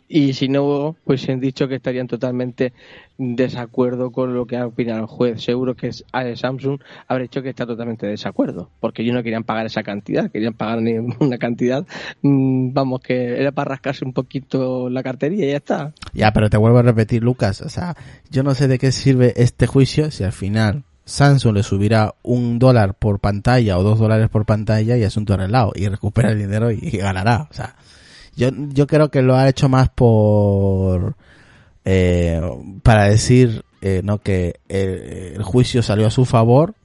Y 0.07 0.33
si 0.33 0.47
no, 0.47 0.95
pues 1.03 1.27
han 1.29 1.39
dicho 1.39 1.67
que 1.67 1.75
estarían 1.75 2.07
totalmente 2.07 2.73
en 3.17 3.35
desacuerdo 3.35 4.11
con 4.11 4.35
lo 4.35 4.45
que 4.45 4.57
ha 4.57 4.67
opinado 4.67 4.99
el 5.01 5.07
juez. 5.07 5.41
Seguro 5.41 5.75
que 5.75 5.91
Samsung 5.91 6.79
habrá 7.07 7.23
dicho 7.23 7.41
que 7.41 7.49
está 7.49 7.65
totalmente 7.65 8.05
de 8.05 8.11
desacuerdo, 8.11 8.69
porque 8.79 9.01
ellos 9.01 9.15
no 9.15 9.23
querían 9.23 9.43
pagar 9.43 9.65
esa 9.65 9.81
cantidad, 9.81 10.29
querían 10.29 10.53
pagar 10.53 10.81
ni 10.81 10.93
una 11.19 11.37
cantidad, 11.39 11.85
mm, 12.21 12.73
vamos, 12.73 13.01
que 13.01 13.39
era 13.39 13.51
para 13.51 13.69
rascarse 13.69 14.05
un 14.05 14.13
poquito 14.13 14.89
la 14.89 15.01
cartería 15.01 15.45
y 15.45 15.51
ya 15.51 15.57
está. 15.57 15.93
Ya, 16.13 16.31
pero 16.31 16.49
te 16.49 16.57
vuelvo 16.57 16.77
a 16.77 16.83
repetir, 16.83 17.23
Lucas, 17.23 17.61
o 17.61 17.69
sea, 17.69 17.95
yo 18.29 18.43
no 18.43 18.53
sé 18.53 18.67
de 18.67 18.77
qué 18.77 18.91
sirve 18.91 19.33
este 19.37 19.65
juicio 19.65 20.11
si 20.11 20.23
al 20.23 20.33
final 20.33 20.83
Samsung 21.05 21.55
le 21.55 21.63
subirá 21.63 22.13
un 22.21 22.59
dólar 22.59 22.93
por 22.93 23.19
pantalla 23.19 23.77
o 23.77 23.83
dos 23.83 23.97
dólares 23.97 24.29
por 24.29 24.45
pantalla 24.45 24.97
y 24.97 25.03
asunto 25.03 25.33
arreglado 25.33 25.71
y 25.75 25.87
recupera 25.87 26.31
el 26.31 26.39
dinero 26.39 26.71
y, 26.71 26.79
y 26.81 26.97
ganará. 26.97 27.47
O 27.49 27.53
sea, 27.53 27.75
yo, 28.35 28.49
yo 28.51 28.87
creo 28.87 29.09
que 29.09 29.21
lo 29.21 29.35
ha 29.35 29.47
hecho 29.47 29.69
más 29.69 29.89
por, 29.89 31.15
eh, 31.83 32.41
para 32.83 33.05
decir, 33.05 33.63
eh, 33.81 34.01
no, 34.03 34.19
que 34.19 34.59
el, 34.67 35.33
el 35.35 35.43
juicio 35.43 35.81
salió 35.81 36.07
a 36.07 36.11
su 36.11 36.25
favor, 36.25 36.75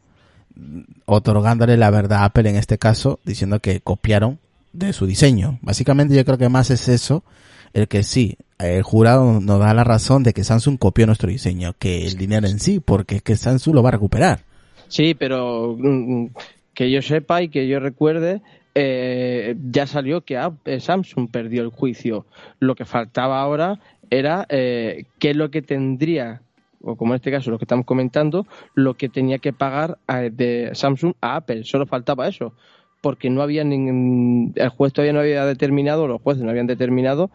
otorgándole 1.07 1.77
la 1.77 1.91
verdad 1.91 2.21
a 2.21 2.25
Apple 2.27 2.49
en 2.49 2.57
este 2.57 2.79
caso, 2.79 3.21
diciendo 3.25 3.61
que 3.61 3.81
copiaron 3.81 4.39
de 4.73 4.93
su 4.93 5.07
diseño. 5.07 5.59
Básicamente 5.63 6.15
yo 6.15 6.25
creo 6.25 6.39
que 6.39 6.49
más 6.49 6.71
es 6.71 6.89
eso, 6.89 7.25
el 7.73 7.89
que 7.89 8.03
sí, 8.03 8.37
el 8.59 8.83
jurado 8.83 9.41
nos 9.41 9.61
da 9.61 9.75
la 9.75 9.85
razón 9.85 10.23
de 10.23 10.33
que 10.33 10.45
Samsung 10.45 10.79
copió 10.79 11.07
nuestro 11.07 11.31
diseño, 11.31 11.75
que 11.79 12.07
el 12.07 12.17
dinero 12.17 12.47
en 12.47 12.59
sí, 12.59 12.81
porque 12.81 13.17
es 13.17 13.23
que 13.23 13.37
Samsung 13.37 13.75
lo 13.75 13.83
va 13.83 13.91
a 13.91 13.93
recuperar. 13.93 14.45
Sí, 14.89 15.15
pero 15.15 15.77
mm, 15.79 16.27
que 16.75 16.91
yo 16.91 17.01
sepa 17.03 17.43
y 17.43 17.49
que 17.49 17.69
yo 17.69 17.81
recuerde, 17.81 18.43
eh, 18.75 19.57
ya 19.71 19.87
salió 19.87 20.23
que 20.23 20.41
eh, 20.65 20.81
Samsung 20.81 21.31
perdió 21.31 21.63
el 21.63 21.71
juicio. 21.71 22.27
Lo 22.59 22.75
que 22.75 22.85
faltaba 22.85 23.41
ahora 23.41 23.81
era 24.11 24.47
eh, 24.49 25.05
qué 25.19 25.31
es 25.31 25.37
lo 25.37 25.51
que 25.51 25.63
tendría 25.63 26.43
o 26.83 26.97
como 26.97 27.13
en 27.13 27.17
este 27.17 27.31
caso 27.31 27.51
lo 27.51 27.59
que 27.59 27.65
estamos 27.65 27.85
comentando, 27.85 28.47
lo 28.75 28.95
que 28.95 29.09
tenía 29.09 29.39
que 29.39 29.53
pagar 29.53 29.99
a- 30.07 30.21
de 30.21 30.71
Samsung 30.73 31.13
a 31.21 31.37
Apple. 31.37 31.65
Solo 31.65 31.87
faltaba 31.87 32.27
eso. 32.29 32.55
Porque 33.03 33.31
no 33.31 33.41
había 33.41 33.65
ningún, 33.65 34.53
el 34.57 34.69
juez 34.69 34.93
todavía 34.93 35.15
no 35.15 35.21
había 35.21 35.47
determinado, 35.47 36.07
los 36.07 36.21
jueces 36.21 36.43
no 36.45 36.51
habían 36.51 36.67
determinado 36.67 37.31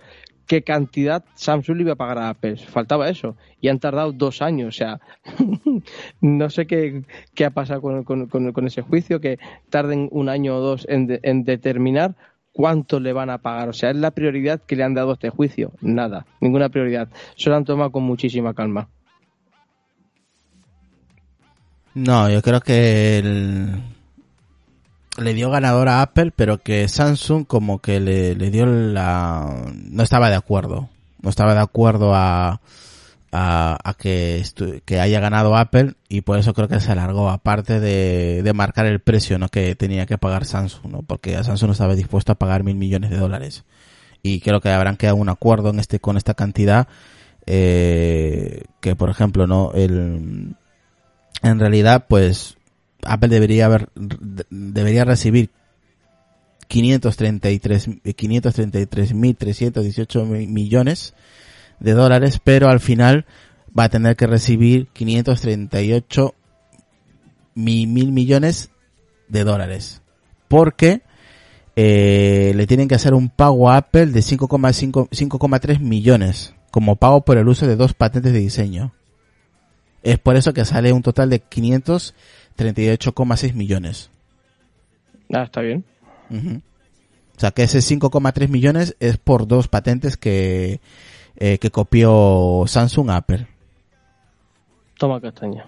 qué 0.47 0.61
cantidad 0.63 1.23
Samsung 1.35 1.77
le 1.77 1.81
iba 1.83 1.93
a 1.93 1.95
pagar 1.97 2.17
a 2.19 2.29
Apple. 2.29 2.57
Faltaba 2.57 3.09
eso. 3.09 3.35
Y 3.61 3.67
han 3.69 3.79
tardado 3.79 4.11
dos 4.11 4.41
años. 4.41 4.69
O 4.69 4.77
sea, 4.77 4.99
no 6.21 6.49
sé 6.49 6.67
qué, 6.67 7.03
qué 7.33 7.45
ha 7.45 7.49
pasado 7.51 7.81
con, 7.81 8.03
con- 8.03 8.27
con- 8.27 8.67
ese 8.67 8.81
juicio, 8.81 9.19
que 9.21 9.39
tarden 9.69 10.07
un 10.11 10.29
año 10.29 10.55
o 10.55 10.59
dos 10.59 10.85
en, 10.89 11.19
en 11.23 11.43
determinar 11.43 12.15
cuánto 12.51 12.99
le 12.99 13.11
van 13.13 13.29
a 13.29 13.39
pagar. 13.39 13.69
O 13.69 13.73
sea, 13.73 13.89
es 13.91 13.95
la 13.97 14.11
prioridad 14.11 14.61
que 14.61 14.75
le 14.75 14.83
han 14.83 14.93
dado 14.93 15.11
a 15.11 15.13
este 15.13 15.29
juicio. 15.29 15.73
Nada, 15.81 16.25
ninguna 16.41 16.69
prioridad. 16.69 17.09
Se 17.35 17.49
lo 17.49 17.55
han 17.55 17.65
tomado 17.65 17.91
con 17.91 18.03
muchísima 18.03 18.53
calma. 18.53 18.87
No, 21.93 22.29
yo 22.29 22.41
creo 22.41 22.59
que 22.61 23.19
el- 23.19 23.81
le 25.17 25.33
dio 25.33 25.49
ganador 25.49 25.89
a 25.89 26.01
Apple, 26.01 26.31
pero 26.35 26.59
que 26.59 26.87
Samsung 26.87 27.45
como 27.45 27.79
que 27.79 27.99
le, 27.99 28.35
le 28.35 28.51
dio 28.51 28.65
la... 28.65 29.65
no 29.73 30.03
estaba 30.03 30.29
de 30.29 30.35
acuerdo. 30.35 30.89
No 31.21 31.29
estaba 31.29 31.53
de 31.53 31.61
acuerdo 31.61 32.13
a, 32.13 32.61
a, 33.31 33.77
a 33.83 33.93
que, 33.95 34.43
que 34.85 34.99
haya 34.99 35.19
ganado 35.19 35.55
Apple 35.55 35.93
y 36.07 36.21
por 36.21 36.37
eso 36.37 36.53
creo 36.53 36.67
que 36.67 36.79
se 36.79 36.91
alargó, 36.91 37.29
aparte 37.29 37.79
de, 37.79 38.41
de 38.43 38.53
marcar 38.53 38.85
el 38.85 38.99
precio 38.99 39.39
¿no? 39.39 39.49
que 39.49 39.75
tenía 39.75 40.05
que 40.05 40.17
pagar 40.17 40.45
Samsung, 40.45 40.91
¿no? 40.91 41.01
porque 41.01 41.41
Samsung 41.43 41.67
no 41.67 41.73
estaba 41.73 41.95
dispuesto 41.95 42.31
a 42.31 42.35
pagar 42.35 42.63
mil 42.63 42.75
millones 42.75 43.09
de 43.09 43.17
dólares. 43.17 43.63
Y 44.21 44.39
creo 44.39 44.61
que 44.61 44.69
habrán 44.69 44.97
quedado 44.97 45.17
un 45.17 45.29
acuerdo 45.29 45.69
en 45.69 45.79
este 45.79 45.99
con 45.99 46.17
esta 46.17 46.33
cantidad 46.33 46.87
eh, 47.45 48.63
que 48.81 48.95
por 48.95 49.09
ejemplo 49.09 49.45
no 49.45 49.71
el 49.73 50.55
en 51.43 51.59
realidad 51.59 52.05
pues 52.07 52.57
Apple 53.03 53.29
debería 53.29 53.65
haber 53.65 53.89
de- 53.95 54.45
debería 54.49 55.05
recibir 55.05 55.49
533 56.67 57.89
533.318 58.03 60.25
mi- 60.25 60.47
millones 60.47 61.13
de 61.79 61.91
dólares, 61.93 62.39
pero 62.43 62.69
al 62.69 62.79
final 62.79 63.25
va 63.77 63.85
a 63.85 63.89
tener 63.89 64.15
que 64.15 64.27
recibir 64.27 64.87
538 64.93 66.33
mi- 67.55 67.87
mil 67.87 68.11
millones 68.11 68.69
de 69.27 69.43
dólares. 69.43 70.01
Porque 70.47 71.01
eh, 71.75 72.53
le 72.55 72.67
tienen 72.67 72.87
que 72.87 72.95
hacer 72.95 73.13
un 73.13 73.29
pago 73.29 73.69
a 73.69 73.77
Apple 73.77 74.07
de 74.07 74.21
5,5 74.21 75.09
5,3 75.09 75.79
millones 75.79 76.53
como 76.71 76.95
pago 76.95 77.21
por 77.25 77.37
el 77.37 77.47
uso 77.47 77.67
de 77.67 77.75
dos 77.75 77.93
patentes 77.93 78.33
de 78.33 78.39
diseño. 78.39 78.93
Es 80.03 80.19
por 80.19 80.35
eso 80.35 80.53
que 80.53 80.65
sale 80.65 80.93
un 80.93 81.01
total 81.01 81.29
de 81.29 81.39
538,6 82.57 83.53
millones. 83.53 84.09
Ah, 85.33 85.43
está 85.43 85.61
bien. 85.61 85.83
O 86.29 87.39
sea 87.39 87.51
que 87.51 87.63
ese 87.63 87.79
5,3 87.79 88.47
millones 88.47 88.95
es 88.99 89.17
por 89.17 89.47
dos 89.47 89.67
patentes 89.67 90.17
que, 90.17 90.79
eh, 91.37 91.57
que 91.57 91.71
copió 91.71 92.63
Samsung 92.67 93.09
Apple. 93.11 93.47
Toma 94.97 95.19
castaña. 95.19 95.65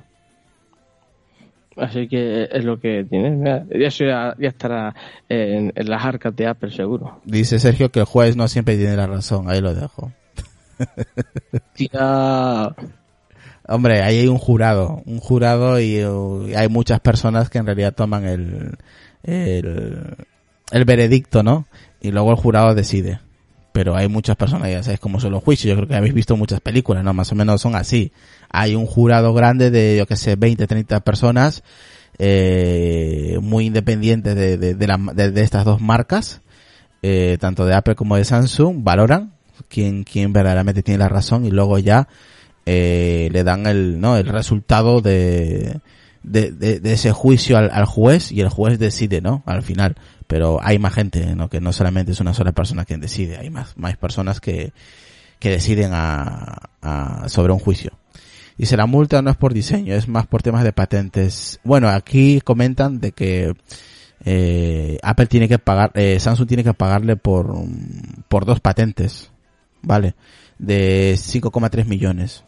Así 1.75 2.07
que 2.07 2.49
es 2.51 2.63
lo 2.63 2.79
que 2.79 3.05
tiene. 3.07 3.29
Mira, 3.31 3.65
Ya, 3.69 4.35
ya 4.39 4.47
estará 4.47 4.95
en, 5.29 5.71
en 5.75 5.89
las 5.89 6.03
arcas 6.03 6.35
de 6.35 6.47
Apple 6.47 6.71
seguro. 6.71 7.21
Dice 7.23 7.59
Sergio 7.59 7.91
que 7.91 7.99
el 7.99 8.05
juez 8.05 8.35
no 8.35 8.47
siempre 8.47 8.77
tiene 8.77 8.95
la 8.95 9.05
razón. 9.05 9.49
Ahí 9.49 9.61
lo 9.61 9.75
dejo. 9.75 10.11
Tía. 11.73 12.75
Hombre, 13.67 14.01
ahí 14.01 14.19
hay 14.19 14.27
un 14.27 14.37
jurado, 14.37 15.01
un 15.05 15.19
jurado 15.19 15.79
y, 15.79 16.03
uh, 16.03 16.47
hay 16.55 16.69
muchas 16.69 16.99
personas 17.01 17.49
que 17.49 17.57
en 17.57 17.65
realidad 17.65 17.93
toman 17.93 18.25
el, 18.25 18.77
el, 19.23 20.85
veredicto, 20.85 21.43
¿no? 21.43 21.67
Y 22.01 22.11
luego 22.11 22.31
el 22.31 22.37
jurado 22.37 22.73
decide. 22.75 23.19
Pero 23.73 23.95
hay 23.95 24.07
muchas 24.07 24.35
personas, 24.37 24.71
ya 24.71 24.81
sabéis 24.81 24.99
cómo 25.01 25.19
son 25.19 25.33
los 25.33 25.43
juicios, 25.43 25.69
yo 25.69 25.75
creo 25.75 25.87
que 25.87 25.95
habéis 25.95 26.13
visto 26.13 26.35
muchas 26.37 26.61
películas, 26.61 27.03
¿no? 27.03 27.13
Más 27.13 27.31
o 27.31 27.35
menos 27.35 27.61
son 27.61 27.75
así. 27.75 28.11
Hay 28.49 28.73
un 28.73 28.85
jurado 28.85 29.33
grande 29.33 29.69
de, 29.69 29.97
yo 29.97 30.07
que 30.07 30.15
sé, 30.15 30.35
20, 30.35 30.65
30 30.65 31.01
personas, 31.01 31.61
eh, 32.17 33.37
muy 33.41 33.65
independientes 33.65 34.33
de, 34.35 34.57
de, 34.57 34.73
de- 34.75 35.31
de 35.31 35.41
estas 35.43 35.65
dos 35.65 35.79
marcas, 35.81 36.41
eh, 37.03 37.37
tanto 37.39 37.65
de 37.65 37.75
Apple 37.75 37.95
como 37.95 38.15
de 38.15 38.23
Samsung, 38.25 38.77
valoran 38.83 39.33
quién, 39.67 40.03
quién 40.03 40.33
verdaderamente 40.33 40.81
tiene 40.81 40.99
la 40.99 41.09
razón 41.09 41.45
y 41.45 41.51
luego 41.51 41.77
ya 41.77 42.07
eh, 42.69 43.29
le 43.31 43.43
dan 43.45 43.65
el, 43.65 43.99
¿no? 44.01 44.17
el 44.17 44.27
resultado 44.27 44.99
de, 45.01 45.79
de, 46.23 46.51
de- 46.51 46.91
ese 46.93 47.13
juicio 47.13 47.57
al, 47.57 47.69
al 47.71 47.85
juez 47.85 48.31
y 48.31 48.41
el 48.41 48.49
juez 48.49 48.77
decide, 48.77 49.21
¿no? 49.21 49.41
Al 49.45 49.63
final. 49.63 49.95
Pero 50.27 50.59
hay 50.61 50.77
más 50.77 50.93
gente, 50.93 51.33
¿no? 51.35 51.49
Que 51.49 51.61
no 51.61 51.71
solamente 51.71 52.11
es 52.11 52.19
una 52.19 52.33
sola 52.33 52.51
persona 52.51 52.83
quien 52.83 52.99
decide, 52.99 53.37
hay 53.37 53.49
más, 53.49 53.77
más 53.77 53.95
personas 53.95 54.41
que, 54.41 54.73
que 55.39 55.51
deciden 55.51 55.91
a, 55.93 56.69
a- 56.81 57.29
sobre 57.29 57.53
un 57.53 57.59
juicio. 57.59 57.91
Dice, 58.57 58.75
la 58.75 58.87
multa 58.87 59.21
no 59.21 59.29
es 59.29 59.37
por 59.37 59.53
diseño, 59.53 59.93
es 59.93 60.07
más 60.09 60.27
por 60.27 60.41
temas 60.43 60.63
de 60.65 60.73
patentes. 60.73 61.59
Bueno, 61.63 61.87
aquí 61.89 62.41
comentan 62.41 62.99
de 62.99 63.11
que 63.13 63.53
eh, 64.25 64.97
Apple 65.03 65.27
tiene 65.27 65.47
que 65.47 65.59
pagar, 65.59 65.91
eh, 65.93 66.19
Samsung 66.19 66.47
tiene 66.47 66.63
que 66.65 66.73
pagarle 66.73 67.15
por, 67.15 67.55
por 68.27 68.45
dos 68.45 68.59
patentes, 68.59 69.31
¿vale? 69.81 70.15
De 70.57 71.13
5,3 71.17 71.85
millones. 71.85 72.43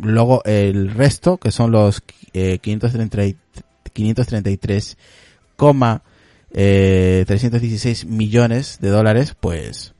Luego 0.00 0.42
el 0.44 0.90
resto, 0.90 1.38
que 1.38 1.50
son 1.50 1.70
los 1.70 2.02
eh, 2.32 2.58
530 2.58 3.24
y- 3.24 3.36
533, 3.92 4.96
eh, 6.52 7.24
316 7.26 8.06
millones 8.06 8.78
de 8.80 8.88
dólares, 8.88 9.36
pues 9.38 9.94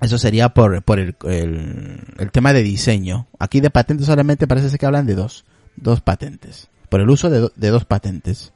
eso 0.00 0.18
sería 0.18 0.50
por, 0.50 0.82
por 0.82 0.98
el, 0.98 1.16
el, 1.26 2.30
tema 2.32 2.52
de 2.52 2.62
diseño. 2.62 3.26
Aquí 3.38 3.60
de 3.60 3.70
patentes 3.70 4.06
solamente 4.06 4.46
parece 4.46 4.70
ser 4.70 4.78
que 4.78 4.86
hablan 4.86 5.06
de 5.06 5.14
dos, 5.14 5.44
dos 5.76 6.00
patentes. 6.00 6.68
Por 6.88 7.00
el 7.00 7.08
uso 7.08 7.30
de, 7.30 7.48
de 7.56 7.70
dos 7.70 7.84
patentes. 7.84 8.52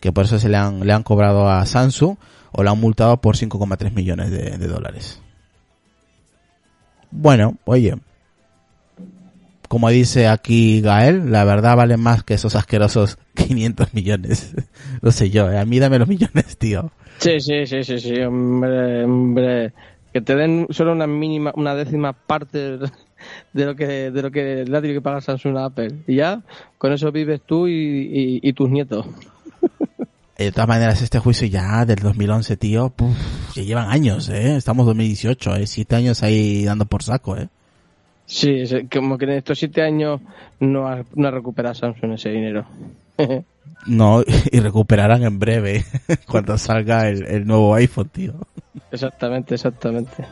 Que 0.00 0.12
por 0.12 0.24
eso 0.24 0.38
se 0.38 0.48
le 0.48 0.56
han, 0.56 0.86
le 0.86 0.92
han 0.92 1.02
cobrado 1.02 1.48
a 1.48 1.64
Samsung 1.66 2.16
o 2.52 2.62
la 2.62 2.70
han 2.72 2.80
multado 2.80 3.20
por 3.20 3.36
5,3 3.36 3.92
millones 3.92 4.30
de, 4.30 4.58
de 4.58 4.66
dólares. 4.66 5.20
Bueno, 7.10 7.58
oye. 7.64 7.96
Como 9.68 9.88
dice 9.90 10.28
aquí 10.28 10.80
Gael, 10.80 11.30
la 11.32 11.44
verdad 11.44 11.76
vale 11.76 11.96
más 11.96 12.22
que 12.22 12.34
esos 12.34 12.54
asquerosos 12.54 13.18
500 13.34 13.94
millones. 13.94 14.54
no 15.02 15.10
sé 15.10 15.30
yo, 15.30 15.50
eh, 15.50 15.58
a 15.58 15.64
mí 15.64 15.78
dame 15.78 15.98
los 15.98 16.08
millones, 16.08 16.56
tío. 16.58 16.90
Sí, 17.18 17.40
sí, 17.40 17.66
sí, 17.66 17.82
sí, 17.84 17.98
sí, 17.98 18.20
hombre, 18.20 19.04
hombre. 19.04 19.72
Que 20.12 20.20
te 20.20 20.36
den 20.36 20.66
solo 20.70 20.92
una 20.92 21.06
mínima, 21.08 21.52
una 21.56 21.74
décima 21.74 22.12
parte 22.12 22.78
de 22.78 23.64
lo 23.64 23.74
que, 23.74 24.10
de 24.12 24.22
lo 24.22 24.30
que 24.30 24.64
tenido 24.64 24.94
que 24.94 25.00
pagar 25.00 25.22
Samsung 25.22 25.56
a 25.56 25.64
Apple. 25.66 26.02
Y 26.06 26.16
ya, 26.16 26.42
con 26.78 26.92
eso 26.92 27.10
vives 27.10 27.40
tú 27.44 27.66
y, 27.66 27.72
y- 27.72 28.40
y 28.42 28.52
tus 28.52 28.70
nietos. 28.70 29.06
De 30.38 30.50
todas 30.50 30.66
maneras, 30.68 31.00
este 31.00 31.20
juicio 31.20 31.46
ya 31.46 31.84
del 31.86 32.00
2011, 32.00 32.56
tío, 32.56 32.90
puf, 32.90 33.16
ya 33.54 33.62
llevan 33.62 33.88
años, 33.90 34.28
¿eh? 34.28 34.56
Estamos 34.56 34.82
en 34.82 34.86
2018, 34.88 35.54
¿eh? 35.56 35.66
Siete 35.68 35.94
años 35.94 36.24
ahí 36.24 36.64
dando 36.64 36.86
por 36.86 37.04
saco, 37.04 37.36
¿eh? 37.36 37.48
Sí, 38.26 38.64
como 38.92 39.18
que 39.18 39.26
en 39.26 39.32
estos 39.32 39.58
siete 39.58 39.82
años 39.82 40.20
no 40.60 40.88
ha, 40.88 41.04
no 41.14 41.28
ha 41.28 41.30
recuperado 41.30 41.74
Samsung 41.74 42.12
ese 42.12 42.30
dinero. 42.30 42.66
No, 43.86 44.22
y 44.50 44.60
recuperarán 44.60 45.24
en 45.24 45.38
breve, 45.38 45.84
cuando 46.26 46.56
salga 46.56 47.06
el, 47.08 47.26
el 47.26 47.46
nuevo 47.46 47.74
iPhone, 47.74 48.08
tío. 48.08 48.32
exactamente, 48.90 49.54
exactamente. 49.54 50.24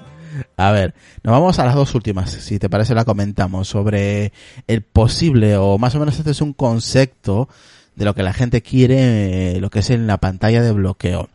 A 0.57 0.73
ver, 0.73 0.95
nos 1.23 1.33
vamos 1.33 1.59
a 1.59 1.67
las 1.67 1.75
dos 1.75 1.95
últimas, 1.95 2.31
si 2.31 2.59
te 2.59 2.71
parece 2.71 2.95
la 2.95 3.05
comentamos, 3.05 3.69
sobre 3.69 4.33
el 4.67 4.83
posible, 4.83 5.57
o 5.57 5.77
más 5.77 5.95
o 5.95 5.99
menos 5.99 6.19
este 6.19 6.31
es 6.31 6.41
un 6.41 6.55
concepto 6.55 7.49
de 7.95 8.05
lo 8.07 8.15
que 8.15 8.23
la 8.23 8.33
gente 8.33 8.63
quiere, 8.63 9.57
eh, 9.57 9.61
lo 9.61 9.69
que 9.69 9.81
es 9.81 9.91
en 9.91 10.07
la 10.07 10.17
pantalla 10.17 10.63
de 10.63 10.73
bloqueo. 10.73 11.29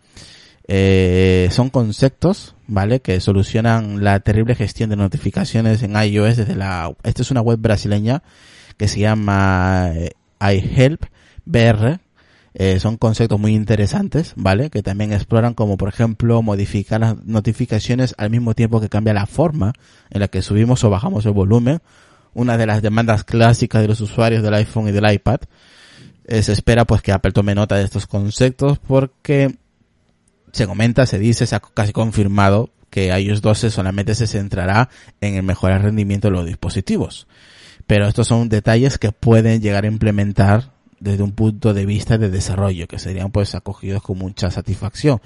Eh, 0.68 1.47
son 1.51 1.70
conceptos, 1.70 2.55
¿vale? 2.68 2.99
Que 2.99 3.20
solucionan 3.22 4.03
la 4.03 4.20
terrible 4.20 4.55
gestión 4.55 4.89
de 4.89 4.97
notificaciones 4.97 5.82
en 5.84 5.95
iOS 5.95 6.38
desde 6.38 6.55
la... 6.55 6.93
Esta 7.03 7.22
es 7.22 7.32
una 7.32 7.41
web 7.41 7.59
brasileña 7.59 8.24
que 8.76 8.88
se 8.88 8.99
llama 8.99 9.91
eh, 9.95 10.11
iHelp 10.41 11.05
BR. 11.45 11.99
Eh, 12.53 12.80
son 12.80 12.97
conceptos 12.97 13.39
muy 13.39 13.53
interesantes, 13.53 14.34
¿vale? 14.36 14.70
Que 14.70 14.82
también 14.82 15.13
exploran 15.13 15.53
como, 15.53 15.78
por 15.78 15.89
ejemplo, 15.89 16.41
modificar 16.41 16.99
las 16.99 17.24
notificaciones 17.24 18.15
al 18.18 18.32
mismo 18.32 18.55
tiempo 18.55 18.82
que 18.82 18.89
cambia 18.89 19.13
la 19.13 19.28
forma 19.28 19.74
en 20.09 20.22
la 20.22 20.28
que 20.28 20.41
subimos 20.41 20.84
o 20.84 20.89
bajamos 20.89 21.26
el 21.26 21.34
volumen. 21.34 21.80
Una 22.34 22.57
de 22.57 22.65
las 22.65 22.82
demandas 22.82 23.24
clásicas 23.24 23.82
de 23.82 23.88
los 23.88 24.01
usuarios 24.01 24.43
del 24.43 24.55
iPhone 24.55 24.88
y 24.88 24.91
del 24.91 25.11
iPad. 25.11 25.41
Eh, 26.26 26.41
se 26.43 26.51
espera 26.51 26.84
pues 26.86 27.01
que 27.01 27.11
Apple 27.11 27.32
tome 27.32 27.55
nota 27.55 27.76
de 27.76 27.84
estos 27.84 28.05
conceptos 28.05 28.80
porque 28.80 29.55
se 30.58 30.68
comenta, 30.68 31.05
se 31.05 31.20
dice, 31.20 31.45
se 31.45 31.55
ha 31.55 31.60
casi 31.60 31.93
confirmado 31.93 32.72
que 32.89 33.08
iOS 33.18 33.41
12 33.41 33.72
solamente 33.72 34.16
se 34.16 34.28
centrará 34.28 34.89
en 35.22 35.36
el 35.36 35.43
mejorar 35.43 35.84
rendimiento 35.84 36.28
de 36.28 36.34
los 36.34 36.45
dispositivos. 36.45 37.28
pero 37.86 38.08
estos 38.08 38.28
son 38.28 38.49
detalles 38.49 38.97
que 38.97 39.14
pueden 39.14 39.62
llegar 39.62 39.86
a 39.86 39.88
implementar 39.88 40.76
desde 40.99 41.23
un 41.23 41.31
punto 41.31 41.73
de 41.73 41.85
vista 41.85 42.17
de 42.17 42.29
desarrollo, 42.29 42.87
que 42.87 42.99
serían 42.99 43.31
pues 43.31 43.55
acogidos 43.55 44.01
con 44.01 44.17
mucha 44.17 44.49
satisfacción. 44.51 45.21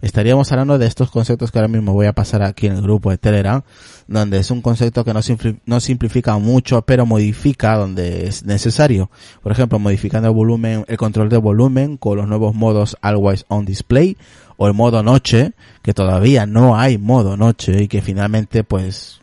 Estaríamos 0.00 0.52
hablando 0.52 0.78
de 0.78 0.86
estos 0.86 1.10
conceptos 1.10 1.50
que 1.50 1.58
ahora 1.58 1.68
mismo 1.68 1.92
voy 1.92 2.06
a 2.06 2.12
pasar 2.12 2.42
aquí 2.42 2.66
en 2.66 2.74
el 2.74 2.82
grupo 2.82 3.10
de 3.10 3.18
Telegram, 3.18 3.62
donde 4.06 4.38
es 4.38 4.50
un 4.50 4.62
concepto 4.62 5.04
que 5.04 5.12
no, 5.12 5.20
no 5.66 5.80
simplifica 5.80 6.38
mucho, 6.38 6.82
pero 6.82 7.06
modifica 7.06 7.76
donde 7.76 8.26
es 8.26 8.44
necesario. 8.44 9.10
Por 9.42 9.52
ejemplo, 9.52 9.78
modificando 9.78 10.28
el 10.28 10.34
volumen, 10.34 10.84
el 10.88 10.96
control 10.96 11.28
de 11.28 11.38
volumen 11.38 11.96
con 11.96 12.16
los 12.16 12.28
nuevos 12.28 12.54
modos 12.54 12.96
Always 13.00 13.44
On 13.48 13.64
Display 13.64 14.16
o 14.56 14.66
el 14.68 14.74
modo 14.74 15.02
noche, 15.02 15.52
que 15.82 15.92
todavía 15.92 16.46
no 16.46 16.78
hay 16.78 16.98
modo 16.98 17.36
noche 17.36 17.82
y 17.82 17.88
que 17.88 18.00
finalmente 18.00 18.64
pues 18.64 19.20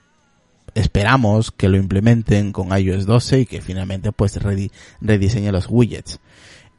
esperamos 0.75 1.51
que 1.51 1.69
lo 1.69 1.77
implementen 1.77 2.51
con 2.51 2.77
iOS 2.77 3.05
12 3.05 3.39
y 3.41 3.45
que 3.45 3.61
finalmente 3.61 4.11
pues 4.11 4.39
redi- 4.41 4.71
rediseñe 5.01 5.51
los 5.51 5.67
widgets. 5.69 6.19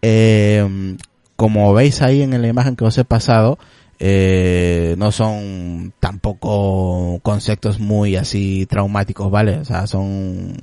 Eh, 0.03 0.97
como 1.36 1.72
veis 1.74 2.03
ahí 2.03 2.22
en 2.22 2.40
la 2.40 2.49
imagen 2.49 2.76
que 2.76 2.84
os 2.84 2.97
he 2.99 3.05
pasado, 3.05 3.59
eh, 3.99 4.95
no 4.99 5.12
son 5.12 5.92
tampoco 6.01 7.20
conceptos 7.22 7.78
muy 7.80 8.16
así 8.16 8.66
traumáticos, 8.66 9.30
¿vale? 9.30 9.59
O 9.59 9.64
sea, 9.64 9.86
son 9.86 10.57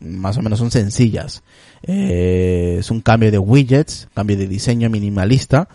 más 0.00 0.36
o 0.36 0.42
menos 0.42 0.58
son 0.58 0.70
sencillas. 0.70 1.42
Eh, 1.84 2.76
es 2.80 2.90
un 2.90 3.00
cambio 3.00 3.30
de 3.30 3.38
widgets, 3.38 4.08
cambio 4.14 4.36
de 4.36 4.46
diseño 4.48 4.88
minimalista 4.90 5.68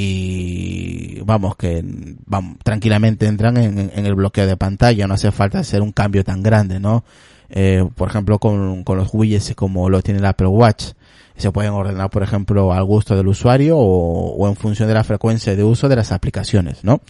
y 0.00 1.20
vamos 1.24 1.56
que 1.56 1.82
vamos, 2.26 2.58
tranquilamente 2.62 3.26
entran 3.26 3.56
en, 3.56 3.90
el 3.92 4.14
bloqueo 4.14 4.46
de 4.46 4.56
pantalla, 4.56 5.08
no 5.08 5.14
hace 5.14 5.32
falta 5.32 5.58
hacer 5.58 5.82
un 5.82 5.90
cambio 5.90 6.22
tan 6.22 6.42
grande, 6.42 6.78
¿no? 6.78 7.04
Eh, 7.50 7.84
por 7.96 8.08
ejemplo, 8.08 8.38
con, 8.38 8.84
con 8.84 8.96
los 8.96 9.08
widgets 9.12 9.54
como 9.56 9.90
lo 9.90 10.00
tiene 10.00 10.20
el 10.20 10.26
Apple 10.26 10.46
Watch, 10.46 10.92
se 11.36 11.50
pueden 11.50 11.72
ordenar, 11.72 12.10
por 12.10 12.22
ejemplo, 12.22 12.72
al 12.72 12.84
gusto 12.84 13.16
del 13.16 13.26
usuario 13.26 13.76
o, 13.76 14.48
en 14.48 14.54
función 14.54 14.86
de 14.86 14.94
la 14.94 15.02
frecuencia 15.02 15.56
de 15.56 15.64
uso 15.64 15.88
de 15.88 15.96
las 15.96 16.12
aplicaciones, 16.12 16.84
¿no? 16.84 17.00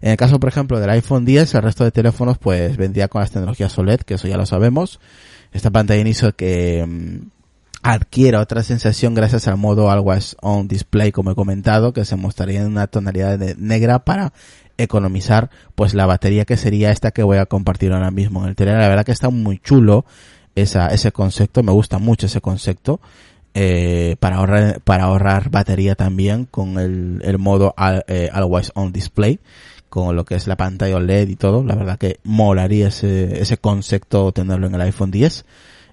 En 0.00 0.12
el 0.12 0.16
caso, 0.16 0.40
por 0.40 0.48
ejemplo, 0.48 0.80
del 0.80 0.88
iPhone 0.88 1.26
10, 1.26 1.54
el 1.56 1.62
resto 1.62 1.84
de 1.84 1.90
teléfonos 1.90 2.38
pues 2.38 2.78
vendría 2.78 3.08
con 3.08 3.20
las 3.20 3.32
tecnologías 3.32 3.76
OLED, 3.76 4.00
que 4.00 4.14
eso 4.14 4.28
ya 4.28 4.38
lo 4.38 4.46
sabemos. 4.46 4.98
Esta 5.52 5.70
pantalla 5.70 6.02
de 6.02 6.32
que 6.32 7.20
adquiere 7.82 8.36
otra 8.36 8.62
sensación 8.62 9.14
gracias 9.14 9.48
al 9.48 9.56
modo 9.56 9.90
Always 9.90 10.36
On 10.42 10.68
Display, 10.68 11.12
como 11.12 11.30
he 11.30 11.34
comentado, 11.34 11.92
que 11.92 12.04
se 12.04 12.16
mostraría 12.16 12.60
en 12.60 12.66
una 12.68 12.86
tonalidad 12.86 13.38
de 13.38 13.54
negra 13.56 14.00
para 14.04 14.32
economizar 14.78 15.50
pues 15.74 15.94
la 15.94 16.06
batería 16.06 16.44
que 16.44 16.56
sería 16.56 16.90
esta 16.90 17.10
que 17.10 17.22
voy 17.22 17.38
a 17.38 17.46
compartir 17.46 17.92
ahora 17.92 18.10
mismo 18.10 18.42
en 18.42 18.50
el 18.50 18.56
teléfono. 18.56 18.80
La 18.82 18.88
verdad 18.88 19.04
que 19.04 19.12
está 19.12 19.30
muy 19.30 19.58
chulo 19.58 20.04
esa, 20.54 20.88
ese 20.88 21.12
concepto, 21.12 21.62
me 21.62 21.72
gusta 21.72 21.98
mucho 21.98 22.26
ese 22.26 22.40
concepto. 22.40 23.00
Eh, 23.52 24.14
para 24.20 24.36
ahorrar 24.36 24.80
para 24.82 25.04
ahorrar 25.04 25.50
batería 25.50 25.96
también 25.96 26.44
con 26.44 26.78
el, 26.78 27.20
el 27.24 27.38
modo 27.38 27.74
al- 27.76 28.04
eh, 28.06 28.30
Always 28.32 28.70
On 28.76 28.92
Display 28.92 29.40
con 29.88 30.14
lo 30.14 30.24
que 30.24 30.36
es 30.36 30.46
la 30.46 30.56
pantalla 30.56 30.94
OLED 30.94 31.28
y 31.30 31.34
todo 31.34 31.64
la 31.64 31.74
verdad 31.74 31.98
que 31.98 32.20
molaría 32.22 32.86
ese, 32.86 33.40
ese 33.42 33.56
concepto 33.58 34.30
tenerlo 34.30 34.68
en 34.68 34.76
el 34.76 34.80
iPhone 34.82 35.10
10 35.10 35.44
Eh, 35.44 35.44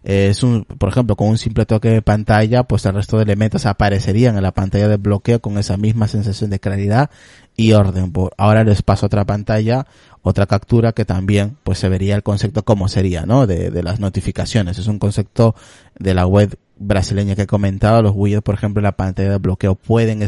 es 0.08 0.42
un, 0.42 0.64
por 0.64 0.88
ejemplo, 0.88 1.18
con 1.18 1.28
un 1.28 1.38
simple 1.38 1.66
toque 1.66 1.90
de 1.90 2.02
pantalla, 2.02 2.64
pues 2.64 2.86
el 2.86 2.94
resto 2.94 3.18
de 3.18 3.24
elementos 3.24 3.66
aparecerían 3.66 4.38
en 4.38 4.44
la 4.44 4.54
pantalla 4.54 4.88
de 4.88 4.96
bloqueo 4.96 5.42
con 5.42 5.58
esa 5.58 5.76
misma 5.76 6.08
sensación 6.08 6.50
de 6.50 6.62
claridad 6.62 7.10
y 7.58 7.74
orden. 7.74 8.14
Ahora 8.38 8.64
les 8.64 8.82
paso 8.84 9.08
otra 9.08 9.26
pantalla, 9.26 9.86
otra 10.22 10.46
captura 10.46 10.94
que 10.94 11.04
también, 11.04 11.58
pues 11.66 11.80
se 11.80 11.90
vería 11.90 12.16
el 12.16 12.24
concepto 12.24 12.64
como 12.64 12.88
sería, 12.88 13.26
¿no? 13.26 13.48
De, 13.48 13.70
de 13.70 13.84
las 13.84 14.00
notificaciones. 14.00 14.80
Es 14.80 14.88
un 14.88 14.98
concepto 14.98 15.56
de 16.00 16.14
la 16.14 16.26
web 16.26 16.58
brasileña 16.80 17.36
que 17.36 17.42
he 17.42 17.48
comentado. 17.48 18.02
Los 18.02 18.14
widgets, 18.16 18.44
por 18.44 18.56
ejemplo, 18.56 18.80
en 18.80 18.86
la 18.86 18.96
pantalla 18.96 19.32
de 19.32 19.38
bloqueo 19.40 19.76
pueden 19.76 20.26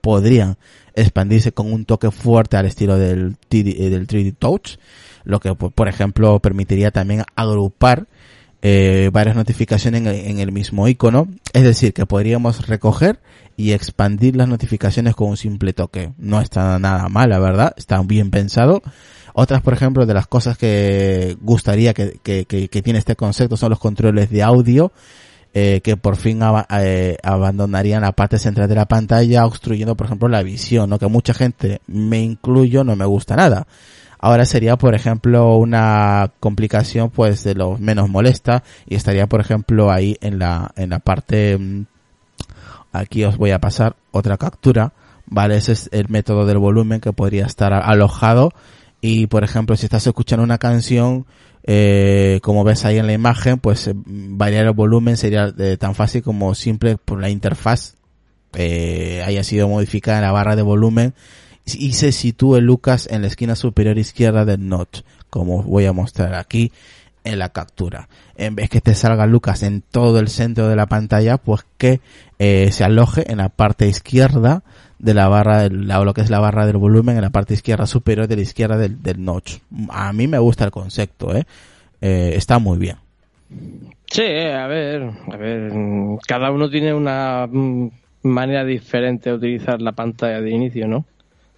podrían 0.00 0.56
expandirse 0.94 1.50
con 1.50 1.72
un 1.72 1.84
toque 1.84 2.12
fuerte 2.12 2.56
al 2.58 2.66
estilo 2.66 2.96
del, 2.96 3.36
3D 3.50 3.74
eh, 3.76 3.90
del 3.90 4.06
3D 4.06 4.36
Touch, 4.38 4.76
lo 5.24 5.40
que, 5.40 5.52
por 5.56 5.88
ejemplo, 5.88 6.38
permitiría 6.38 6.92
también 6.92 7.24
agrupar 7.34 8.06
eh, 8.62 9.10
varias 9.12 9.36
notificaciones 9.36 10.06
en 10.06 10.38
el, 10.38 10.52
mismo 10.52 10.88
icono. 10.88 11.28
Es 11.52 11.62
decir, 11.62 11.92
que 11.92 12.06
podríamos 12.06 12.66
recoger 12.66 13.20
y 13.56 13.72
expandir 13.72 14.36
las 14.36 14.48
notificaciones 14.48 15.14
con 15.14 15.30
un 15.30 15.36
simple 15.36 15.72
toque. 15.72 16.12
No 16.18 16.40
está 16.40 16.78
nada 16.78 17.08
mal, 17.08 17.30
la 17.30 17.38
verdad. 17.38 17.74
Está 17.76 18.00
bien 18.02 18.30
pensado. 18.30 18.82
Otras, 19.34 19.60
por 19.62 19.74
ejemplo, 19.74 20.06
de 20.06 20.14
las 20.14 20.26
cosas 20.26 20.56
que 20.56 21.36
gustaría 21.40 21.92
que, 21.92 22.18
que, 22.22 22.46
que, 22.46 22.82
tiene 22.82 22.98
este 22.98 23.16
concepto 23.16 23.56
son 23.56 23.70
los 23.70 23.78
controles 23.78 24.30
de 24.30 24.42
audio. 24.42 24.92
Eh, 25.58 25.80
que 25.82 25.96
por 25.96 26.16
fin 26.16 26.40
eh, 26.68 27.16
abandonarían 27.22 28.02
la 28.02 28.12
parte 28.12 28.38
central 28.38 28.68
de 28.68 28.74
la 28.74 28.84
pantalla, 28.84 29.46
obstruyendo, 29.46 29.96
por 29.96 30.06
ejemplo, 30.06 30.28
la 30.28 30.42
visión, 30.42 30.90
¿no? 30.90 30.98
Que 30.98 31.06
mucha 31.06 31.32
gente, 31.32 31.80
me 31.86 32.20
incluyo, 32.20 32.84
no 32.84 32.94
me 32.94 33.06
gusta 33.06 33.36
nada. 33.36 33.66
Ahora 34.18 34.44
sería, 34.44 34.76
por 34.76 34.94
ejemplo, 34.94 35.56
una 35.56 36.32
complicación, 36.40 37.10
pues, 37.10 37.44
de 37.44 37.54
lo 37.54 37.78
menos 37.78 38.08
molesta, 38.08 38.62
y 38.86 38.94
estaría, 38.94 39.26
por 39.26 39.40
ejemplo, 39.40 39.90
ahí 39.90 40.16
en 40.20 40.38
la, 40.38 40.72
en 40.76 40.90
la 40.90 40.98
parte, 40.98 41.58
mm, 41.58 41.86
aquí 42.92 43.24
os 43.24 43.36
voy 43.36 43.50
a 43.50 43.60
pasar 43.60 43.96
otra 44.12 44.36
captura, 44.36 44.92
¿vale? 45.26 45.56
Ese 45.56 45.72
es 45.72 45.88
el 45.92 46.08
método 46.08 46.46
del 46.46 46.58
volumen 46.58 47.00
que 47.00 47.12
podría 47.12 47.46
estar 47.46 47.72
alojado, 47.72 48.52
y, 49.00 49.26
por 49.26 49.44
ejemplo, 49.44 49.76
si 49.76 49.86
estás 49.86 50.06
escuchando 50.06 50.42
una 50.42 50.58
canción, 50.58 51.26
eh, 51.64 52.40
como 52.42 52.64
ves 52.64 52.84
ahí 52.84 52.98
en 52.98 53.06
la 53.06 53.12
imagen, 53.12 53.58
pues, 53.58 53.88
eh, 53.88 53.94
variar 53.94 54.66
el 54.66 54.72
volumen 54.72 55.16
sería 55.16 55.52
eh, 55.58 55.76
tan 55.76 55.94
fácil 55.94 56.22
como 56.22 56.54
simple 56.54 56.96
por 56.96 57.20
la 57.20 57.28
interfaz, 57.28 57.96
eh, 58.54 59.22
haya 59.26 59.44
sido 59.44 59.68
modificada 59.68 60.18
en 60.18 60.24
la 60.24 60.32
barra 60.32 60.56
de 60.56 60.62
volumen, 60.62 61.12
y 61.66 61.92
se 61.94 62.12
sitúe 62.12 62.60
Lucas 62.60 63.08
en 63.10 63.22
la 63.22 63.28
esquina 63.28 63.56
superior 63.56 63.98
izquierda 63.98 64.44
del 64.44 64.68
notch, 64.68 65.00
como 65.30 65.62
voy 65.62 65.86
a 65.86 65.92
mostrar 65.92 66.34
aquí 66.34 66.70
en 67.24 67.38
la 67.40 67.48
captura. 67.48 68.08
En 68.36 68.54
vez 68.54 68.70
que 68.70 68.80
te 68.80 68.94
salga 68.94 69.26
Lucas 69.26 69.62
en 69.62 69.82
todo 69.82 70.20
el 70.20 70.28
centro 70.28 70.68
de 70.68 70.76
la 70.76 70.86
pantalla, 70.86 71.38
pues 71.38 71.66
que 71.76 72.00
eh, 72.38 72.70
se 72.70 72.84
aloje 72.84 73.30
en 73.30 73.38
la 73.38 73.48
parte 73.48 73.88
izquierda 73.88 74.62
de 74.98 75.12
la 75.12 75.28
barra, 75.28 75.62
del, 75.62 75.88
lo 75.88 76.14
que 76.14 76.20
es 76.20 76.30
la 76.30 76.38
barra 76.38 76.66
del 76.66 76.76
volumen, 76.76 77.16
en 77.16 77.22
la 77.22 77.30
parte 77.30 77.54
izquierda 77.54 77.86
superior 77.86 78.28
de 78.28 78.36
la 78.36 78.42
izquierda 78.42 78.78
del, 78.78 79.24
notch. 79.24 79.58
A 79.90 80.12
mí 80.12 80.28
me 80.28 80.38
gusta 80.38 80.64
el 80.64 80.70
concepto, 80.70 81.34
¿eh? 81.36 81.44
Eh, 82.00 82.32
está 82.36 82.58
muy 82.58 82.78
bien. 82.78 82.96
Sí, 84.06 84.22
a 84.22 84.66
ver, 84.66 85.10
a 85.32 85.36
ver, 85.36 85.72
cada 86.26 86.50
uno 86.50 86.70
tiene 86.70 86.94
una 86.94 87.46
mm, 87.50 87.90
manera 88.22 88.64
diferente 88.64 89.30
de 89.30 89.36
utilizar 89.36 89.82
la 89.82 89.92
pantalla 89.92 90.40
de 90.40 90.50
inicio, 90.50 90.86
¿no? 90.86 91.04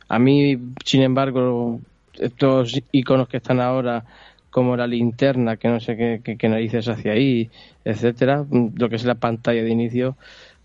A 0.09 0.19
mí, 0.19 0.59
sin 0.85 1.03
embargo, 1.03 1.81
estos 2.19 2.81
iconos 2.93 3.29
que 3.29 3.37
están 3.37 3.61
ahora, 3.61 4.05
como 4.51 4.77
la 4.77 4.87
linterna, 4.87 5.57
que 5.57 5.69
no 5.69 5.81
sé 5.81 5.97
qué, 5.97 6.37
qué, 6.37 6.49
narices 6.49 6.89
hacia 6.89 7.13
ahí, 7.13 7.51
etcétera, 7.85 8.45
lo 8.51 8.89
que 8.89 8.97
es 8.97 9.05
la 9.05 9.15
pantalla 9.15 9.63
de 9.63 9.71
inicio, 9.71 10.17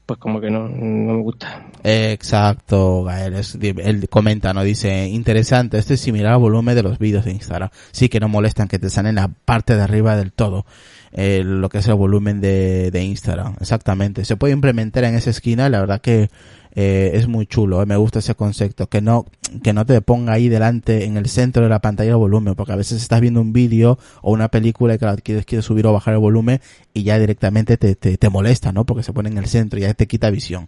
pues 0.06 0.20
como 0.20 0.42
que 0.42 0.50
no, 0.50 0.68
no 0.68 1.14
me 1.14 1.22
gusta. 1.22 1.66
Exacto, 1.84 3.04
Gael. 3.04 3.36
Es, 3.36 3.58
él 3.62 4.08
comenta, 4.10 4.54
¿no? 4.54 4.64
Dice, 4.64 5.08
interesante, 5.08 5.78
este 5.78 5.94
es 5.94 6.02
similar 6.02 6.34
al 6.34 6.40
volumen 6.40 6.76
de 6.76 6.84
los 6.84 7.00
vídeos 7.00 7.26
de 7.26 7.32
Instagram. 7.32 7.70
Sí 7.92 8.10
que 8.10 8.20
no 8.20 8.28
molestan 8.28 8.68
que 8.68 8.80
te 8.80 8.90
salen 8.90 9.16
la 9.16 9.30
parte 9.46 9.76
de 9.76 9.82
arriba 9.82 10.16
del 10.18 10.34
todo. 10.34 10.66
Eh, 11.14 11.44
lo 11.46 11.70
que 11.70 11.78
es 11.78 11.88
el 11.88 11.94
volumen 11.94 12.42
de, 12.42 12.92
de 12.92 13.04
Instagram. 13.04 13.56
Exactamente. 13.62 14.26
Se 14.26 14.36
puede 14.36 14.54
implementar 14.54 15.04
en 15.04 15.16
esa 15.16 15.30
esquina, 15.30 15.70
la 15.70 15.80
verdad 15.80 16.02
que 16.02 16.30
eh, 16.76 17.12
es 17.14 17.28
muy 17.28 17.46
chulo, 17.46 17.82
eh, 17.82 17.86
me 17.86 17.96
gusta 17.96 18.20
ese 18.20 18.34
concepto, 18.34 18.88
que 18.88 19.02
no, 19.02 19.26
que 19.62 19.74
no 19.74 19.86
te 19.86 20.02
ponga 20.02 20.34
ahí 20.34 20.50
delante 20.50 21.06
en 21.06 21.18
el 21.18 21.28
centro 21.28 21.64
de 21.64 21.70
la 21.70 21.80
pantalla 21.80 22.12
el 22.12 22.18
volumen, 22.18 22.56
porque 22.56 22.74
a 22.74 22.76
veces 22.76 23.02
estás 23.02 23.22
viendo 23.22 23.42
un 23.42 23.54
vídeo 23.54 24.00
o 24.22 24.32
una 24.32 24.48
película 24.50 24.96
y 24.96 24.98
que 24.98 25.16
quieres, 25.24 25.46
quieres 25.46 25.66
subir 25.66 25.86
o 25.86 25.94
bajar 25.94 26.16
el 26.16 26.20
volumen 26.20 26.62
y 26.94 27.04
ya 27.04 27.20
directamente 27.20 27.78
te, 27.78 27.96
te, 27.96 28.18
te 28.18 28.30
molesta, 28.30 28.72
¿no? 28.72 28.86
Porque 28.86 29.04
se 29.04 29.14
pone 29.14 29.30
en 29.30 29.38
el 29.38 29.46
centro 29.46 29.78
y 29.78 29.84
ya 29.84 29.94
te 29.94 30.08
quita 30.08 30.32
visión. 30.32 30.68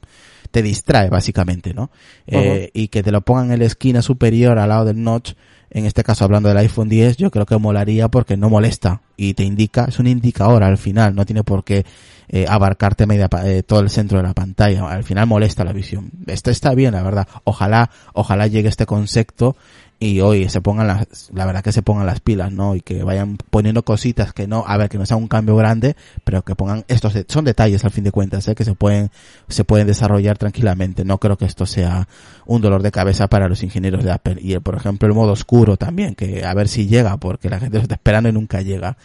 Te 0.51 0.61
distrae 0.61 1.09
básicamente, 1.09 1.73
¿no? 1.73 1.89
Eh, 2.27 2.69
y 2.73 2.89
que 2.89 3.01
te 3.01 3.11
lo 3.11 3.21
pongan 3.21 3.51
en 3.51 3.59
la 3.59 3.65
esquina 3.65 4.01
superior 4.03 4.59
al 4.59 4.69
lado 4.69 4.85
del 4.85 5.03
notch, 5.03 5.33
en 5.71 5.85
este 5.85 6.03
caso 6.03 6.23
hablando 6.23 6.49
del 6.49 6.57
iPhone 6.59 6.87
10, 6.87 7.17
yo 7.17 7.31
creo 7.31 7.45
que 7.47 7.57
molaría 7.57 8.09
porque 8.09 8.37
no 8.37 8.49
molesta 8.49 9.01
y 9.17 9.33
te 9.33 9.43
indica, 9.43 9.85
es 9.85 9.99
un 9.99 10.07
indicador 10.07 10.63
al 10.63 10.77
final, 10.77 11.15
no 11.15 11.25
tiene 11.25 11.43
por 11.43 11.63
qué 11.63 11.85
eh, 12.27 12.45
abarcarte 12.49 13.05
media, 13.05 13.29
eh, 13.43 13.63
todo 13.63 13.81
el 13.81 13.89
centro 13.89 14.17
de 14.17 14.23
la 14.23 14.33
pantalla. 14.33 14.89
Al 14.89 15.03
final 15.03 15.27
molesta 15.27 15.63
la 15.63 15.73
visión. 15.73 16.11
Esto 16.27 16.49
está 16.49 16.73
bien, 16.73 16.93
la 16.93 17.03
verdad. 17.03 17.27
Ojalá, 17.43 17.91
ojalá 18.13 18.47
llegue 18.47 18.69
este 18.69 18.85
concepto 18.85 19.55
y 19.97 20.19
hoy 20.19 20.49
se 20.49 20.59
pongan 20.59 20.87
las, 20.87 21.29
la 21.33 21.45
verdad 21.45 21.63
que 21.63 21.71
se 21.71 21.81
pongan 21.81 22.05
las 22.05 22.19
pilas, 22.19 22.51
¿no? 22.51 22.75
Y 22.75 22.81
que 22.81 23.03
vayan 23.03 23.37
poniendo 23.49 23.83
cositas 23.83 24.33
que 24.33 24.47
no, 24.47 24.65
a 24.67 24.75
ver, 24.77 24.89
que 24.89 24.97
no 24.97 25.05
sea 25.05 25.15
un 25.15 25.27
cambio 25.27 25.55
grande, 25.55 25.95
pero 26.23 26.41
que 26.41 26.55
pongan 26.55 26.83
estos, 26.87 27.13
son 27.27 27.45
detalles 27.45 27.85
al 27.85 27.91
fin 27.91 28.03
de 28.03 28.11
cuentas, 28.11 28.47
¿eh? 28.47 28.55
Que 28.55 28.65
se 28.65 28.73
pueden, 28.73 29.09
se 29.47 29.63
pueden 29.63 29.87
desarrollar 29.87 30.37
tranquilamente. 30.37 31.05
No 31.05 31.17
creo 31.19 31.37
que 31.37 31.45
esto 31.45 31.65
sea 31.65 32.07
un 32.45 32.61
dolor 32.61 32.83
de 32.83 32.91
cabeza 32.91 33.27
para 33.27 33.47
los 33.47 33.63
ingenieros 33.63 34.03
de 34.03 34.11
Apple. 34.11 34.37
Y 34.41 34.57
por 34.59 34.75
ejemplo 34.75 35.07
el 35.07 35.13
modo 35.13 35.31
oscuro 35.31 35.77
también, 35.77 36.15
que 36.15 36.43
a 36.43 36.53
ver 36.53 36.67
si 36.67 36.87
llega, 36.87 37.17
porque 37.17 37.49
la 37.49 37.59
gente 37.59 37.77
lo 37.77 37.83
está 37.83 37.95
esperando 37.95 38.27
y 38.27 38.33
nunca 38.33 38.61
llega 38.61 38.97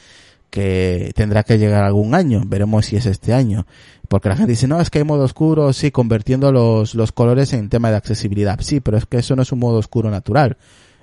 que 0.51 1.13
tendrá 1.15 1.43
que 1.43 1.59
llegar 1.59 1.85
algún 1.85 2.15
año. 2.15 2.43
Veremos 2.47 2.87
si 2.87 2.97
es 2.97 3.07
este 3.07 3.33
año. 3.33 3.67
Porque 4.09 4.29
la 4.29 4.37
gente 4.37 4.51
dice, 4.53 4.67
no, 4.67 4.81
es 4.81 4.91
que 4.91 4.99
hay 4.99 5.05
modo 5.05 5.25
oscuro, 5.25 5.73
sí, 5.73 5.91
convirtiendo 5.91 6.51
los, 6.51 6.95
los 6.95 7.13
colores 7.13 7.53
en 7.53 7.69
tema 7.69 7.91
de 7.91 7.97
accesibilidad. 7.97 8.59
Sí, 8.61 8.81
pero 8.81 8.99
es 8.99 9.07
que 9.07 9.19
eso 9.19 9.37
no 9.37 9.43
es 9.43 9.53
un 9.53 9.61
modo 9.61 9.79
oscuro 9.79 10.11
natural. 10.11 10.57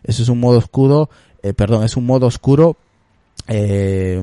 Eso 0.04 0.24
es 0.24 0.30
un 0.30 0.40
modo 0.40 0.58
oscuro, 0.58 1.10
eh, 1.42 1.54
perdón, 1.54 1.84
es 1.84 1.96
un 1.96 2.06
modo 2.06 2.28
oscuro 2.28 2.78
eh, 3.48 4.22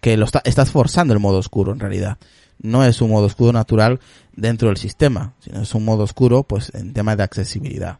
que 0.00 0.16
lo 0.16 0.24
está, 0.24 0.42
estás 0.44 0.70
forzando 0.70 1.14
el 1.14 1.20
modo 1.20 1.38
oscuro 1.38 1.72
en 1.72 1.80
realidad. 1.80 2.18
No 2.60 2.84
es 2.84 3.00
un 3.00 3.10
modo 3.10 3.26
oscuro 3.26 3.52
natural 3.52 4.00
dentro 4.34 4.68
del 4.68 4.76
sistema, 4.76 5.34
sino 5.40 5.62
es 5.62 5.74
un 5.74 5.84
modo 5.84 6.04
oscuro 6.04 6.42
pues 6.42 6.74
en 6.74 6.92
tema 6.92 7.16
de 7.16 7.22
accesibilidad. 7.22 7.98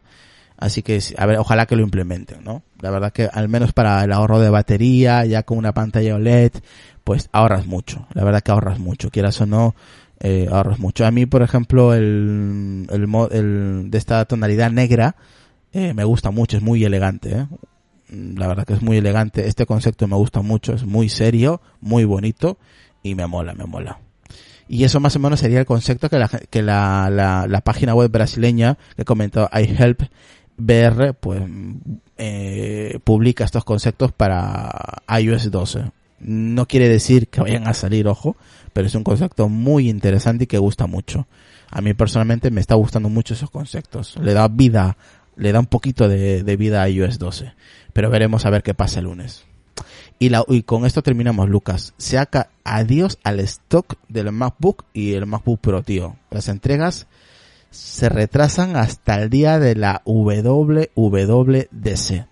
Así 0.59 0.81
que, 0.83 0.99
a 1.17 1.25
ver, 1.25 1.37
ojalá 1.37 1.65
que 1.65 1.77
lo 1.77 1.83
implementen, 1.83 2.43
¿no? 2.43 2.63
La 2.81 2.91
verdad 2.91 3.13
que 3.13 3.29
al 3.31 3.47
menos 3.47 3.71
para 3.71 4.03
el 4.03 4.11
ahorro 4.11 4.39
de 4.39 4.49
batería, 4.49 5.25
ya 5.25 5.43
con 5.43 5.57
una 5.57 5.73
pantalla 5.73 6.15
OLED, 6.15 6.51
pues 7.05 7.29
ahorras 7.31 7.65
mucho. 7.65 8.07
La 8.13 8.25
verdad 8.25 8.41
que 8.41 8.51
ahorras 8.51 8.77
mucho, 8.77 9.09
quieras 9.09 9.39
o 9.39 9.45
no, 9.45 9.73
eh, 10.19 10.49
ahorras 10.51 10.79
mucho. 10.79 11.05
A 11.05 11.11
mí, 11.11 11.25
por 11.25 11.43
ejemplo, 11.43 11.93
el, 11.93 12.87
el, 12.89 13.07
el 13.31 13.89
de 13.89 13.97
esta 13.97 14.25
tonalidad 14.25 14.69
negra, 14.69 15.15
eh, 15.71 15.93
me 15.93 16.03
gusta 16.03 16.29
mucho, 16.29 16.57
es 16.57 16.63
muy 16.63 16.83
elegante, 16.83 17.37
¿eh? 17.37 17.47
La 18.09 18.47
verdad 18.47 18.65
que 18.65 18.73
es 18.73 18.81
muy 18.81 18.97
elegante. 18.97 19.47
Este 19.47 19.65
concepto 19.65 20.07
me 20.07 20.15
gusta 20.15 20.41
mucho, 20.41 20.73
es 20.73 20.83
muy 20.83 21.07
serio, 21.07 21.61
muy 21.79 22.03
bonito 22.03 22.57
y 23.01 23.15
me 23.15 23.27
mola, 23.27 23.53
me 23.53 23.65
mola. 23.65 23.99
Y 24.67 24.83
eso 24.83 24.99
más 24.99 25.15
o 25.15 25.19
menos 25.19 25.39
sería 25.39 25.59
el 25.59 25.65
concepto 25.65 26.09
que 26.09 26.19
la, 26.19 26.27
que 26.27 26.61
la, 26.61 27.09
la, 27.11 27.47
la 27.47 27.61
página 27.61 27.95
web 27.95 28.11
brasileña 28.11 28.77
que 28.95 29.05
comentó 29.05 29.49
iHelp 29.53 30.01
BR, 30.59 31.13
pues, 31.13 31.41
eh, 32.17 32.99
publica 33.03 33.43
estos 33.43 33.63
conceptos 33.63 34.11
para 34.11 35.01
iOS 35.19 35.51
12. 35.51 35.91
No 36.19 36.67
quiere 36.67 36.89
decir 36.89 37.29
que 37.29 37.41
vayan 37.41 37.67
a 37.67 37.73
salir, 37.73 38.07
ojo, 38.07 38.35
pero 38.73 38.87
es 38.87 38.95
un 38.95 39.03
concepto 39.03 39.47
muy 39.47 39.89
interesante 39.89 40.43
y 40.43 40.47
que 40.47 40.57
gusta 40.57 40.85
mucho. 40.85 41.27
A 41.71 41.81
mí 41.81 41.93
personalmente 41.93 42.51
me 42.51 42.61
está 42.61 42.75
gustando 42.75 43.09
mucho 43.09 43.33
esos 43.33 43.49
conceptos. 43.49 44.17
Le 44.21 44.33
da 44.33 44.47
vida, 44.47 44.97
le 45.37 45.51
da 45.51 45.59
un 45.59 45.67
poquito 45.67 46.09
de, 46.09 46.43
vida 46.57 46.83
a 46.83 46.89
iOS 46.89 47.19
12. 47.19 47.53
Pero 47.93 48.09
veremos 48.09 48.45
a 48.45 48.49
ver 48.49 48.63
qué 48.63 48.73
pasa 48.73 48.99
el 48.99 49.05
lunes. 49.05 49.45
Y, 50.19 50.29
la, 50.29 50.43
y 50.49 50.63
con 50.63 50.85
esto 50.85 51.01
terminamos, 51.01 51.47
Lucas. 51.47 51.93
Se 51.97 52.17
haga 52.17 52.49
adiós 52.65 53.17
al 53.23 53.39
stock 53.39 53.95
del 54.09 54.31
MacBook 54.33 54.83
y 54.93 55.13
el 55.13 55.25
MacBook 55.25 55.61
Pro, 55.61 55.83
tío. 55.83 56.17
Las 56.31 56.49
entregas 56.49 57.07
se 57.69 58.09
retrasan 58.09 58.75
hasta 58.75 59.21
el 59.21 59.29
día 59.29 59.59
de 59.59 59.75
la 59.75 60.01
WWDC, 60.05 60.97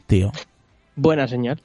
tío. 0.07 0.31
Buena 0.95 1.27
señal. 1.27 1.61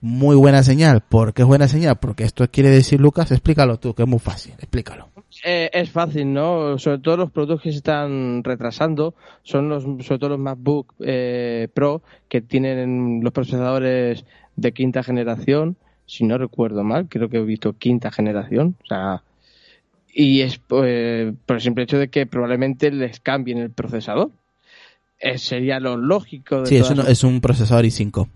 Muy 0.00 0.36
buena 0.36 0.62
señal. 0.62 1.00
¿Por 1.00 1.34
qué 1.34 1.42
es 1.42 1.48
buena 1.48 1.66
señal? 1.66 1.96
Porque 1.96 2.22
esto 2.22 2.48
quiere 2.50 2.70
decir, 2.70 3.00
Lucas, 3.00 3.32
explícalo 3.32 3.78
tú, 3.78 3.94
que 3.94 4.02
es 4.02 4.08
muy 4.08 4.20
fácil. 4.20 4.52
Explícalo. 4.58 5.08
Eh, 5.44 5.70
es 5.72 5.90
fácil, 5.90 6.32
¿no? 6.32 6.78
Sobre 6.78 6.98
todo 6.98 7.16
los 7.16 7.30
productos 7.32 7.62
que 7.62 7.72
se 7.72 7.78
están 7.78 8.42
retrasando 8.44 9.14
son 9.42 9.68
los, 9.68 9.82
sobre 9.82 10.18
todo 10.18 10.30
los 10.30 10.38
MacBook 10.38 10.94
eh, 11.00 11.68
Pro 11.74 12.02
que 12.28 12.40
tienen 12.40 13.20
los 13.22 13.32
procesadores 13.32 14.24
de 14.56 14.72
quinta 14.72 15.02
generación, 15.02 15.76
si 16.06 16.24
no 16.24 16.38
recuerdo 16.38 16.82
mal, 16.82 17.08
creo 17.08 17.28
que 17.28 17.38
he 17.38 17.44
visto 17.44 17.74
quinta 17.74 18.10
generación, 18.10 18.76
o 18.82 18.86
sea, 18.86 19.22
y 20.12 20.40
es 20.40 20.58
pues, 20.58 21.34
por 21.46 21.56
el 21.56 21.62
simple 21.62 21.84
hecho 21.84 21.98
de 21.98 22.08
que 22.08 22.26
probablemente 22.26 22.90
les 22.90 23.20
cambien 23.20 23.58
el 23.58 23.70
procesador. 23.70 24.30
Eh, 25.20 25.38
sería 25.38 25.80
lo 25.80 25.96
lógico. 25.96 26.62
De 26.62 26.66
Sí, 26.66 26.76
es 26.76 26.88
todas 26.88 27.06
un, 27.06 27.12
es 27.12 27.24
un 27.24 27.40
procesador 27.40 27.84
i5. 27.84 28.28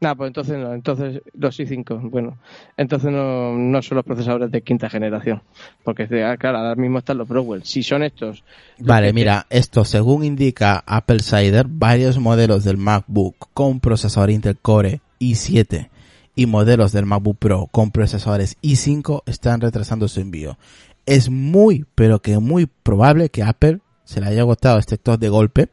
No, 0.00 0.16
pues 0.16 0.28
entonces 0.28 0.58
no, 0.58 0.74
entonces 0.74 1.22
los 1.32 1.58
i5, 1.58 2.10
bueno, 2.10 2.36
entonces 2.76 3.10
no, 3.10 3.56
no 3.56 3.80
son 3.80 3.96
los 3.96 4.04
procesadores 4.04 4.50
de 4.50 4.60
quinta 4.60 4.90
generación, 4.90 5.40
porque 5.82 6.02
ah, 6.22 6.36
claro, 6.36 6.58
ahora 6.58 6.74
mismo 6.74 6.98
están 6.98 7.16
los 7.16 7.26
Broadwell. 7.26 7.64
Si 7.64 7.82
son 7.82 8.02
estos, 8.02 8.44
Vale, 8.78 9.14
mira, 9.14 9.46
esto 9.48 9.82
según 9.86 10.24
indica 10.24 10.82
Apple 10.84 11.20
Cider, 11.20 11.66
varios 11.68 12.18
modelos 12.18 12.64
del 12.64 12.76
MacBook 12.76 13.48
con 13.54 13.80
procesador 13.80 14.28
Intel 14.28 14.58
Core 14.58 15.00
i7 15.20 15.88
y 16.34 16.46
modelos 16.46 16.92
del 16.92 17.06
MacBook 17.06 17.38
Pro 17.38 17.68
con 17.70 17.90
procesadores 17.90 18.56
i5 18.62 19.22
están 19.26 19.60
retrasando 19.60 20.08
su 20.08 20.20
envío. 20.20 20.58
Es 21.06 21.30
muy, 21.30 21.86
pero 21.94 22.20
que 22.20 22.38
muy 22.38 22.66
probable 22.66 23.28
que 23.28 23.42
Apple 23.42 23.80
se 24.04 24.20
le 24.20 24.26
haya 24.26 24.42
agotado 24.42 24.78
este 24.78 24.96
stock 24.96 25.18
de 25.18 25.28
golpe, 25.28 25.68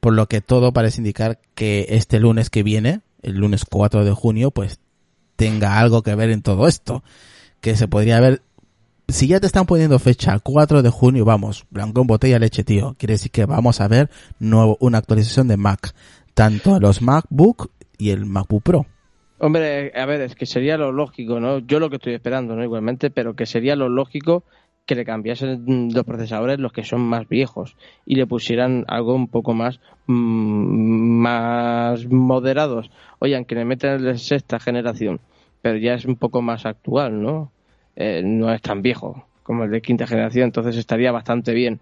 por 0.00 0.12
lo 0.12 0.26
que 0.26 0.40
todo 0.40 0.72
parece 0.72 1.00
indicar 1.00 1.40
que 1.54 1.86
este 1.90 2.20
lunes 2.20 2.50
que 2.50 2.62
viene, 2.62 3.00
el 3.22 3.36
lunes 3.36 3.64
4 3.64 4.04
de 4.04 4.12
junio, 4.12 4.50
pues 4.50 4.80
tenga 5.36 5.78
algo 5.78 6.02
que 6.02 6.14
ver 6.14 6.30
en 6.30 6.42
todo 6.42 6.66
esto. 6.66 7.02
Que 7.60 7.76
se 7.76 7.88
podría 7.88 8.16
haber 8.16 8.42
si 9.12 9.26
ya 9.26 9.40
te 9.40 9.46
están 9.46 9.66
poniendo 9.66 9.98
fecha 9.98 10.32
al 10.32 10.42
4 10.42 10.82
de 10.82 10.90
junio, 10.90 11.24
vamos, 11.24 11.66
blanco 11.70 12.00
en 12.00 12.06
botella 12.06 12.38
leche, 12.38 12.64
tío. 12.64 12.94
Quiere 12.98 13.14
decir 13.14 13.30
que 13.30 13.44
vamos 13.44 13.80
a 13.80 13.88
ver 13.88 14.10
nuevo, 14.38 14.76
una 14.80 14.98
actualización 14.98 15.48
de 15.48 15.56
Mac. 15.56 15.94
Tanto 16.34 16.78
los 16.80 17.02
MacBook 17.02 17.70
y 17.98 18.10
el 18.10 18.24
MacBook 18.24 18.62
Pro. 18.62 18.86
Hombre, 19.42 19.92
a 19.94 20.04
ver, 20.06 20.20
es 20.20 20.34
que 20.34 20.44
sería 20.46 20.76
lo 20.76 20.92
lógico, 20.92 21.40
¿no? 21.40 21.60
Yo 21.60 21.80
lo 21.80 21.88
que 21.88 21.96
estoy 21.96 22.12
esperando, 22.14 22.54
¿no? 22.56 22.62
Igualmente, 22.62 23.10
pero 23.10 23.34
que 23.34 23.46
sería 23.46 23.74
lo 23.74 23.88
lógico 23.88 24.44
que 24.84 24.94
le 24.94 25.04
cambiasen 25.06 25.64
mm, 25.66 25.92
los 25.94 26.04
procesadores, 26.04 26.58
los 26.58 26.72
que 26.72 26.84
son 26.84 27.00
más 27.00 27.26
viejos, 27.28 27.76
y 28.04 28.16
le 28.16 28.26
pusieran 28.26 28.84
algo 28.88 29.14
un 29.14 29.28
poco 29.28 29.54
más, 29.54 29.80
mm, 30.06 30.12
más 31.22 32.06
moderados. 32.08 32.90
Oye, 33.18 33.34
aunque 33.36 33.54
le 33.54 33.64
metan 33.64 34.02
de 34.04 34.18
sexta 34.18 34.60
generación, 34.60 35.20
pero 35.62 35.78
ya 35.78 35.94
es 35.94 36.04
un 36.04 36.16
poco 36.16 36.42
más 36.42 36.66
actual, 36.66 37.22
¿no? 37.22 37.52
Eh, 37.96 38.22
no 38.24 38.52
es 38.52 38.60
tan 38.62 38.82
viejo 38.82 39.26
como 39.42 39.64
el 39.64 39.70
de 39.70 39.80
quinta 39.82 40.06
generación, 40.06 40.44
entonces 40.46 40.76
estaría 40.76 41.12
bastante 41.12 41.54
bien. 41.54 41.80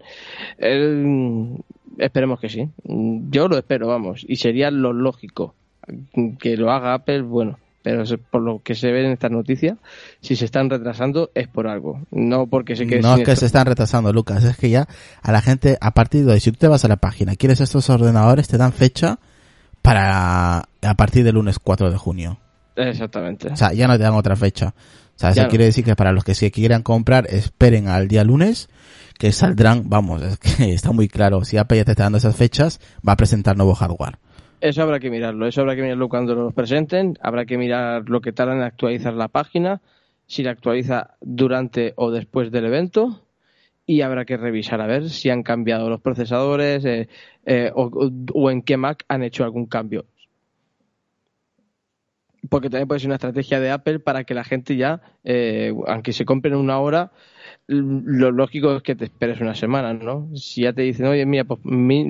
El- 0.57 1.57
esperemos 1.97 2.39
que 2.41 2.49
sí. 2.49 2.69
Yo 2.85 3.47
lo 3.49 3.57
espero, 3.57 3.87
vamos, 3.87 4.25
y 4.27 4.37
sería 4.37 4.71
lo 4.71 4.93
lógico 4.93 5.55
que 6.39 6.57
lo 6.57 6.71
haga 6.71 6.93
Apple, 6.93 7.21
bueno, 7.21 7.57
pero 7.81 8.03
por 8.29 8.41
lo 8.41 8.61
que 8.61 8.75
se 8.75 8.91
ve 8.91 9.05
en 9.05 9.11
esta 9.11 9.29
noticia, 9.29 9.77
si 10.21 10.35
se 10.35 10.45
están 10.45 10.69
retrasando 10.69 11.31
es 11.33 11.47
por 11.47 11.67
algo, 11.67 12.01
no 12.11 12.47
porque 12.47 12.75
se 12.75 12.85
quede 12.87 13.01
No 13.01 13.15
es 13.15 13.23
que 13.23 13.31
esto. 13.31 13.41
se 13.41 13.45
están 13.45 13.65
retrasando, 13.65 14.11
Lucas. 14.11 14.43
Es 14.43 14.57
que 14.57 14.69
ya 14.69 14.87
a 15.21 15.31
la 15.31 15.41
gente, 15.41 15.77
a 15.79 15.91
partir 15.91 16.25
de 16.25 16.33
hoy, 16.33 16.39
si 16.39 16.51
tú 16.51 16.57
te 16.57 16.67
vas 16.67 16.83
a 16.85 16.87
la 16.87 16.97
página, 16.97 17.35
quieres 17.35 17.61
estos 17.61 17.89
ordenadores, 17.89 18.47
te 18.47 18.57
dan 18.57 18.73
fecha 18.73 19.19
para 19.81 20.59
a 20.81 20.93
partir 20.95 21.23
del 21.23 21.35
lunes 21.35 21.59
4 21.59 21.89
de 21.91 21.97
junio. 21.97 22.39
Exactamente. 22.75 23.49
O 23.49 23.55
sea, 23.55 23.73
ya 23.73 23.87
no 23.87 23.97
te 23.97 24.03
dan 24.03 24.13
otra 24.13 24.35
fecha. 24.35 24.73
O 25.15 25.19
sea, 25.19 25.31
eso 25.31 25.47
quiere 25.49 25.65
decir 25.65 25.83
que 25.83 25.97
para 25.97 26.13
los 26.13 26.23
que 26.23 26.33
se 26.33 26.49
quieran 26.49 26.81
comprar, 26.81 27.27
esperen 27.29 27.89
al 27.89 28.07
día 28.07 28.23
lunes, 28.23 28.69
que 29.17 29.33
saldrán, 29.33 29.89
vamos, 29.89 30.21
es 30.21 30.37
que 30.37 30.73
está 30.73 30.91
muy 30.91 31.09
claro. 31.09 31.43
Si 31.43 31.57
Apple 31.57 31.77
ya 31.77 31.85
te 31.85 31.91
está 31.91 32.03
dando 32.03 32.17
esas 32.17 32.35
fechas, 32.35 32.79
va 33.05 33.13
a 33.13 33.17
presentar 33.17 33.57
nuevo 33.57 33.75
hardware. 33.75 34.17
Eso 34.61 34.83
habrá 34.83 34.99
que 34.99 35.09
mirarlo, 35.09 35.47
eso 35.47 35.61
habrá 35.61 35.75
que 35.75 35.81
mirarlo 35.81 36.09
cuando 36.09 36.35
los 36.35 36.53
presenten, 36.53 37.17
habrá 37.21 37.45
que 37.45 37.57
mirar 37.57 38.09
lo 38.09 38.19
que 38.19 38.33
tardan 38.33 38.57
en 38.57 38.63
actualizar 38.63 39.13
la 39.13 39.29
página, 39.29 39.81
si 40.27 40.43
la 40.43 40.51
actualiza 40.51 41.15
durante 41.21 41.93
o 41.95 42.11
después 42.11 42.51
del 42.51 42.65
evento, 42.65 43.25
y 43.85 44.01
habrá 44.01 44.25
que 44.25 44.37
revisar 44.37 44.81
a 44.81 44.87
ver 44.87 45.09
si 45.09 45.29
han 45.29 45.43
cambiado 45.43 45.89
los 45.89 46.01
procesadores 46.01 46.83
eh, 46.85 47.07
eh, 47.45 47.71
o, 47.73 48.51
en 48.51 48.61
qué 48.61 48.77
Mac 48.77 49.05
han 49.07 49.23
hecho 49.23 49.45
algún 49.45 49.65
cambio. 49.65 50.05
Porque 52.49 52.69
también 52.69 52.87
puede 52.87 52.99
ser 52.99 53.07
una 53.07 53.15
estrategia 53.15 53.59
de 53.59 53.71
Apple 53.71 53.99
para 53.99 54.25
que 54.25 54.33
la 54.33 54.43
gente 54.43 54.75
ya, 54.75 55.01
eh, 55.23 55.73
aunque 55.87 56.13
se 56.13 56.25
compren 56.25 56.55
una 56.55 56.79
hora, 56.79 57.11
lo 57.69 58.31
lógico 58.31 58.75
es 58.75 58.81
que 58.81 58.95
te 58.95 59.05
esperes 59.05 59.39
una 59.41 59.53
semana, 59.53 59.93
¿no? 59.93 60.29
Si 60.35 60.63
ya 60.63 60.73
te 60.73 60.81
dicen, 60.81 61.05
oye, 61.05 61.25
mira, 61.25 61.43
pues 61.43 61.59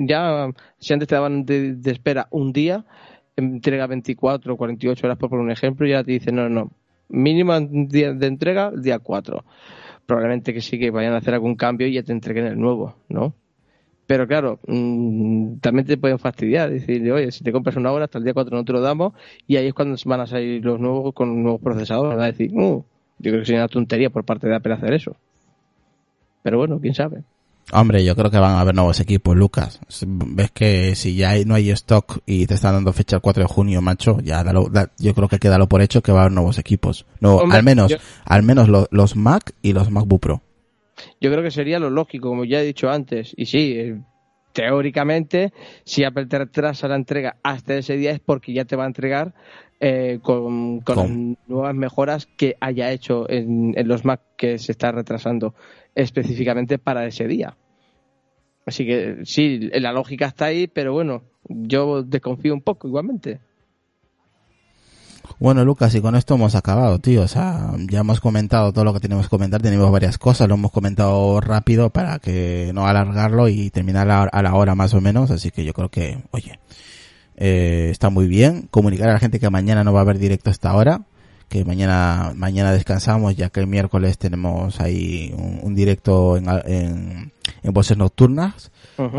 ya, 0.06 0.50
si 0.78 0.92
antes 0.94 1.06
te 1.06 1.14
daban 1.14 1.44
de, 1.44 1.76
espera 1.84 2.28
un 2.30 2.52
día, 2.52 2.86
entrega 3.36 3.86
24 3.86 4.54
o 4.54 4.56
48 4.56 5.06
horas, 5.06 5.18
por 5.18 5.28
poner 5.28 5.44
un 5.44 5.50
ejemplo, 5.50 5.86
y 5.86 5.92
ahora 5.92 6.04
te 6.04 6.12
dicen, 6.12 6.36
no, 6.36 6.48
no, 6.48 6.70
mínimo 7.10 7.58
día 7.60 8.14
de 8.14 8.26
entrega, 8.26 8.70
día 8.70 8.98
4. 9.00 9.44
Probablemente 10.06 10.54
que 10.54 10.62
sí 10.62 10.78
que 10.78 10.90
vayan 10.90 11.12
a 11.12 11.18
hacer 11.18 11.34
algún 11.34 11.56
cambio 11.56 11.86
y 11.86 11.92
ya 11.92 12.02
te 12.02 12.12
entreguen 12.12 12.46
el 12.46 12.58
nuevo, 12.58 12.96
¿no? 13.10 13.34
Pero 14.06 14.26
claro, 14.26 14.60
mm, 14.66 15.58
también 15.60 15.86
te 15.86 15.98
pueden 15.98 16.18
fastidiar, 16.18 16.70
decirle, 16.70 17.12
oye, 17.12 17.30
si 17.32 17.44
te 17.44 17.52
compras 17.52 17.76
una 17.76 17.92
hora, 17.92 18.06
hasta 18.06 18.18
el 18.18 18.24
día 18.24 18.32
4 18.32 18.56
no 18.56 18.64
te 18.64 18.72
lo 18.72 18.80
damos, 18.80 19.12
y 19.46 19.56
ahí 19.56 19.66
es 19.66 19.74
cuando 19.74 19.96
van 20.06 20.20
a 20.20 20.26
salir 20.26 20.64
los 20.64 20.80
nuevos 20.80 21.12
con 21.14 21.42
nuevos 21.42 21.60
procesadores. 21.60 22.16
Van 22.16 22.24
a 22.24 22.32
decir, 22.32 22.50
"Uh, 22.54 22.82
yo 23.18 23.30
creo 23.30 23.40
que 23.40 23.46
sería 23.46 23.60
una 23.60 23.68
tontería 23.68 24.10
por 24.10 24.24
parte 24.24 24.48
de 24.48 24.56
Apple 24.56 24.72
hacer 24.72 24.94
eso. 24.94 25.16
Pero 26.42 26.58
bueno, 26.58 26.78
quién 26.80 26.94
sabe. 26.94 27.22
Hombre, 27.72 28.04
yo 28.04 28.16
creo 28.16 28.30
que 28.32 28.38
van 28.38 28.52
a 28.56 28.60
haber 28.60 28.74
nuevos 28.74 28.98
equipos, 28.98 29.36
Lucas. 29.36 29.78
Ves 30.06 30.50
que 30.50 30.96
si 30.96 31.14
ya 31.14 31.30
hay- 31.30 31.44
no 31.44 31.54
hay 31.54 31.70
stock 31.70 32.18
y 32.26 32.46
te 32.46 32.54
están 32.54 32.74
dando 32.74 32.92
fecha 32.92 33.16
el 33.16 33.22
4 33.22 33.42
de 33.44 33.48
junio, 33.48 33.80
macho, 33.80 34.18
ya 34.20 34.42
dalo- 34.42 34.68
da- 34.68 34.90
yo 34.98 35.14
creo 35.14 35.28
que 35.28 35.38
quédalo 35.38 35.68
por 35.68 35.80
hecho 35.80 36.02
que 36.02 36.10
va 36.10 36.18
a 36.18 36.22
haber 36.22 36.32
nuevos 36.32 36.58
equipos. 36.58 37.06
No, 37.20 37.36
Hombre, 37.36 37.58
al 37.58 37.64
menos, 37.64 37.90
yo- 37.92 37.98
al 38.24 38.42
menos 38.42 38.68
lo- 38.68 38.88
los 38.90 39.14
Mac 39.14 39.52
y 39.62 39.72
los 39.72 39.90
MacBook 39.90 40.20
Pro. 40.20 40.42
Yo 41.20 41.30
creo 41.30 41.42
que 41.44 41.50
sería 41.52 41.78
lo 41.78 41.90
lógico, 41.90 42.28
como 42.28 42.44
ya 42.44 42.60
he 42.60 42.64
dicho 42.64 42.90
antes, 42.90 43.32
y 43.36 43.46
sí, 43.46 43.72
eh, 43.76 44.00
teóricamente, 44.52 45.52
si 45.84 46.04
Apple 46.04 46.26
te 46.26 46.38
retrasa 46.38 46.88
la 46.88 46.96
entrega 46.96 47.36
hasta 47.42 47.74
ese 47.76 47.96
día 47.96 48.10
es 48.10 48.20
porque 48.20 48.52
ya 48.52 48.64
te 48.64 48.76
va 48.76 48.84
a 48.84 48.88
entregar 48.88 49.32
eh, 49.80 50.18
con, 50.22 50.80
con 50.80 50.94
Con- 50.94 51.38
nuevas 51.48 51.74
mejoras 51.74 52.26
que 52.36 52.56
haya 52.60 52.92
hecho 52.92 53.28
en, 53.30 53.72
en 53.76 53.88
los 53.88 54.04
Mac 54.04 54.20
que 54.36 54.58
se 54.58 54.72
está 54.72 54.92
retrasando 54.92 55.54
específicamente 55.94 56.78
para 56.78 57.06
ese 57.06 57.26
día. 57.26 57.56
Así 58.66 58.86
que 58.86 59.20
sí, 59.24 59.70
la 59.72 59.92
lógica 59.92 60.26
está 60.26 60.44
ahí, 60.44 60.66
pero 60.66 60.92
bueno, 60.92 61.22
yo 61.48 62.02
desconfío 62.02 62.54
un 62.54 62.60
poco 62.60 62.86
igualmente. 62.86 63.40
Bueno, 65.38 65.64
Lucas, 65.64 65.94
y 65.94 66.00
con 66.00 66.16
esto 66.16 66.34
hemos 66.34 66.54
acabado, 66.54 66.98
tío. 66.98 67.22
O 67.22 67.28
sea, 67.28 67.72
ya 67.90 68.00
hemos 68.00 68.20
comentado 68.20 68.72
todo 68.72 68.84
lo 68.84 68.92
que 68.92 69.00
tenemos 69.00 69.26
que 69.26 69.30
comentar. 69.30 69.62
Tenemos 69.62 69.90
varias 69.90 70.18
cosas, 70.18 70.48
lo 70.48 70.54
hemos 70.54 70.70
comentado 70.72 71.40
rápido 71.40 71.90
para 71.90 72.18
que 72.18 72.72
no 72.74 72.86
alargarlo 72.86 73.48
y 73.48 73.70
terminar 73.70 74.10
a, 74.10 74.24
a 74.24 74.42
la 74.42 74.54
hora 74.54 74.74
más 74.74 74.92
o 74.92 75.00
menos. 75.00 75.30
Así 75.30 75.50
que 75.50 75.64
yo 75.64 75.72
creo 75.72 75.88
que, 75.88 76.18
oye, 76.32 76.58
eh, 77.40 77.88
está 77.90 78.10
muy 78.10 78.28
bien. 78.28 78.68
Comunicar 78.70 79.08
a 79.08 79.14
la 79.14 79.18
gente 79.18 79.40
que 79.40 79.50
mañana 79.50 79.82
no 79.82 79.92
va 79.92 80.00
a 80.00 80.02
haber 80.02 80.18
directo 80.18 80.50
hasta 80.50 80.70
ahora. 80.70 81.02
Que 81.48 81.64
mañana, 81.64 82.32
mañana 82.36 82.70
descansamos, 82.70 83.34
ya 83.34 83.50
que 83.50 83.58
el 83.58 83.66
miércoles 83.66 84.18
tenemos 84.18 84.80
ahí 84.80 85.34
un, 85.36 85.58
un 85.62 85.74
directo 85.74 86.36
en, 86.36 86.48
en, 86.48 87.32
en 87.64 87.72
voces 87.72 87.96
nocturnas. 87.96 88.70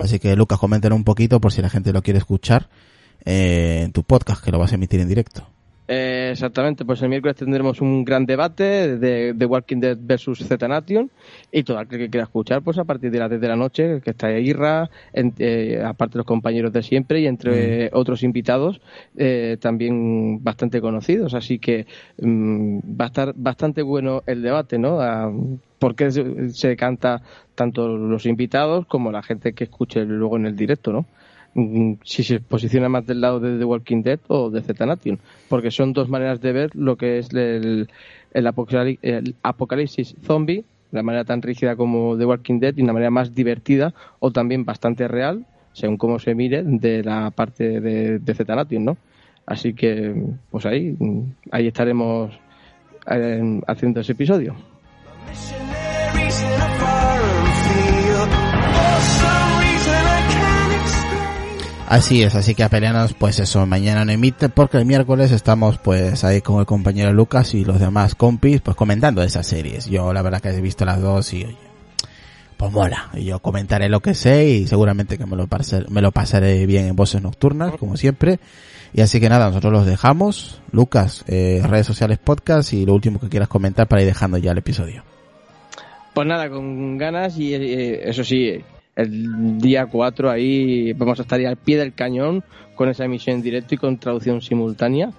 Así 0.01 0.19
que, 0.19 0.35
Lucas, 0.37 0.57
coméntanos 0.57 0.95
un 0.95 1.03
poquito 1.03 1.41
por 1.41 1.51
si 1.51 1.61
la 1.61 1.69
gente 1.69 1.91
lo 1.91 2.01
quiere 2.01 2.19
escuchar 2.19 2.69
eh, 3.25 3.81
en 3.83 3.91
tu 3.91 4.03
podcast, 4.03 4.41
que 4.41 4.51
lo 4.51 4.59
vas 4.59 4.71
a 4.71 4.75
emitir 4.75 5.01
en 5.01 5.09
directo. 5.09 5.45
Eh, 5.93 6.29
exactamente, 6.31 6.85
pues 6.85 7.01
el 7.01 7.09
miércoles 7.09 7.35
tendremos 7.35 7.81
un 7.81 8.05
gran 8.05 8.25
debate 8.25 8.97
de, 8.97 9.33
de 9.33 9.45
Walking 9.45 9.81
Dead 9.81 9.97
versus 9.99 10.39
Z 10.39 10.65
Nation 10.69 11.11
y 11.51 11.63
todo 11.63 11.79
aquel 11.79 11.99
que 11.99 12.09
quiera 12.09 12.23
escuchar, 12.23 12.61
pues 12.61 12.77
a 12.77 12.85
partir 12.85 13.11
de 13.11 13.19
las 13.19 13.29
10 13.29 13.41
de 13.41 13.47
la 13.49 13.57
noche, 13.57 13.99
que 13.99 14.11
está 14.11 14.31
Irra, 14.39 14.89
en- 15.11 15.33
eh, 15.39 15.81
aparte 15.85 16.17
los 16.17 16.25
compañeros 16.25 16.71
de 16.71 16.81
siempre 16.81 17.19
y 17.19 17.27
entre 17.27 17.89
otros 17.91 18.23
invitados 18.23 18.79
eh, 19.17 19.57
también 19.59 20.41
bastante 20.41 20.79
conocidos, 20.79 21.33
así 21.33 21.59
que 21.59 21.87
mm, 22.21 22.79
va 22.99 23.05
a 23.05 23.07
estar 23.07 23.33
bastante 23.35 23.81
bueno 23.81 24.23
el 24.27 24.41
debate, 24.43 24.77
¿no? 24.79 25.01
Ah, 25.01 25.29
¿Por 25.77 25.95
qué 25.95 26.09
se, 26.11 26.51
se 26.51 26.75
canta 26.77 27.21
tanto 27.55 27.97
los 27.97 28.25
invitados 28.25 28.85
como 28.85 29.11
la 29.11 29.23
gente 29.23 29.53
que 29.53 29.65
escuche 29.65 30.05
luego 30.05 30.37
en 30.37 30.45
el 30.45 30.55
directo, 30.55 30.93
¿no? 30.93 31.05
Mm, 31.53 31.95
si 32.05 32.23
se 32.23 32.39
posiciona 32.39 32.87
más 32.87 33.05
del 33.05 33.19
lado 33.19 33.41
de 33.41 33.57
The 33.57 33.65
Walking 33.65 34.03
Dead 34.03 34.19
o 34.27 34.49
de 34.49 34.61
Z 34.61 34.85
Nation, 34.85 35.19
porque 35.49 35.69
son 35.69 35.91
dos 35.91 36.07
maneras 36.07 36.39
de 36.39 36.53
ver 36.53 36.75
lo 36.75 36.95
que 36.95 37.19
es 37.19 37.33
el, 37.33 37.89
el, 38.33 38.47
apocalipsis, 39.43 40.15
zombie, 40.23 40.63
la 40.91 41.03
manera 41.03 41.25
tan 41.25 41.41
rígida 41.41 41.75
como 41.75 42.17
The 42.17 42.25
Walking 42.25 42.59
Dead 42.59 42.77
y 42.77 42.81
una 42.81 42.93
manera 42.93 43.11
más 43.11 43.35
divertida 43.35 43.93
o 44.19 44.31
también 44.31 44.63
bastante 44.63 45.09
real, 45.09 45.45
según 45.73 45.97
cómo 45.97 46.19
se 46.19 46.35
mire, 46.35 46.63
de 46.63 47.03
la 47.03 47.31
parte 47.31 47.81
de, 47.81 48.19
de 48.19 48.33
Z 48.33 48.55
Nation, 48.55 48.85
¿no? 48.85 48.97
Así 49.45 49.73
que, 49.73 50.15
pues 50.49 50.65
ahí, 50.65 50.95
ahí 51.51 51.67
estaremos 51.67 52.31
eh, 53.11 53.61
haciendo 53.67 53.99
ese 53.99 54.13
episodio. 54.13 54.55
Así 61.91 62.23
es, 62.23 62.35
así 62.35 62.55
que 62.55 62.63
apeleanos, 62.63 63.13
pues 63.15 63.37
eso, 63.39 63.65
mañana 63.65 64.05
no 64.05 64.13
emite, 64.13 64.47
porque 64.47 64.77
el 64.77 64.85
miércoles 64.85 65.33
estamos 65.33 65.77
pues 65.77 66.23
ahí 66.23 66.39
con 66.39 66.61
el 66.61 66.65
compañero 66.65 67.11
Lucas 67.11 67.53
y 67.53 67.65
los 67.65 67.81
demás 67.81 68.15
compis, 68.15 68.61
pues 68.61 68.77
comentando 68.77 69.21
esas 69.21 69.45
series. 69.45 69.87
Yo 69.87 70.13
la 70.13 70.21
verdad 70.21 70.39
que 70.39 70.51
he 70.51 70.61
visto 70.61 70.85
las 70.85 71.01
dos 71.01 71.33
y 71.33 71.43
oye, 71.43 71.57
pues 72.55 72.71
mola. 72.71 73.09
Y 73.13 73.25
yo 73.25 73.39
comentaré 73.39 73.89
lo 73.89 73.99
que 73.99 74.13
sé 74.13 74.47
y 74.47 74.67
seguramente 74.67 75.17
que 75.17 75.25
me 75.25 75.35
lo, 75.35 75.47
pasaré, 75.47 75.85
me 75.89 76.01
lo 76.01 76.13
pasaré 76.13 76.65
bien 76.65 76.85
en 76.85 76.95
voces 76.95 77.21
nocturnas, 77.21 77.73
como 77.75 77.97
siempre. 77.97 78.39
Y 78.93 79.01
así 79.01 79.19
que 79.19 79.27
nada, 79.27 79.49
nosotros 79.49 79.73
los 79.73 79.85
dejamos. 79.85 80.61
Lucas, 80.71 81.25
eh, 81.27 81.61
redes 81.61 81.87
sociales, 81.87 82.19
podcast 82.19 82.71
y 82.71 82.85
lo 82.85 82.93
último 82.93 83.19
que 83.19 83.27
quieras 83.27 83.49
comentar 83.49 83.89
para 83.89 84.01
ir 84.01 84.07
dejando 84.07 84.37
ya 84.37 84.53
el 84.53 84.59
episodio. 84.59 85.03
Pues 86.13 86.25
nada, 86.25 86.49
con 86.49 86.97
ganas 86.97 87.37
y 87.37 87.53
eh, 87.53 88.09
eso 88.09 88.23
sí, 88.23 88.63
el 88.95 89.59
día 89.59 89.85
4 89.85 90.29
ahí 90.29 90.93
vamos 90.93 91.19
a 91.19 91.23
estar 91.23 91.39
ya 91.39 91.49
al 91.49 91.57
pie 91.57 91.77
del 91.77 91.93
cañón 91.93 92.43
con 92.75 92.89
esa 92.89 93.05
emisión 93.05 93.37
en 93.37 93.41
directo 93.41 93.75
y 93.75 93.77
con 93.77 93.97
traducción 93.97 94.41
simultánea. 94.41 95.11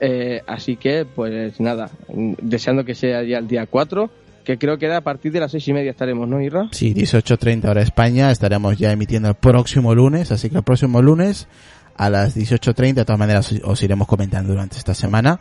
Eh, 0.00 0.42
así 0.46 0.76
que, 0.76 1.04
pues 1.04 1.58
nada, 1.60 1.90
deseando 2.08 2.84
que 2.84 2.94
sea 2.94 3.22
ya 3.24 3.38
el 3.38 3.48
día 3.48 3.66
4, 3.66 4.10
que 4.44 4.56
creo 4.56 4.78
que 4.78 4.86
era 4.86 4.98
a 4.98 5.00
partir 5.02 5.32
de 5.32 5.40
las 5.40 5.50
seis 5.50 5.66
y 5.68 5.72
media 5.72 5.90
estaremos, 5.90 6.28
¿no, 6.28 6.40
Irra? 6.40 6.68
Sí, 6.70 6.94
18.30 6.94 7.68
hora 7.68 7.82
España, 7.82 8.30
estaremos 8.30 8.78
ya 8.78 8.92
emitiendo 8.92 9.28
el 9.28 9.34
próximo 9.34 9.94
lunes, 9.94 10.30
así 10.32 10.48
que 10.48 10.56
el 10.56 10.62
próximo 10.62 11.02
lunes 11.02 11.48
a 11.96 12.08
las 12.08 12.36
18.30, 12.36 12.94
de 12.94 13.04
todas 13.04 13.18
maneras 13.18 13.52
os 13.64 13.82
iremos 13.82 14.06
comentando 14.06 14.52
durante 14.52 14.78
esta 14.78 14.94
semana. 14.94 15.40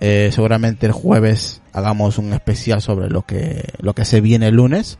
Eh, 0.00 0.30
seguramente 0.32 0.86
el 0.86 0.92
jueves 0.92 1.62
hagamos 1.72 2.18
un 2.18 2.32
especial 2.32 2.80
sobre 2.80 3.08
lo 3.08 3.22
que, 3.22 3.64
lo 3.80 3.94
que 3.94 4.04
se 4.04 4.20
viene 4.20 4.48
el 4.48 4.54
lunes. 4.54 4.98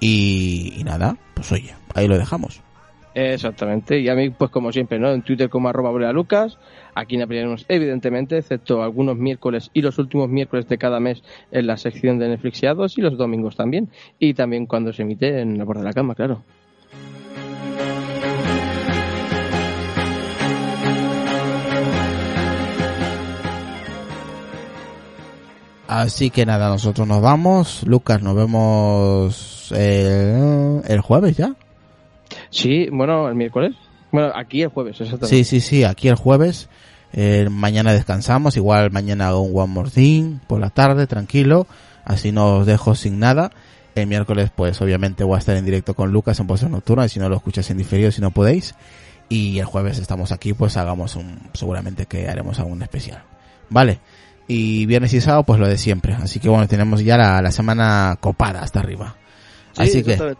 Y, 0.00 0.82
nada, 0.84 1.16
pues 1.34 1.50
oye, 1.52 1.74
ahí 1.94 2.08
lo 2.08 2.18
dejamos. 2.18 2.60
Exactamente, 3.14 3.98
y 3.98 4.08
a 4.08 4.14
mí, 4.14 4.30
pues 4.30 4.50
como 4.50 4.70
siempre, 4.70 4.98
¿no? 5.00 5.10
En 5.10 5.22
Twitter 5.22 5.48
como 5.48 5.68
arroba 5.68 6.12
Lucas, 6.12 6.56
aquí 6.94 7.16
en 7.16 7.22
Aprendernos, 7.22 7.64
evidentemente, 7.68 8.38
excepto 8.38 8.82
algunos 8.82 9.16
miércoles 9.16 9.70
y 9.72 9.82
los 9.82 9.98
últimos 9.98 10.28
miércoles 10.28 10.68
de 10.68 10.78
cada 10.78 11.00
mes 11.00 11.24
en 11.50 11.66
la 11.66 11.76
sección 11.76 12.18
de 12.18 12.28
Netflixiados 12.28 12.96
y 12.96 13.00
los 13.00 13.16
domingos 13.16 13.56
también, 13.56 13.88
y 14.20 14.34
también 14.34 14.66
cuando 14.66 14.92
se 14.92 15.02
emite 15.02 15.40
en 15.40 15.58
la 15.58 15.64
borda 15.64 15.80
de 15.80 15.86
la 15.86 15.92
cama, 15.92 16.14
claro. 16.14 16.44
Así 25.88 26.28
que 26.28 26.44
nada, 26.44 26.68
nosotros 26.68 27.08
nos 27.08 27.22
vamos. 27.22 27.82
Lucas, 27.86 28.22
nos 28.22 28.36
vemos 28.36 29.72
el, 29.72 30.82
el 30.86 31.00
jueves 31.00 31.38
ya. 31.38 31.54
Sí, 32.50 32.88
bueno, 32.92 33.26
el 33.26 33.34
miércoles. 33.34 33.74
Bueno, 34.12 34.30
aquí 34.34 34.60
el 34.60 34.68
jueves, 34.68 35.00
exactamente. 35.00 35.28
Sí, 35.28 35.44
sí, 35.44 35.60
sí, 35.60 35.84
aquí 35.84 36.08
el 36.08 36.16
jueves. 36.16 36.68
Eh, 37.14 37.48
mañana 37.50 37.94
descansamos, 37.94 38.58
igual 38.58 38.90
mañana 38.90 39.28
hago 39.28 39.40
un 39.40 39.58
One 39.58 39.72
More 39.72 39.90
Thing 39.90 40.40
por 40.46 40.60
la 40.60 40.68
tarde, 40.68 41.06
tranquilo. 41.06 41.66
Así 42.04 42.32
no 42.32 42.58
os 42.58 42.66
dejo 42.66 42.94
sin 42.94 43.18
nada. 43.18 43.50
El 43.94 44.08
miércoles, 44.08 44.50
pues 44.54 44.78
obviamente 44.82 45.24
voy 45.24 45.36
a 45.36 45.38
estar 45.38 45.56
en 45.56 45.64
directo 45.64 45.94
con 45.94 46.12
Lucas 46.12 46.38
en 46.38 46.46
Voces 46.46 46.68
Nocturnas, 46.68 47.12
si 47.12 47.18
no 47.18 47.30
lo 47.30 47.36
escuchas 47.36 47.70
en 47.70 47.78
diferido, 47.78 48.12
si 48.12 48.20
no 48.20 48.30
podéis. 48.30 48.74
Y 49.30 49.58
el 49.58 49.64
jueves 49.64 49.98
estamos 49.98 50.32
aquí, 50.32 50.52
pues 50.52 50.76
hagamos 50.76 51.16
un, 51.16 51.38
seguramente 51.54 52.04
que 52.04 52.28
haremos 52.28 52.58
algún 52.58 52.82
especial. 52.82 53.22
Vale. 53.70 54.00
Y 54.48 54.86
viernes 54.86 55.12
y 55.12 55.20
sábado, 55.20 55.44
pues 55.44 55.60
lo 55.60 55.68
de 55.68 55.76
siempre. 55.76 56.14
Así 56.14 56.40
que 56.40 56.48
bueno, 56.48 56.66
tenemos 56.66 57.04
ya 57.04 57.16
la, 57.16 57.40
la 57.42 57.52
semana 57.52 58.16
copada 58.20 58.62
hasta 58.62 58.80
arriba. 58.80 59.16
Sí, 59.72 59.82
Así 59.82 60.02
que. 60.02 60.36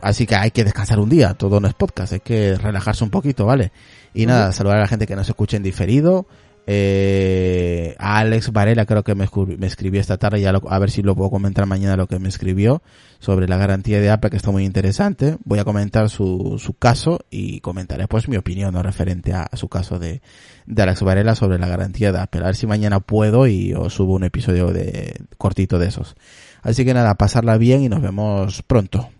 Así 0.00 0.26
que 0.26 0.34
hay 0.34 0.50
que 0.50 0.64
descansar 0.64 0.98
un 0.98 1.08
día, 1.08 1.32
todo 1.34 1.60
no 1.60 1.68
es 1.68 1.72
podcast, 1.72 2.12
hay 2.12 2.20
que 2.20 2.56
relajarse 2.56 3.04
un 3.04 3.10
poquito, 3.10 3.46
¿vale? 3.46 3.72
Y 4.12 4.26
nada, 4.26 4.52
saludar 4.52 4.78
a 4.78 4.80
la 4.82 4.88
gente 4.88 5.06
que 5.06 5.16
nos 5.16 5.28
escucha 5.28 5.56
en 5.56 5.62
diferido. 5.62 6.26
Eh, 6.66 7.94
Alex 7.98 8.50
Varela 8.50 8.86
creo 8.86 9.02
que 9.02 9.14
me, 9.14 9.26
escri- 9.26 9.58
me 9.58 9.66
escribió 9.66 10.00
esta 10.00 10.16
tarde, 10.16 10.40
ya 10.40 10.50
a 10.50 10.78
ver 10.78 10.90
si 10.90 11.02
lo 11.02 11.14
puedo 11.14 11.28
comentar 11.30 11.66
mañana 11.66 11.96
lo 11.96 12.06
que 12.06 12.18
me 12.18 12.28
escribió 12.28 12.82
sobre 13.18 13.46
la 13.48 13.58
garantía 13.58 14.00
de 14.00 14.10
Apple, 14.10 14.30
que 14.30 14.36
está 14.38 14.50
muy 14.50 14.64
interesante. 14.64 15.36
Voy 15.44 15.58
a 15.58 15.64
comentar 15.64 16.08
su, 16.08 16.56
su 16.58 16.74
caso 16.74 17.20
y 17.30 17.60
comentaré 17.60 18.08
pues 18.08 18.28
mi 18.28 18.36
opinión 18.36 18.72
¿no? 18.74 18.82
referente 18.82 19.32
a, 19.34 19.42
a 19.42 19.56
su 19.56 19.68
caso 19.68 19.98
de, 19.98 20.22
de 20.66 20.82
Alex 20.82 21.02
Varela 21.02 21.34
sobre 21.34 21.58
la 21.58 21.68
garantía 21.68 22.12
de 22.12 22.20
Apple. 22.20 22.40
A 22.42 22.46
ver 22.46 22.56
si 22.56 22.66
mañana 22.66 23.00
puedo 23.00 23.46
y 23.46 23.74
os 23.74 23.92
subo 23.92 24.14
un 24.14 24.24
episodio 24.24 24.72
de 24.72 25.20
cortito 25.36 25.78
de 25.78 25.88
esos. 25.88 26.16
Así 26.62 26.84
que 26.84 26.94
nada, 26.94 27.14
pasarla 27.16 27.58
bien 27.58 27.82
y 27.82 27.88
nos 27.90 28.00
vemos 28.00 28.62
pronto. 28.62 29.10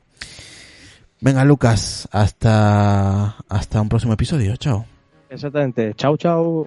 Venga, 1.21 1.45
Lucas, 1.45 2.09
hasta, 2.13 3.37
hasta 3.49 3.81
un 3.81 3.89
próximo 3.89 4.13
episodio. 4.15 4.57
Chao. 4.57 4.87
Exactamente. 5.31 5.93
Chao, 5.95 6.17
chao. 6.17 6.67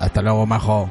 Hasta 0.00 0.22
luego, 0.22 0.46
majo. 0.46 0.90